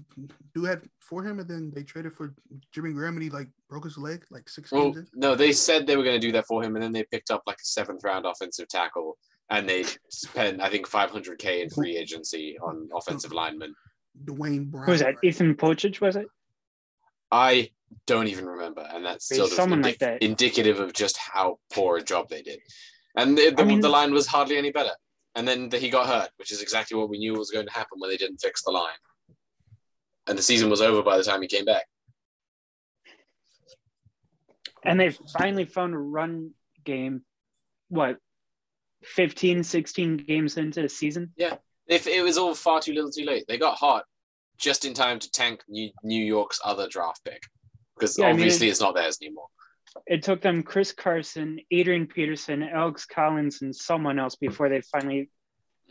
do 0.56 0.62
that 0.62 0.82
for 1.00 1.23
him 1.23 1.39
and 1.39 1.47
then 1.47 1.71
they 1.76 1.84
traded 1.84 2.13
for 2.13 2.34
Jimmy 2.73 2.91
Graham 2.93 3.13
and 3.15 3.23
he 3.23 3.30
like 3.30 3.47
broke 3.69 3.84
his 3.84 3.97
leg 3.97 4.26
like 4.32 4.50
six 4.50 4.71
Well, 4.71 4.86
games 4.91 4.97
in? 4.97 5.08
no, 5.13 5.36
they 5.36 5.52
said 5.52 5.86
they 5.86 5.95
were 5.95 6.04
going 6.04 6.19
to 6.19 6.26
do 6.28 6.32
that 6.34 6.47
for 6.47 6.63
him, 6.63 6.76
and 6.76 6.84
then 6.84 6.91
they 6.91 7.04
picked 7.04 7.30
up 7.30 7.43
like 7.45 7.58
a 7.58 7.65
seventh 7.65 8.04
round 8.04 8.26
offensive 8.26 8.67
tackle, 8.67 9.17
and 9.52 9.69
they 9.69 9.86
spent 10.10 10.60
I 10.62 10.69
think 10.69 10.89
500k 10.89 11.62
in 11.63 11.69
free 11.69 11.95
agency 11.97 12.58
on 12.63 12.89
offensive 12.95 13.32
linemen. 13.32 13.73
Duane 14.26 14.65
Brown. 14.65 14.86
who 14.86 14.91
was 14.93 15.02
that? 15.02 15.08
right? 15.15 15.17
Ethan 15.23 15.56
Pocic, 15.56 16.02
was 16.02 16.15
it? 16.15 16.26
I 17.32 17.69
don't 18.08 18.28
even 18.28 18.45
remember, 18.45 18.88
and 18.91 19.06
that's 19.06 19.28
There's 19.28 19.39
sort 19.41 19.52
of 19.52 19.56
someone 19.56 19.80
indi- 19.80 19.89
like 19.89 20.00
that. 20.00 20.23
indicative 20.23 20.80
of 20.80 20.93
just 20.93 21.17
how 21.17 21.60
poor 21.71 21.97
a 21.97 22.04
job 22.04 22.30
they 22.30 22.41
did. 22.41 22.60
And 23.15 23.38
the, 23.38 23.52
the, 23.52 23.62
I 23.62 23.65
mean- 23.65 23.82
the 23.82 23.89
line 23.89 24.13
was 24.13 24.26
hardly 24.28 24.58
any 24.58 24.71
better. 24.71 24.91
And 25.36 25.47
then 25.47 25.69
the, 25.69 25.78
he 25.78 25.91
got 25.91 26.08
hurt, 26.08 26.30
which 26.38 26.52
is 26.52 26.63
exactly 26.63 26.97
what 26.97 27.10
we 27.10 27.19
knew 27.19 27.34
was 27.36 27.52
going 27.52 27.67
to 27.67 27.71
happen 27.71 28.00
when 28.00 28.10
they 28.10 28.17
didn't 28.17 28.38
fix 28.41 28.63
the 28.63 28.71
line. 28.71 28.97
And 30.28 30.38
the 30.38 30.42
season 30.44 30.70
was 30.70 30.82
over 30.82 31.02
by 31.02 31.18
the 31.18 31.24
time 31.24 31.42
he 31.42 31.48
came 31.48 31.66
back. 31.66 31.86
And 34.84 35.00
they 35.00 35.10
finally 35.38 35.66
found 35.66 35.94
a 35.94 35.98
run 35.98 36.52
game, 36.84 37.24
what, 37.90 38.18
15, 39.04 39.63
16 39.63 40.18
games 40.18 40.58
into 40.58 40.82
the 40.82 40.90
season? 40.90 41.34
Yeah. 41.38 41.56
If 41.88 42.08
it 42.08 42.22
was 42.22 42.38
all 42.38 42.54
far 42.54 42.82
too 42.82 42.94
little, 42.94 43.12
too 43.12 43.26
late. 43.26 43.46
They 43.48 43.58
got 43.58 43.78
hot 43.78 44.06
just 44.58 44.86
in 44.86 44.94
time 44.94 45.20
to 45.20 45.32
tank 45.32 45.62
New, 45.68 45.92
New 46.04 46.24
York's 46.24 46.60
other 46.63 46.88
draft 46.90 47.24
pick 47.24 47.42
because 47.96 48.18
Yeah, 48.18 48.26
I 48.26 48.28
mean, 48.30 48.42
obviously 48.42 48.68
it- 48.68 48.72
it's 48.72 48.82
not 48.82 48.96
theirs 48.96 49.18
anymore. 49.22 49.48
It 50.06 50.22
took 50.24 50.42
them 50.42 50.62
Chris 50.63 50.92
Carson, 50.92 51.60
Adrian 51.72 52.06
Peterson, 52.08 52.62
Alex 52.62 53.06
Collins, 53.06 53.62
and 53.62 53.76
someone 53.76 54.20
else 54.20 54.36
before 54.36 54.70
they 54.70 54.82
finally 54.82 55.30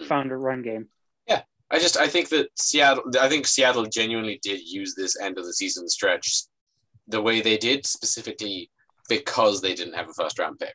found 0.07 0.31
a 0.31 0.37
run 0.37 0.63
game. 0.63 0.89
I 1.71 1.79
just 1.79 1.97
I 1.97 2.07
think 2.07 2.29
that 2.29 2.49
Seattle 2.57 3.05
I 3.21 3.29
think 3.29 3.47
Seattle 3.47 3.87
genuinely 3.87 4.39
did 4.43 4.61
use 4.61 4.95
this 4.95 5.21
end 5.21 5.39
of 5.39 5.45
the 5.45 5.53
season 5.53 5.89
stretch 5.89 6.45
the 7.09 7.23
way 7.23 7.41
they 7.41 7.57
did 7.57 7.87
specifically 7.87 8.71
because 9.09 9.61
they 9.61 9.75
didn't 9.75 9.95
have 9.95 10.09
a 10.09 10.15
first 10.15 10.39
round 10.39 10.59
pick. 10.59 10.75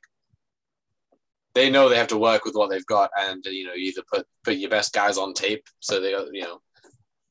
They 1.54 1.70
know 1.70 1.90
they 1.90 1.98
have 1.98 2.08
to 2.08 2.18
work 2.18 2.46
with 2.46 2.56
what 2.56 2.70
they've 2.70 2.86
got 2.86 3.10
and 3.18 3.44
you 3.46 3.66
know 3.66 3.74
either 3.74 4.02
put 4.12 4.26
put 4.44 4.56
your 4.56 4.70
best 4.70 4.94
guys 4.94 5.18
on 5.18 5.34
tape 5.34 5.64
so 5.80 6.00
they 6.00 6.12
you 6.32 6.44
know 6.44 6.62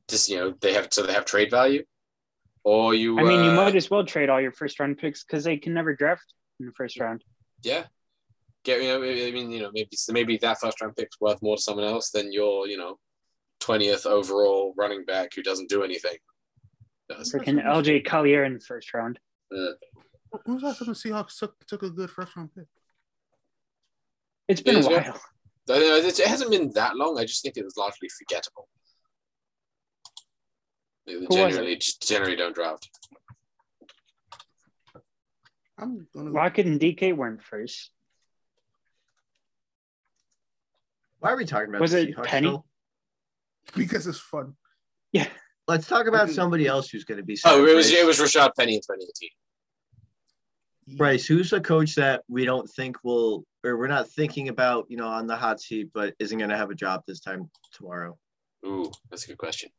just 0.09 0.29
you 0.29 0.37
know 0.37 0.55
they 0.61 0.75
have 0.75 0.89
so 0.91 1.07
they 1.07 1.13
have 1.13 1.25
trade 1.25 1.51
value 1.51 1.85
or 2.65 2.95
you 2.95 3.19
I 3.19 3.23
mean, 3.23 3.45
you 3.45 3.51
uh, 3.51 3.55
might 3.55 3.77
as 3.77 3.91
well 3.91 4.05
trade 4.05 4.29
all 4.29 4.41
your 4.41 4.53
first 4.53 4.79
round 4.81 4.99
picks 4.99 5.25
because 5.25 5.45
they 5.45 5.57
can 5.57 5.73
never 5.73 5.95
draft 5.95 6.35
in 6.59 6.67
the 6.67 6.73
first 6.73 6.99
round. 7.01 7.25
yeah 7.63 7.85
get 8.65 8.83
you 8.83 8.89
know 8.89 9.03
I 9.03 9.31
mean 9.31 9.51
you 9.51 9.63
know 9.63 9.71
maybe 9.73 9.91
maybe 10.11 10.37
that 10.39 10.61
first 10.61 10.81
round 10.83 10.97
pick's 10.97 11.19
worth 11.21 11.41
more 11.41 11.57
to 11.57 11.63
someone 11.63 11.87
else 11.87 12.11
than 12.11 12.31
your 12.31 12.67
you 12.67 12.77
know 12.77 12.99
20th 13.61 14.07
overall 14.07 14.75
running 14.77 15.05
back 15.05 15.35
who 15.35 15.43
doesn't 15.43 15.69
do 15.69 15.83
anything. 15.83 16.17
Does. 17.09 17.33
Freaking 17.33 17.63
LJ 17.65 18.05
Collier 18.07 18.45
in 18.45 18.55
the 18.55 18.61
first 18.61 18.93
round. 18.95 19.19
Uh, 19.53 19.73
When 20.45 20.55
was 20.55 20.63
the 20.63 20.69
last 20.69 20.79
time 20.79 20.89
the 20.89 20.95
Seahawks 20.95 21.39
took, 21.39 21.55
took 21.67 21.83
a 21.83 21.91
good 21.91 22.11
first 22.11 22.37
round 22.37 22.51
pick? 22.55 22.67
It's 24.49 24.61
been 24.61 24.77
a 24.77 24.79
Is 24.81 24.87
it? 24.87 24.93
while. 24.93 25.21
I 25.71 25.75
It 25.99 26.19
it 26.19 26.27
hasn't 26.27 26.51
been 26.51 26.71
that 26.73 26.97
long. 26.97 27.19
I 27.19 27.25
just 27.25 27.43
think 27.43 27.57
it 27.57 27.65
was 27.65 27.77
largely 27.77 28.09
forgettable. 28.09 28.69
They 31.07 31.17
was 31.17 31.29
generally 31.31 31.81
generally 32.03 32.37
don't 32.37 32.55
draft. 32.55 32.89
I'm 35.79 36.07
gonna 36.15 36.31
Lockett 36.31 36.67
and 36.67 36.81
DK 36.81 37.15
weren't 37.17 37.43
first. 37.43 37.91
Why 41.21 41.31
are 41.33 41.37
we 41.37 41.45
talking 41.45 41.69
about 41.69 41.81
Was 41.81 41.93
the 41.93 42.09
it 42.09 42.17
Seahawks 42.17 42.25
Penny? 42.27 42.47
still? 42.49 42.67
Because 43.77 44.07
it's 44.07 44.19
fun. 44.21 44.55
Yeah. 45.13 45.27
Let's 45.69 45.87
talk 45.87 46.07
about 46.07 46.31
somebody 46.31 46.67
else 46.67 46.89
who's 46.91 47.05
going 47.05 47.19
to 47.19 47.25
be. 47.25 47.39
Oh, 47.45 47.65
it 47.67 47.75
was 47.77 47.91
it 47.93 48.05
was 48.05 48.19
Rashaad 48.19 48.51
Penny 48.59 48.75
in 48.75 48.81
2018. 48.81 50.97
Bryce, 50.97 51.25
who's 51.27 51.53
a 51.53 51.61
coach 51.61 51.95
that 51.95 52.23
we 52.29 52.45
don't 52.45 52.69
think 52.69 52.97
will, 53.05 53.45
or 53.65 53.77
we're 53.77 53.87
not 53.87 54.09
thinking 54.11 54.49
about, 54.49 54.87
you 54.89 54.97
know, 54.97 55.07
on 55.07 55.29
the 55.29 55.37
hot 55.37 55.61
seat, 55.61 55.91
but 55.95 56.15
isn't 56.19 56.39
going 56.39 56.51
to 56.51 56.57
have 56.57 56.71
a 56.71 56.75
job 56.75 57.03
this 57.07 57.21
time 57.21 57.49
tomorrow? 57.73 58.19
Ooh, 58.67 58.91
that's 59.09 59.25
a 59.25 59.29
good 59.29 59.39
question. 59.39 59.71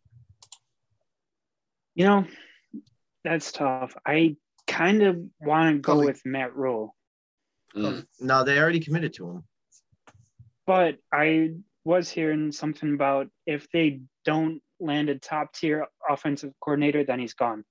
You 1.95 2.05
know, 2.05 2.25
that's 3.25 3.51
tough. 3.51 3.93
I 4.05 4.37
kind 4.67 5.03
of 5.03 5.17
want 5.41 5.75
to 5.75 5.79
go 5.81 5.93
Cully. 5.93 6.05
with 6.05 6.21
Matt 6.25 6.55
Rhule, 6.55 6.95
Mm. 7.75 8.05
No, 8.19 8.43
they 8.43 8.59
already 8.59 8.81
committed 8.81 9.13
to 9.13 9.29
him. 9.29 9.43
but 10.67 10.97
I 11.11 11.51
was 11.83 12.09
hearing 12.09 12.51
something 12.51 12.93
about 12.93 13.27
if 13.45 13.67
they 13.71 14.01
don't 14.25 14.61
land 14.79 15.09
a 15.09 15.17
top 15.17 15.53
tier 15.53 15.85
offensive 16.09 16.51
coordinator, 16.61 17.03
then 17.03 17.19
he's 17.19 17.33
gone. 17.33 17.63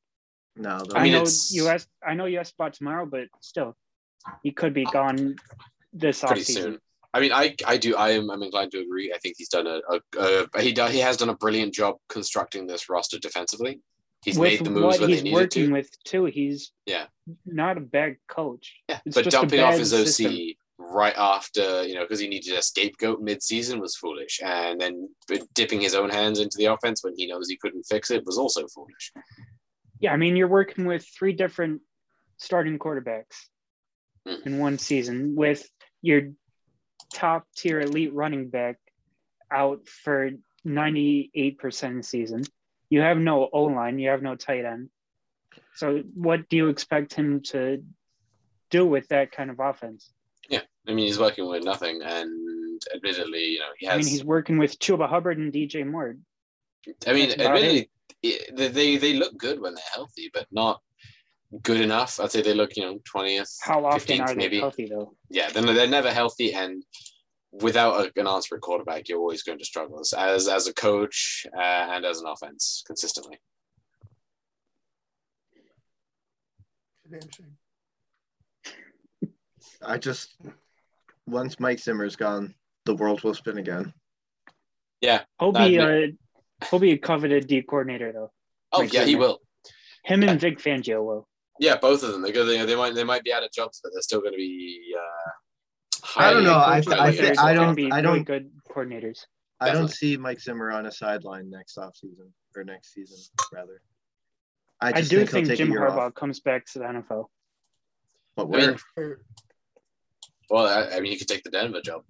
No, 0.57 0.79
the, 0.81 0.97
I, 0.97 1.03
mean, 1.05 1.13
know 1.13 1.19
it's- 1.23 1.53
you 1.53 1.69
asked. 1.69 1.89
I 2.07 2.15
know 2.15 2.27
you 2.27 2.39
asked 2.39 2.55
about 2.59 2.75
tomorrow, 2.75 3.07
but 3.07 3.29
still, 3.41 3.77
he 4.43 4.51
could 4.53 4.75
be 4.75 4.85
gone 4.85 5.37
this 5.93 6.21
pretty 6.23 6.43
offseason. 6.43 6.55
soon. 6.55 6.79
I 7.13 7.19
mean, 7.21 7.33
I 7.33 7.57
I 7.67 7.77
do 7.77 7.97
I 7.97 8.11
am 8.11 8.31
I'm 8.31 8.43
inclined 8.43 8.71
to 8.73 8.79
agree. 8.81 9.13
I 9.13 9.19
think 9.19 9.35
he's 9.39 9.49
done 9.49 9.67
a, 9.67 9.81
a, 10.19 10.47
a 10.55 10.61
he 10.61 10.73
do, 10.73 10.85
he 10.87 10.99
has 11.01 11.17
done 11.17 11.29
a 11.29 11.35
brilliant 11.35 11.75
job 11.75 11.97
constructing 12.09 12.67
this 12.67 12.89
roster 12.89 13.19
defensively. 13.19 13.81
He's 14.25 14.39
with 14.39 14.51
made 14.61 14.65
the 14.67 14.71
moves 14.71 14.83
what 14.85 15.01
when 15.01 15.09
they 15.11 15.15
he's 15.17 15.25
needed 15.25 15.35
working 15.35 15.67
to. 15.67 15.73
with 15.73 15.91
too, 16.05 16.27
he's 16.27 16.71
Yeah. 16.87 17.07
not 17.47 17.79
a 17.79 17.81
bad 17.81 18.17
coach. 18.29 18.75
Yeah, 18.89 19.01
It's 19.07 19.15
but 19.17 19.25
just 19.25 19.35
a 19.37 19.41
dumping 19.41 19.61
off 19.61 19.75
his 19.79 19.93
OC 19.95 20.07
system. 20.07 20.37
Right 20.91 21.15
after 21.17 21.85
you 21.85 21.95
know 21.95 22.03
because 22.03 22.21
he 22.21 22.29
needed 22.29 22.57
a 22.57 22.63
scapegoat 22.63 23.21
mid-season 23.21 23.81
was 23.81 23.97
foolish, 23.97 24.41
and 24.43 24.81
then 24.81 25.09
dipping 25.55 25.81
his 25.81 25.95
own 25.95 26.11
hands 26.11 26.41
into 26.41 26.57
the 26.59 26.67
offense 26.67 27.03
when 27.05 27.15
he 27.17 27.27
knows 27.27 27.49
he 27.49 27.57
couldn't 27.57 27.85
fix 27.85 28.11
it 28.11 28.25
was 28.27 28.39
also 28.39 28.67
foolish. 28.69 29.13
Yeah, 30.01 30.13
I 30.13 30.17
mean 30.17 30.37
you're 30.37 30.49
working 30.49 30.85
with 30.87 31.07
three 31.17 31.33
different 31.33 31.83
starting 32.39 32.79
quarterbacks 32.79 33.37
Mm. 34.27 34.47
in 34.47 34.59
one 34.59 34.77
season 34.77 35.35
with 35.35 35.67
your 36.03 36.33
top 37.13 37.47
tier 37.57 37.81
elite 37.81 38.13
running 38.13 38.51
back 38.51 38.77
out 39.51 39.89
for 39.89 40.31
98% 40.67 41.91
of 41.91 41.97
the 41.97 42.03
season. 42.03 42.43
You 42.91 43.01
have 43.01 43.17
no 43.17 43.49
O 43.51 43.65
line, 43.65 43.99
you 43.99 44.11
have 44.11 44.21
no 44.23 44.37
tight 44.37 44.67
end. 44.67 44.91
So 45.75 46.03
what 46.15 46.51
do 46.51 46.59
you 46.59 46.69
expect 46.69 47.15
him 47.15 47.41
to 47.45 47.83
do 48.71 48.85
with 48.85 49.09
that 49.09 49.33
kind 49.33 49.51
of 49.51 49.59
offense? 49.59 50.13
I 50.53 50.93
mean, 50.93 51.07
he's 51.07 51.19
working 51.19 51.47
with 51.49 51.63
nothing, 51.63 52.01
and 52.03 52.83
admittedly, 52.95 53.45
you 53.45 53.59
know, 53.61 53.67
he 53.79 53.87
has. 53.87 53.95
I 53.95 53.99
mean, 53.99 54.07
he's 54.09 54.25
working 54.25 54.59
with 54.59 54.79
Chuba 54.79 55.09
Hubbard 55.09 55.39
and 55.39 55.53
DJ 55.53 55.87
Moore. 55.87 56.17
I 57.07 57.13
mean, 57.13 57.31
admittedly, 57.33 57.91
it- 58.23 58.57
they, 58.57 58.69
they 58.69 58.97
they 58.97 59.13
look 59.15 59.37
good 59.37 59.61
when 59.61 59.75
they're 59.75 59.85
healthy, 59.93 60.31
but 60.33 60.47
not 60.51 60.81
good 61.63 61.81
enough. 61.81 62.19
I'd 62.19 62.33
say 62.33 62.43
they 62.43 62.55
look, 62.55 62.77
you 62.77 62.83
know, 62.83 62.99
twentieth. 63.05 63.57
How 63.63 63.85
often 63.85 64.19
15th 64.19 64.21
are 64.23 64.29
they 64.29 64.35
maybe. 64.35 64.59
healthy 64.61 64.87
though? 64.87 65.15
Yeah, 65.29 65.51
then 65.51 65.67
they're 65.67 65.87
never 65.87 66.13
healthy, 66.13 66.53
and 66.55 66.83
without 67.53 68.07
a, 68.17 68.21
an 68.21 68.27
answering 68.27 68.61
quarterback, 68.61 69.09
you're 69.09 69.19
always 69.19 69.43
going 69.43 69.59
to 69.59 69.65
struggle 69.65 70.01
as 70.01 70.13
as, 70.13 70.49
as 70.49 70.67
a 70.67 70.75
coach 70.75 71.47
uh, 71.57 71.61
and 71.61 72.05
as 72.05 72.21
an 72.21 72.27
offense 72.27 72.83
consistently. 72.87 73.39
Damn 77.11 77.21
shame. 77.31 77.57
I 79.85 79.99
just 79.99 80.35
once 81.27 81.59
Mike 81.61 81.79
Zimmer's 81.79 82.17
gone, 82.17 82.55
the 82.85 82.95
world 82.95 83.23
will 83.23 83.35
spin 83.35 83.59
again. 83.59 83.93
Yeah, 85.01 85.23
he'll 85.39 85.53
be 85.53 85.77
a 85.79 86.13
he'll 86.71 86.79
be 86.79 86.93
a 86.93 86.99
coveted 86.99 87.47
D 87.47 87.63
coordinator 87.63 88.13
though. 88.13 88.33
Oh 88.73 88.81
Like 88.81 88.93
yeah, 88.93 89.05
he 89.05 89.17
will. 89.17 89.41
Him 90.05 90.23
Yeah. 90.23 90.31
and 90.33 90.41
Vic 90.41 90.59
Fangio 90.59 91.05
will. 91.05 91.29
Yeah, 91.59 91.77
both 91.77 92.03
of 92.03 92.13
them. 92.13 92.23
They're 92.23 92.33
good. 92.33 92.47
They, 92.47 92.65
they 92.65 92.77
might 92.77 92.95
they 92.95 93.05
might 93.05 93.23
be 93.25 93.33
out 93.33 93.43
of 93.43 93.53
jobs, 93.53 93.81
but 93.83 93.93
they're 93.93 94.03
still 94.03 94.21
going 94.21 94.33
to 94.33 94.39
be. 94.39 94.95
Uh, 94.99 95.31
I 96.17 96.33
don't 96.33 96.45
know. 96.45 96.55
I 96.57 96.81
highly- 96.81 96.83
th- 96.83 96.93
I 96.97 96.97
highly 97.03 97.17
think- 97.17 97.39
I 97.39 97.53
don't- 97.55 97.75
be 97.75 97.93
I 97.93 98.01
don't- 98.01 98.25
good 98.25 98.51
coordinators. 98.71 99.21
I 99.63 99.73
don't 99.73 99.89
see 99.89 100.17
Mike 100.17 100.41
Zimmer 100.41 100.71
on 100.71 100.87
a 100.87 100.91
sideline 100.91 101.51
next 101.51 101.77
offseason 101.77 102.31
or 102.57 102.65
next 102.65 102.95
season 102.95 103.19
rather. 103.53 103.83
I, 104.81 104.89
I, 104.89 105.01
do 105.03 105.19
think, 105.19 105.31
think, 105.31 105.47
he'll 105.49 105.57
Jim 105.57 105.73
Harbaugh 105.73 105.99
off. 106.09 106.15
comes 106.15 106.41
back 106.41 106.65
to 106.73 106.79
the 106.79 106.87
NFL. 106.87 107.27
But 108.37 108.45
I 108.45 108.47
where? 108.47 108.69
mean, 108.71 108.79
Or- 108.97 109.21
well, 110.51 110.67
I, 110.67 110.97
I 110.97 111.01
mean, 111.01 111.13
he 111.13 111.19
could 111.19 111.29
take 111.29 111.43
the 111.45 111.51
Denver 111.51 111.81
job. 111.81 112.03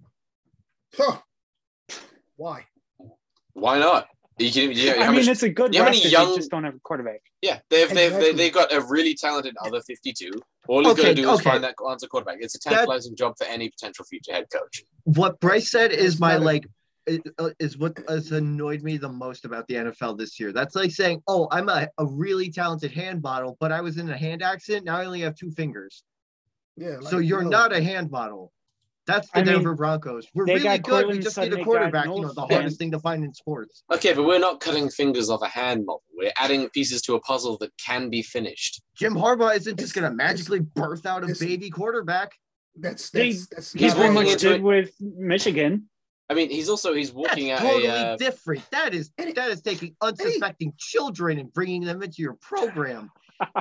Huh. 0.97 1.17
Why? 2.35 2.65
Why 3.53 3.79
not? 3.79 4.07
You 4.39 4.51
can. 4.51 4.71
Yeah, 4.71 4.93
I 4.93 5.07
mean, 5.07 5.17
much- 5.17 5.27
it's 5.27 5.43
a 5.43 5.49
good 5.49 5.73
you 5.73 5.79
know 5.79 5.85
how 5.85 5.91
many 5.91 6.07
young- 6.07 6.29
They 6.31 6.35
just 6.37 6.49
don't 6.51 6.63
have 6.63 6.75
a 6.75 6.79
quarterback. 6.79 7.21
Yeah, 7.41 7.59
they've 7.69 7.87
they've 7.89 7.95
they, 7.95 8.05
Exactly. 8.07 8.31
they've 8.33 8.53
got 8.53 8.73
a 8.73 8.81
really 8.81 9.13
talented 9.13 9.55
other 9.63 9.81
fifty 9.81 10.11
two. 10.13 10.31
All 10.67 10.79
he's 10.81 10.91
Okay, 10.93 11.03
going 11.03 11.15
to 11.17 11.21
do 11.21 11.29
is 11.29 11.39
okay. 11.39 11.49
find 11.51 11.63
that 11.63 11.75
answer 11.89 12.07
quarterback. 12.07 12.37
It's 12.39 12.55
a 12.55 12.59
tantalizing 12.59 13.15
job 13.15 13.35
for 13.37 13.45
any 13.45 13.69
potential 13.69 14.05
future 14.05 14.31
head 14.31 14.45
coach. 14.51 14.83
what 15.03 15.39
Bryce 15.39 15.69
said 15.69 15.91
is 15.91 16.19
my 16.19 16.37
like 16.37 16.65
uh, 17.39 17.49
is 17.59 17.77
what 17.77 17.97
has 18.07 18.31
annoyed 18.31 18.81
me 18.83 18.97
the 18.97 19.09
most 19.09 19.45
about 19.45 19.67
the 19.67 19.75
NFL 19.75 20.17
this 20.17 20.39
year. 20.39 20.51
That's 20.51 20.75
like 20.75 20.91
saying, 20.91 21.21
"Oh, 21.27 21.47
I'm 21.51 21.69
a, 21.69 21.87
a 21.99 22.05
really 22.05 22.49
talented 22.51 22.91
hand 22.91 23.21
model, 23.21 23.57
but 23.59 23.71
I 23.71 23.81
was 23.81 23.97
in 23.97 24.09
a 24.09 24.17
hand 24.17 24.41
accident. 24.41 24.85
Now 24.85 24.97
I 24.97 25.05
only 25.05 25.21
have 25.21 25.35
two 25.35 25.51
fingers. 25.51 26.03
Yeah. 26.77 26.99
so 27.01 27.17
you're 27.19 27.43
no. 27.43 27.49
not 27.49 27.73
a 27.73 27.81
hand 27.81 28.11
model." 28.11 28.51
That's 29.07 29.29
the 29.31 29.39
I 29.39 29.43
mean, 29.43 29.53
Denver 29.55 29.73
Broncos. 29.75 30.27
We're 30.35 30.45
really 30.45 30.59
got 30.61 30.83
good. 30.83 31.07
We 31.07 31.19
just 31.19 31.37
need 31.37 31.51
a 31.53 31.63
quarterback. 31.63 32.05
You 32.05 32.21
know, 32.21 32.27
the 32.33 32.41
Fant. 32.43 32.51
hardest 32.51 32.77
thing 32.77 32.91
to 32.91 32.99
find 32.99 33.23
in 33.23 33.33
sports. 33.33 33.83
Okay, 33.91 34.13
but 34.13 34.23
we're 34.23 34.39
not 34.39 34.59
cutting 34.59 34.89
fingers 34.89 35.29
off 35.29 35.41
a 35.41 35.47
hand 35.47 35.85
model. 35.87 36.03
We're 36.15 36.31
adding 36.37 36.69
pieces 36.69 37.01
to 37.03 37.15
a 37.15 37.19
puzzle 37.21 37.57
that 37.57 37.71
can 37.83 38.09
be 38.11 38.21
finished. 38.21 38.81
Jim 38.95 39.15
Harbaugh 39.15 39.55
isn't 39.57 39.79
just 39.79 39.95
going 39.95 40.09
to 40.09 40.15
magically 40.15 40.59
birth 40.59 41.07
out 41.07 41.23
a 41.23 41.35
baby 41.39 41.71
quarterback. 41.71 42.33
That's 42.75 43.09
They- 43.09 43.31
that's 43.31 43.47
that's 43.47 43.73
He's 43.73 43.81
He's 43.81 43.95
not 43.95 44.13
walking 44.13 44.31
into 44.31 44.53
it- 44.53 44.61
with 44.61 44.91
Michigan. 45.01 45.89
I 46.29 46.33
mean, 46.33 46.49
he's 46.49 46.69
also 46.69 46.93
he's 46.93 47.09
That's 47.11 47.17
walking 47.29 47.51
at 47.51 47.59
totally 47.59 47.87
a. 47.87 47.93
Uh, 47.93 48.15
different. 48.17 48.63
That 48.71 48.93
is 48.93 49.11
Eddie- 49.17 49.33
that 49.33 49.49
is 49.51 49.61
taking 49.61 49.95
unsuspecting 49.99 50.73
children 50.77 51.39
and 51.39 51.51
bringing 51.51 51.81
them 51.83 52.01
into 52.03 52.21
your 52.21 52.35
program. 52.35 53.09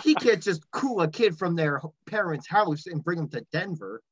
He 0.03 0.15
can't 0.15 0.43
just 0.43 0.69
coo 0.71 1.01
a 1.01 1.09
kid 1.09 1.37
from 1.39 1.55
their 1.57 1.81
parents' 2.07 2.49
house 2.49 2.87
and 2.87 3.03
bring 3.05 3.19
them 3.19 3.29
to 3.31 3.45
Denver. 3.53 4.03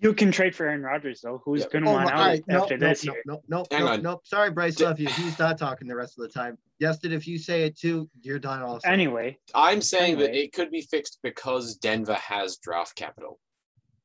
You 0.00 0.12
can 0.14 0.32
trade 0.32 0.54
for 0.56 0.66
Aaron 0.66 0.82
Rodgers 0.82 1.20
though, 1.20 1.40
who's 1.44 1.60
Yeah. 1.60 1.66
going 1.68 1.84
to 1.84 1.90
Oh, 1.90 1.92
want 1.92 2.04
my- 2.06 2.12
out 2.12 2.18
all 2.18 2.26
right, 2.26 2.44
no, 2.48 2.62
after 2.62 2.76
no, 2.76 2.88
this 2.88 3.04
no, 3.04 3.12
year. 3.12 3.22
no, 3.26 3.42
no, 3.48 3.64
Hang 3.70 3.80
no, 3.84 3.92
on. 3.92 4.02
no. 4.02 4.20
Sorry, 4.24 4.50
Bryce, 4.50 4.80
love 4.80 4.98
you. 4.98 5.08
He's 5.08 5.38
not 5.38 5.58
talking 5.58 5.86
the 5.86 5.94
rest 5.94 6.18
of 6.18 6.22
the 6.22 6.28
time. 6.28 6.58
Yeston, 6.82 7.12
if 7.12 7.28
you 7.28 7.38
say 7.38 7.62
it 7.64 7.78
too, 7.78 8.10
you're 8.20 8.40
done. 8.40 8.62
Also, 8.62 8.88
Anyway, 8.88 9.38
I'm 9.54 9.80
saying 9.80 10.18
that 10.18 10.34
it 10.34 10.52
could 10.52 10.70
be 10.72 10.80
fixed 10.80 11.20
because 11.22 11.76
Denver 11.76 12.14
has 12.14 12.56
draft 12.56 12.96
capital. 12.96 13.38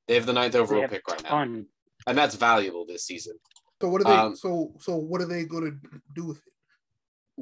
They 0.07 0.13
have 0.15 0.27
the 0.27 0.33
ninth 0.33 0.53
overall 0.55 0.87
pick 0.87 1.07
right 1.07 1.23
now, 1.23 1.41
and 1.41 1.65
that's 2.05 2.35
valuable 2.35 2.85
this 2.85 3.03
season. 3.03 3.39
So 3.81 3.89
what 3.89 4.01
are 4.01 4.05
they? 4.05 4.11
Um, 4.15 4.35
so 4.35 4.73
so 4.79 4.95
what 4.95 5.21
are 5.21 5.25
they 5.27 5.45
going 5.45 5.63
to 5.81 5.99
do 6.15 6.25
with 6.27 6.37
it? 6.37 6.53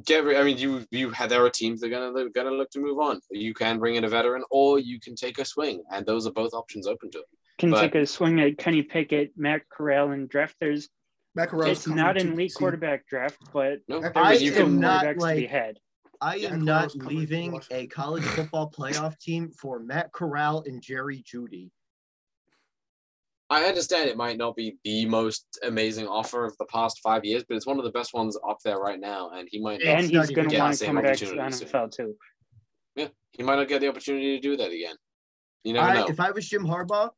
Get, 0.06 0.26
rid- 0.26 0.38
I 0.38 0.44
mean, 0.44 0.58
you 0.58 0.86
you 0.92 1.10
had 1.12 1.30
there 1.30 1.44
are 1.46 1.50
teams 1.50 1.80
that 1.80 1.88
are 1.88 1.90
gonna 1.90 2.12
they're 2.12 2.30
gonna 2.30 2.52
look 2.56 2.70
to 2.72 2.80
move 2.80 3.00
on. 3.00 3.22
You 3.32 3.54
can 3.54 3.80
bring 3.80 3.96
in 3.96 4.04
a 4.04 4.10
veteran, 4.10 4.44
or 4.52 4.78
you 4.78 5.00
can 5.00 5.16
take 5.16 5.40
a 5.40 5.46
swing, 5.46 5.84
and 5.90 6.06
those 6.06 6.28
are 6.28 6.34
both 6.34 6.54
options 6.54 6.86
open 6.86 7.12
to 7.12 7.20
them. 7.20 7.28
Can 7.60 7.72
but- 7.72 7.82
take 7.82 7.96
a 7.96 8.06
swing 8.06 8.42
at 8.42 8.58
Kenny 8.58 8.82
Pickett, 8.84 9.32
Matt 9.38 9.62
Corral, 9.70 10.12
and 10.12 10.28
draft. 10.28 10.56
There's 10.60 10.90
Macarons 11.38 11.68
it's 11.70 11.88
not 11.88 12.20
an 12.20 12.34
elite 12.34 12.54
quarterback 12.54 13.08
draft, 13.08 13.38
but 13.54 13.80
No, 13.88 14.02
I 14.16 14.38
there's 14.38 14.44
you 14.44 14.54
am 14.56 14.80
not 14.80 15.04
quarterbacks 15.06 15.12
to 15.14 15.36
be 15.36 15.42
like- 15.42 15.50
had. 15.50 15.80
I 16.22 16.38
am 16.38 16.62
not 16.62 16.96
leaving 16.96 17.60
a 17.72 17.88
college 17.88 18.24
football 18.24 18.72
playoff 18.72 19.20
team 19.20 19.52
for 19.52 19.80
Matt 19.80 20.14
Corral 20.14 20.64
and 20.66 20.82
Jerry 20.82 21.22
Jeudy. 21.24 21.72
I 23.50 23.66
understand 23.66 24.10
it 24.10 24.18
might 24.18 24.38
not 24.38 24.56
be 24.56 24.78
the 24.84 25.06
most 25.06 25.46
amazing 25.64 26.08
offer 26.08 26.46
of 26.46 26.58
the 26.58 26.66
past 26.66 27.00
five 27.04 27.24
years, 27.24 27.44
but 27.48 27.56
it's 27.56 27.68
one 27.68 27.78
of 27.78 27.84
the 27.86 27.92
best 27.92 28.14
ones 28.14 28.36
up 28.50 28.58
there 28.64 28.80
right 28.80 29.00
now, 29.00 29.30
and 29.32 29.48
he 29.52 29.60
might 29.62 29.82
Yeah. 29.82 29.94
not, 29.96 30.04
and 30.04 30.10
he's 30.12 30.12
going 30.12 30.26
to 30.28 30.34
getting 30.56 30.60
want 30.60 30.72
the 30.72 30.78
to 30.78 30.78
same 30.78 30.88
come 30.96 31.04
back 31.04 31.18
to 31.18 31.26
the 31.26 31.32
opportunities 31.40 31.60
soon. 31.60 31.68
NFL 31.70 31.90
too. 31.96 32.18
yeah, 32.96 33.08
he 33.34 33.44
might 33.44 33.56
not 33.58 33.68
get 33.68 33.82
the 33.82 33.88
opportunity 33.88 34.36
to 34.36 34.42
do 34.42 34.58
that 34.58 34.72
again. 34.72 34.96
You 35.64 35.74
never 35.74 35.86
I, 35.88 35.94
know. 35.96 36.08
if 36.08 36.20
I 36.20 36.32
was 36.32 36.48
Jim 36.50 36.66
Harbaugh 36.66 37.12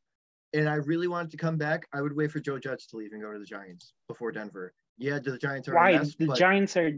and 0.52 0.68
I 0.68 0.74
really 0.74 1.08
wanted 1.08 1.30
to 1.30 1.36
come 1.38 1.56
back, 1.56 1.86
I 1.94 2.02
would 2.02 2.14
wait 2.14 2.30
for 2.30 2.40
Joe 2.40 2.58
Judge 2.58 2.86
to 2.88 2.96
leave 2.96 3.12
and 3.12 3.22
go 3.22 3.32
to 3.32 3.38
the 3.38 3.44
Giants 3.46 3.92
before 4.06 4.30
Denver. 4.32 4.74
Yeah, 4.98 5.18
the 5.20 5.38
Giants 5.38 5.68
are 5.68 5.74
Why 5.76 5.92
mess, 5.92 6.14
the 6.16 6.26
but 6.26 6.38
Giants 6.38 6.76
are 6.76 6.92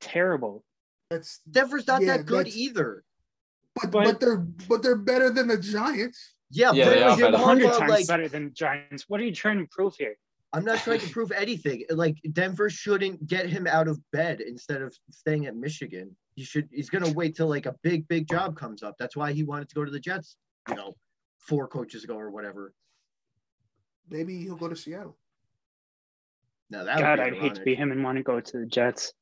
terrible. 0.00 0.64
That's 1.10 1.38
Denver's 1.50 1.86
not 1.86 2.02
Yeah, 2.02 2.16
that 2.16 2.26
good 2.26 2.46
that's- 2.46 2.56
either. 2.56 3.04
but 3.76 3.90
But- 3.92 4.04
but 4.04 4.20
they're 4.20 4.36
but 4.38 4.82
they're 4.82 4.96
better 4.96 5.30
than 5.30 5.46
the 5.48 5.58
Giants. 5.58 6.34
Yeah, 6.52 6.72
Yeah, 6.72 6.84
but 6.84 6.90
they 6.90 7.02
are 7.02 7.16
better. 7.16 7.34
A 7.34 7.38
hundred 7.38 7.72
times 7.72 7.90
like, 7.90 8.06
better 8.06 8.28
than 8.28 8.52
Giants. 8.52 9.06
What 9.08 9.20
are 9.20 9.24
you 9.24 9.34
trying 9.34 9.58
to 9.58 9.66
prove 9.70 9.94
here? 9.96 10.16
I'm 10.52 10.64
not 10.64 10.78
trying 10.80 11.00
to 11.00 11.08
prove 11.12 11.32
anything. 11.32 11.84
Like 11.90 12.18
Denver 12.32 12.68
shouldn't 12.68 13.26
get 13.26 13.46
him 13.46 13.66
out 13.66 13.88
of 13.88 13.98
bed 14.12 14.42
instead 14.42 14.82
of 14.82 14.94
staying 15.10 15.46
at 15.46 15.56
Michigan. 15.56 16.14
He 16.34 16.44
should. 16.44 16.68
He's 16.70 16.90
gonna 16.90 17.10
wait 17.12 17.36
till 17.36 17.48
like 17.48 17.66
a 17.66 17.74
big, 17.82 18.06
big 18.06 18.28
job 18.28 18.56
comes 18.56 18.82
up. 18.82 18.96
That's 18.98 19.16
why 19.16 19.32
he 19.32 19.42
wanted 19.42 19.70
to 19.70 19.74
go 19.74 19.84
to 19.84 19.90
the 19.90 20.00
Jets. 20.00 20.36
You 20.68 20.74
know, 20.74 20.94
four 21.38 21.66
coaches 21.68 22.04
ago 22.04 22.16
or 22.16 22.30
whatever. 22.30 22.74
Maybe 24.10 24.38
he'll 24.42 24.56
go 24.56 24.68
to 24.68 24.76
Seattle. 24.76 25.16
No, 26.68 26.84
that 26.84 26.98
God, 26.98 27.18
would 27.18 27.28
I'd 27.28 27.32
be 27.34 27.38
hate 27.38 27.54
to 27.54 27.62
be 27.62 27.74
him 27.74 27.92
and 27.92 28.04
want 28.04 28.18
to 28.18 28.22
go 28.22 28.40
to 28.40 28.58
the 28.58 28.66
Jets. 28.66 29.12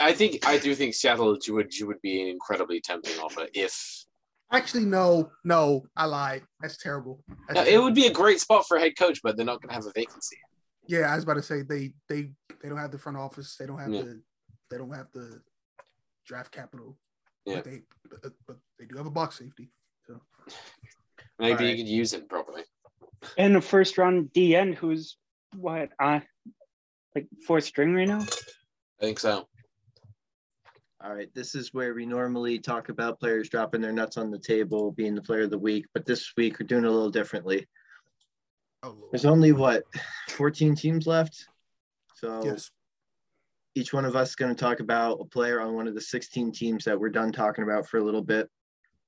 I 0.00 0.12
think 0.12 0.46
I 0.46 0.58
do 0.58 0.74
think 0.74 0.94
Seattle 0.94 1.36
would 1.48 1.72
would 1.80 2.00
be 2.02 2.22
an 2.22 2.28
incredibly 2.28 2.80
tempting 2.80 3.18
offer 3.20 3.46
if 3.54 4.04
Actually, 4.52 4.84
no, 4.84 5.30
no, 5.44 5.82
I 5.96 6.04
lied. 6.04 6.42
That's 6.60 6.76
terrible. 6.76 7.24
That's 7.48 7.54
Now, 7.60 7.64
it 7.64 7.82
would 7.82 7.94
be 7.94 8.06
a 8.06 8.12
great 8.12 8.38
spot 8.38 8.66
for 8.68 8.76
a 8.76 8.80
head 8.80 8.92
coach, 8.98 9.20
but 9.22 9.36
they're 9.36 9.46
not 9.46 9.62
going 9.62 9.70
to 9.70 9.74
have 9.74 9.86
a 9.86 9.92
vacancy. 9.94 10.36
Yeah, 10.86 11.10
I 11.10 11.14
was 11.14 11.24
about 11.24 11.34
to 11.34 11.42
say 11.42 11.62
they 11.62 11.92
they 12.08 12.32
they 12.62 12.68
don't 12.68 12.78
have 12.78 12.90
the 12.90 12.98
front 12.98 13.16
office. 13.16 13.56
They 13.56 13.66
don't 13.66 13.78
have 13.78 13.90
Yeah. 13.92 14.02
the 14.02 14.22
they 14.70 14.78
don't 14.78 14.92
have 14.94 15.06
the 15.12 15.40
draft 16.26 16.52
capital. 16.52 16.98
Yeah. 17.46 17.56
But 17.56 17.64
they 17.64 17.82
but, 18.10 18.32
but 18.46 18.56
they 18.78 18.84
do 18.86 18.96
have 18.96 19.06
a 19.06 19.10
box 19.10 19.38
safety. 19.38 19.70
So 20.06 20.20
Maybe 21.38 21.52
Alright. 21.52 21.76
you 21.78 21.84
could 21.84 21.88
use 21.90 22.12
it 22.12 22.28
properly. 22.28 22.62
And 23.38 23.54
the 23.54 23.60
first 23.60 23.96
round 23.96 24.30
DN, 24.34 24.74
who's 24.74 25.16
what, 25.56 25.90
uh, 26.00 26.20
like 27.14 27.26
fourth 27.46 27.64
string 27.64 27.94
right 27.94 28.08
now? 28.08 28.20
I 28.20 29.00
think 29.00 29.18
so. 29.18 29.48
All 31.04 31.14
right, 31.14 31.28
this 31.34 31.56
is 31.56 31.74
where 31.74 31.94
we 31.94 32.06
normally 32.06 32.60
talk 32.60 32.88
about 32.88 33.18
players 33.18 33.48
dropping 33.48 33.80
their 33.80 33.92
nuts 33.92 34.16
on 34.16 34.30
the 34.30 34.38
table, 34.38 34.92
being 34.92 35.16
the 35.16 35.22
player 35.22 35.42
of 35.42 35.50
the 35.50 35.58
week, 35.58 35.86
but 35.94 36.06
this 36.06 36.32
week 36.36 36.60
we're 36.60 36.66
doing 36.66 36.84
it 36.84 36.88
a 36.88 36.90
little 36.92 37.10
differently. 37.10 37.66
Oh, 38.84 38.96
There's 39.10 39.24
only 39.24 39.50
what 39.50 39.82
14 40.30 40.76
teams 40.76 41.06
left. 41.08 41.48
So 42.14 42.42
yes. 42.44 42.70
each 43.74 43.92
one 43.92 44.04
of 44.04 44.14
us 44.14 44.30
is 44.30 44.36
going 44.36 44.54
to 44.54 44.60
talk 44.60 44.78
about 44.78 45.18
a 45.20 45.24
player 45.24 45.60
on 45.60 45.74
one 45.74 45.88
of 45.88 45.94
the 45.94 46.00
16 46.00 46.52
teams 46.52 46.84
that 46.84 46.98
we're 46.98 47.08
done 47.08 47.32
talking 47.32 47.64
about 47.64 47.88
for 47.88 47.98
a 47.98 48.04
little 48.04 48.22
bit, 48.22 48.48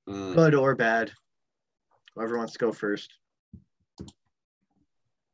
Mm. 0.08 0.34
good 0.34 0.54
or 0.54 0.74
bad. 0.74 1.12
Whoever 2.14 2.36
wants 2.36 2.52
to 2.54 2.58
go 2.58 2.72
first. 2.72 3.10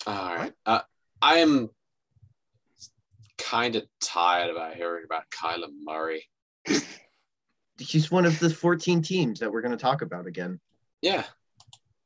All 0.07 0.35
right. 0.37 0.53
Uh, 0.65 0.83
I 1.21 1.39
am 1.39 1.71
kind 3.37 3.75
of 3.75 3.85
tired 4.01 4.51
about 4.51 4.77
hearing 4.77 5.05
about 5.05 5.25
Kyler 5.31 5.71
Murray. 5.83 6.30
He's 7.81 8.11
one 8.11 8.27
of 8.27 8.39
the 8.39 8.51
14 8.51 9.03
teams 9.03 9.41
that 9.41 9.51
we're 9.51 9.63
going 9.63 9.77
to 9.77 9.83
talk 9.83 10.03
about 10.03 10.27
again. 10.27 10.61
Yeah. 11.03 11.25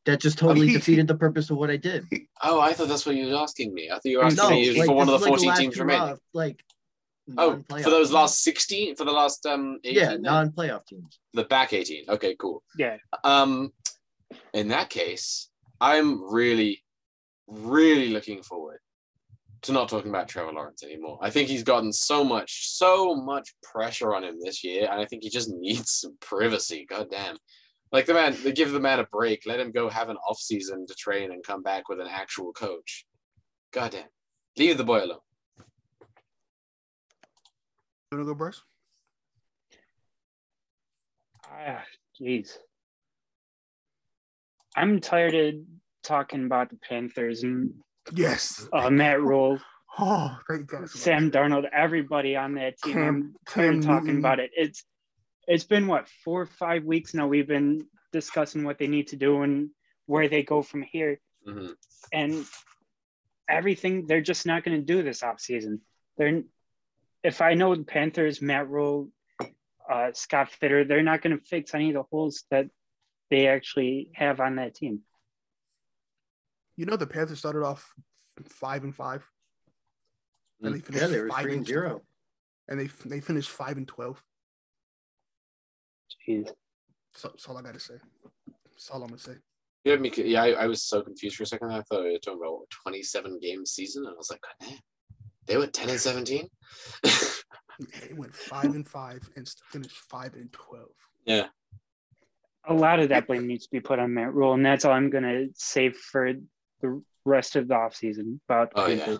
That 0.06 0.20
just 0.20 0.38
totally 0.38 0.68
he- 0.68 0.72
defeated 0.74 1.08
the 1.08 1.14
purpose 1.16 1.50
of 1.50 1.56
what 1.56 1.70
I 1.70 1.76
did. 1.76 2.06
Oh, 2.42 2.60
I 2.60 2.72
thought 2.74 2.88
that's 2.88 3.04
what 3.06 3.16
you 3.16 3.26
were 3.28 3.36
asking 3.36 3.72
me. 3.74 3.88
I 3.90 3.94
thought 3.94 4.04
you 4.04 4.18
were 4.18 4.24
asking 4.24 4.44
No, 4.44 4.50
me 4.50 4.78
like, 4.78 4.86
for 4.86 4.94
one 4.94 5.08
of 5.08 5.20
the 5.20 5.26
is 5.26 5.30
like 5.30 5.40
14 5.40 5.54
teams 5.56 5.76
hurrah 5.78 5.84
remaining. 5.94 6.12
of, 6.12 6.20
Like, 6.32 6.64
Oh, 7.38 7.62
for 7.68 7.78
those 7.90 8.08
teams. 8.08 8.12
last 8.12 8.42
16, 8.44 8.96
for 8.96 9.04
the 9.04 9.10
last 9.12 9.46
um 9.46 9.78
18, 9.82 9.98
yeah, 9.98 10.16
non-playoff 10.18 10.86
teams. 10.86 11.18
the 11.32 11.44
back 11.44 11.72
18. 11.72 12.04
Okay, 12.10 12.36
cool. 12.38 12.62
Yeah. 12.78 12.98
Um, 13.24 13.72
in 14.52 14.68
that 14.68 14.90
case, 14.90 15.48
I'm 15.80 16.22
really, 16.30 16.84
really 17.48 18.10
looking 18.10 18.42
forward 18.42 18.78
to 19.64 19.72
not 19.72 19.88
talking 19.88 20.10
about 20.10 20.28
Trevor 20.28 20.52
Lawrence 20.52 20.82
anymore. 20.82 21.18
I 21.22 21.30
think 21.30 21.48
he's 21.48 21.62
gotten 21.62 21.92
so 21.92 22.22
much, 22.24 22.70
so 22.70 23.14
much 23.14 23.54
pressure 23.62 24.14
on 24.14 24.24
him 24.24 24.38
this 24.42 24.62
year, 24.62 24.88
and 24.90 25.00
I 25.00 25.04
think 25.06 25.22
he 25.22 25.30
just 25.30 25.50
needs 25.54 26.00
some 26.00 26.16
privacy. 26.20 26.86
God 26.88 27.08
damn. 27.10 27.36
Like 27.92 28.06
the 28.06 28.14
man, 28.14 28.36
give 28.54 28.72
the 28.72 28.80
man 28.80 28.98
a 28.98 29.06
break. 29.06 29.42
Let 29.46 29.60
him 29.60 29.70
go 29.70 29.88
have 29.88 30.08
an 30.08 30.16
off 30.28 30.38
season 30.38 30.86
to 30.86 30.94
train 30.94 31.32
and 31.32 31.44
come 31.44 31.62
back 31.62 31.88
with 31.88 32.00
an 32.00 32.08
actual 32.10 32.52
coach. 32.52 33.06
God 33.72 33.92
damn. 33.92 34.04
Leave 34.56 34.78
the 34.78 34.84
boy 34.84 34.98
alone. 35.04 35.18
You 38.10 38.18
wanna 38.18 38.24
go, 38.24 38.34
Bryce? 38.34 38.60
Ah, 41.46 41.84
jeez. 42.20 42.56
I'm 44.76 45.00
tired 45.00 45.34
of 45.34 45.54
talking 46.02 46.46
about 46.46 46.70
the 46.70 46.76
Panthers 46.76 47.44
and 47.44 47.72
Yes. 48.12 48.66
uh, 48.72 48.90
Matt 48.90 49.20
Rhule, 49.20 49.58
Oh, 49.98 50.36
thank 50.48 50.66
God. 50.66 50.90
Sam 50.90 51.30
Darnold, 51.30 51.68
everybody 51.72 52.34
on 52.36 52.54
that 52.54 52.78
team. 52.82 52.94
Cam- 52.94 53.06
I'm 53.06 53.34
tired 53.46 53.74
of 53.76 53.80
Cam 53.82 53.82
talking 53.82 54.06
Newton. 54.06 54.18
about 54.18 54.40
it. 54.40 54.50
It's 54.56 54.84
it's 55.46 55.64
been 55.64 55.86
what 55.86 56.08
four 56.24 56.42
or 56.42 56.46
five 56.46 56.84
weeks 56.84 57.14
now. 57.14 57.28
We've 57.28 57.46
been 57.46 57.86
discussing 58.12 58.64
what 58.64 58.78
they 58.78 58.86
need 58.88 59.08
to 59.08 59.16
do 59.16 59.42
and 59.42 59.70
where 60.06 60.28
they 60.28 60.42
go 60.42 60.62
from 60.62 60.82
here. 60.82 61.20
hmm 61.46 61.68
and 62.12 62.44
everything 63.48 64.06
they're 64.06 64.20
just 64.20 64.46
not 64.46 64.64
going 64.64 64.76
to 64.78 64.84
do 64.84 65.02
this 65.02 65.20
offseason. 65.22 65.80
They're 66.18 66.42
if 67.22 67.40
I 67.40 67.54
know 67.54 67.74
the 67.74 67.84
Panthers, 67.84 68.42
Matt 68.42 68.68
Rhule, 68.68 69.10
uh, 69.90 70.10
Scott 70.12 70.50
Fitterer, 70.60 70.86
they're 70.86 71.02
not 71.02 71.22
going 71.22 71.38
to 71.38 71.44
fix 71.44 71.74
any 71.74 71.88
of 71.88 71.94
the 71.94 72.02
holes 72.10 72.44
that 72.50 72.66
they 73.30 73.46
actually 73.46 74.10
have 74.14 74.40
on 74.40 74.56
that 74.56 74.74
team. 74.74 75.00
You 76.76 76.86
know 76.86 76.96
the 76.96 77.06
Panthers 77.06 77.38
started 77.38 77.62
off 77.64 77.92
five 78.48 78.84
and 78.84 78.94
five, 78.94 79.24
and 80.62 80.74
they 80.74 80.78
mm, 80.78 80.84
finished 80.84 81.02
Yeah, 81.02 81.08
they 81.08 81.20
were 81.22 81.28
five 81.30 81.42
three 81.42 81.52
and 81.52 81.58
and 81.58 81.66
zero. 81.66 82.02
and 82.68 82.80
they 82.80 82.88
they 83.06 83.20
finished 83.20 83.50
five 83.50 83.76
and 83.76 83.86
twelve. 83.86 84.22
Jeez. 86.28 86.48
So, 87.14 87.28
that's 87.28 87.46
all 87.48 87.56
I 87.58 87.62
gotta 87.62 87.78
say. 87.80 87.94
That's 88.72 88.90
all 88.90 89.02
I'm 89.02 89.08
gonna 89.08 89.18
say. 89.18 89.36
You 89.84 89.92
had 89.92 90.00
me, 90.00 90.10
yeah, 90.16 90.42
I, 90.42 90.50
I 90.52 90.66
was 90.66 90.82
so 90.82 91.02
confused 91.02 91.36
for 91.36 91.42
a 91.42 91.46
second. 91.46 91.70
I 91.70 91.82
thought 91.82 92.04
we 92.04 92.12
were 92.12 92.18
talking 92.18 92.40
about 92.40 92.58
what, 92.60 92.70
27 92.70 93.38
game 93.40 93.66
season, 93.66 94.04
and 94.06 94.14
I 94.14 94.16
was 94.16 94.30
like, 94.30 94.40
God 94.40 94.68
damn, 94.68 94.78
they 95.46 95.56
went 95.58 95.74
10 95.74 95.90
and 95.90 96.00
17. 96.00 96.48
They 98.00 98.14
went 98.14 98.34
five 98.34 98.70
and 98.74 98.86
five 98.88 99.28
and 99.36 99.48
finished 99.72 99.96
five 100.08 100.34
and 100.34 100.50
twelve. 100.52 100.92
yeah, 101.26 101.48
A 102.68 102.72
lot 102.72 103.00
of 103.00 103.08
that 103.08 103.26
blame 103.26 103.46
needs 103.48 103.64
to 103.64 103.70
be 103.72 103.80
put 103.80 103.98
on 103.98 104.14
Matt 104.14 104.32
Rhule, 104.32 104.54
and 104.54 104.64
that's 104.64 104.84
all 104.84 104.92
I'm 104.92 105.10
going 105.10 105.24
to 105.24 105.48
say 105.54 105.90
for 105.90 106.32
the 106.84 107.02
rest 107.24 107.56
of 107.56 107.68
the 107.68 107.74
offseason 107.74 108.38
about 108.48 108.70
the 108.74 108.80
Oh, 108.82 108.86
yeah. 108.86 109.16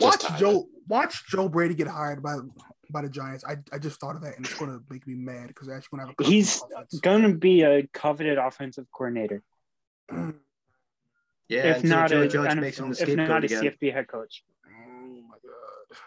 Watch. 0.00 0.24
Joe. 0.38 0.66
Watch 0.88 1.26
Joe 1.28 1.48
Brady 1.48 1.74
get 1.74 1.86
hired 1.88 2.22
by 2.22 2.36
by 2.90 3.02
the 3.02 3.08
Giants. 3.08 3.44
I, 3.44 3.56
I 3.72 3.78
just 3.78 3.98
thought 4.00 4.16
of 4.16 4.22
that, 4.22 4.36
and 4.36 4.44
it's 4.44 4.54
gonna 4.58 4.80
make 4.90 5.06
me 5.06 5.14
mad 5.14 5.48
because 5.48 5.66
they're 5.66 5.76
actually 5.76 5.98
gonna 5.98 6.08
have 6.10 6.14
a 6.20 6.24
He's 6.30 6.60
offense. 6.62 7.00
going 7.00 7.22
to 7.22 7.34
be 7.34 7.62
a 7.62 7.86
coveted 7.94 8.36
offensive 8.38 8.86
coordinator, 8.92 9.42
Yeah, 11.48 11.64
if 11.70 11.76
until 11.84 11.90
not 11.98 12.10
Joe 12.10 12.22
a, 12.22 12.28
Judge 12.28 12.52
an- 12.52 12.60
makes 12.60 12.78
him 12.78 12.86
the 12.86 12.92
if 12.92 12.98
scapegoat 12.98 13.28
not 13.28 13.42
a 13.42 13.46
again. 13.46 13.62
CFB 13.64 13.92
head 13.92 14.08
coach. 14.08 14.42
Oh 14.66 15.22
my 15.28 15.36
god. 15.44 15.98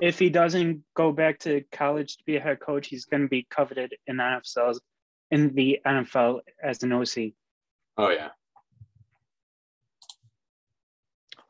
if 0.00 0.18
he 0.18 0.28
doesn't 0.30 0.82
go 0.94 1.12
back 1.12 1.38
to 1.40 1.62
college 1.72 2.16
to 2.18 2.24
be 2.24 2.36
a 2.36 2.40
head 2.40 2.60
coach, 2.60 2.88
he's 2.88 3.04
going 3.04 3.22
to 3.22 3.28
be 3.28 3.46
coveted 3.50 3.94
in 4.06 4.16
the 4.18 4.22
NFL 4.22 4.78
in 5.30 5.54
the 5.54 5.78
NFL 5.86 6.40
as 6.62 6.82
an 6.82 6.92
OC. 6.92 7.32
oh 7.98 8.10
yeah, 8.10 8.28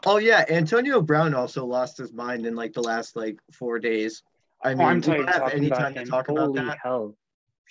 Oh 0.09 0.16
yeah, 0.16 0.42
Antonio 0.48 1.02
Brown 1.02 1.34
also 1.34 1.66
lost 1.66 1.98
his 1.98 2.14
mind 2.14 2.46
in 2.46 2.54
like 2.54 2.72
the 2.72 2.80
last 2.80 3.14
like 3.14 3.38
four 3.52 3.78
days. 3.78 4.22
I 4.64 4.70
mean, 4.70 4.80
Oh, 4.80 4.84
I'm 4.86 4.96
we 4.96 5.02
tired 5.02 5.16
don't 5.18 5.28
of 5.28 5.34
have 5.34 5.52
any 5.52 5.66
about 5.66 5.78
time 5.80 5.94
to 5.94 6.00
him. 6.00 6.06
talk 6.09 6.28
about 6.30 6.46
Holy 6.46 6.61
that, 6.61 6.78
hell! 6.82 7.14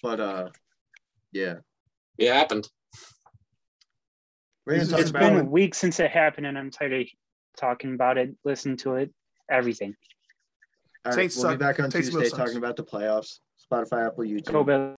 but 0.03 0.19
uh, 0.19 0.49
yeah, 1.31 1.55
it 2.19 2.31
happened. 2.31 2.69
we're 4.67 4.73
gonna 4.73 4.83
It's 4.83 4.91
talk 4.91 4.99
It's 4.99 5.09
about. 5.09 5.19
been 5.21 5.37
a 5.39 5.43
week 5.45 5.73
since 5.73 5.99
it 5.99 6.11
happened, 6.11 6.45
and 6.45 6.59
I'm 6.59 6.69
tired 6.69 6.93
of 6.93 7.07
talking 7.57 7.95
about 7.95 8.19
it, 8.19 8.35
listen 8.45 8.77
to 8.77 8.97
it, 8.97 9.11
everything. 9.49 9.95
all 11.05 11.13
right, 11.13 11.15
Saints 11.15 11.37
we'll 11.37 11.53
be 11.53 11.57
back 11.57 11.79
on 11.79 11.89
Taysom 11.89 12.11
Tuesday 12.11 12.29
talking 12.29 12.57
about 12.57 12.75
the 12.75 12.83
playoffs. 12.83 13.39
Spotify, 13.69 14.05
Apple, 14.05 14.25
YouTube. 14.25 14.51
Go 14.51 14.63
Bills. 14.63 14.95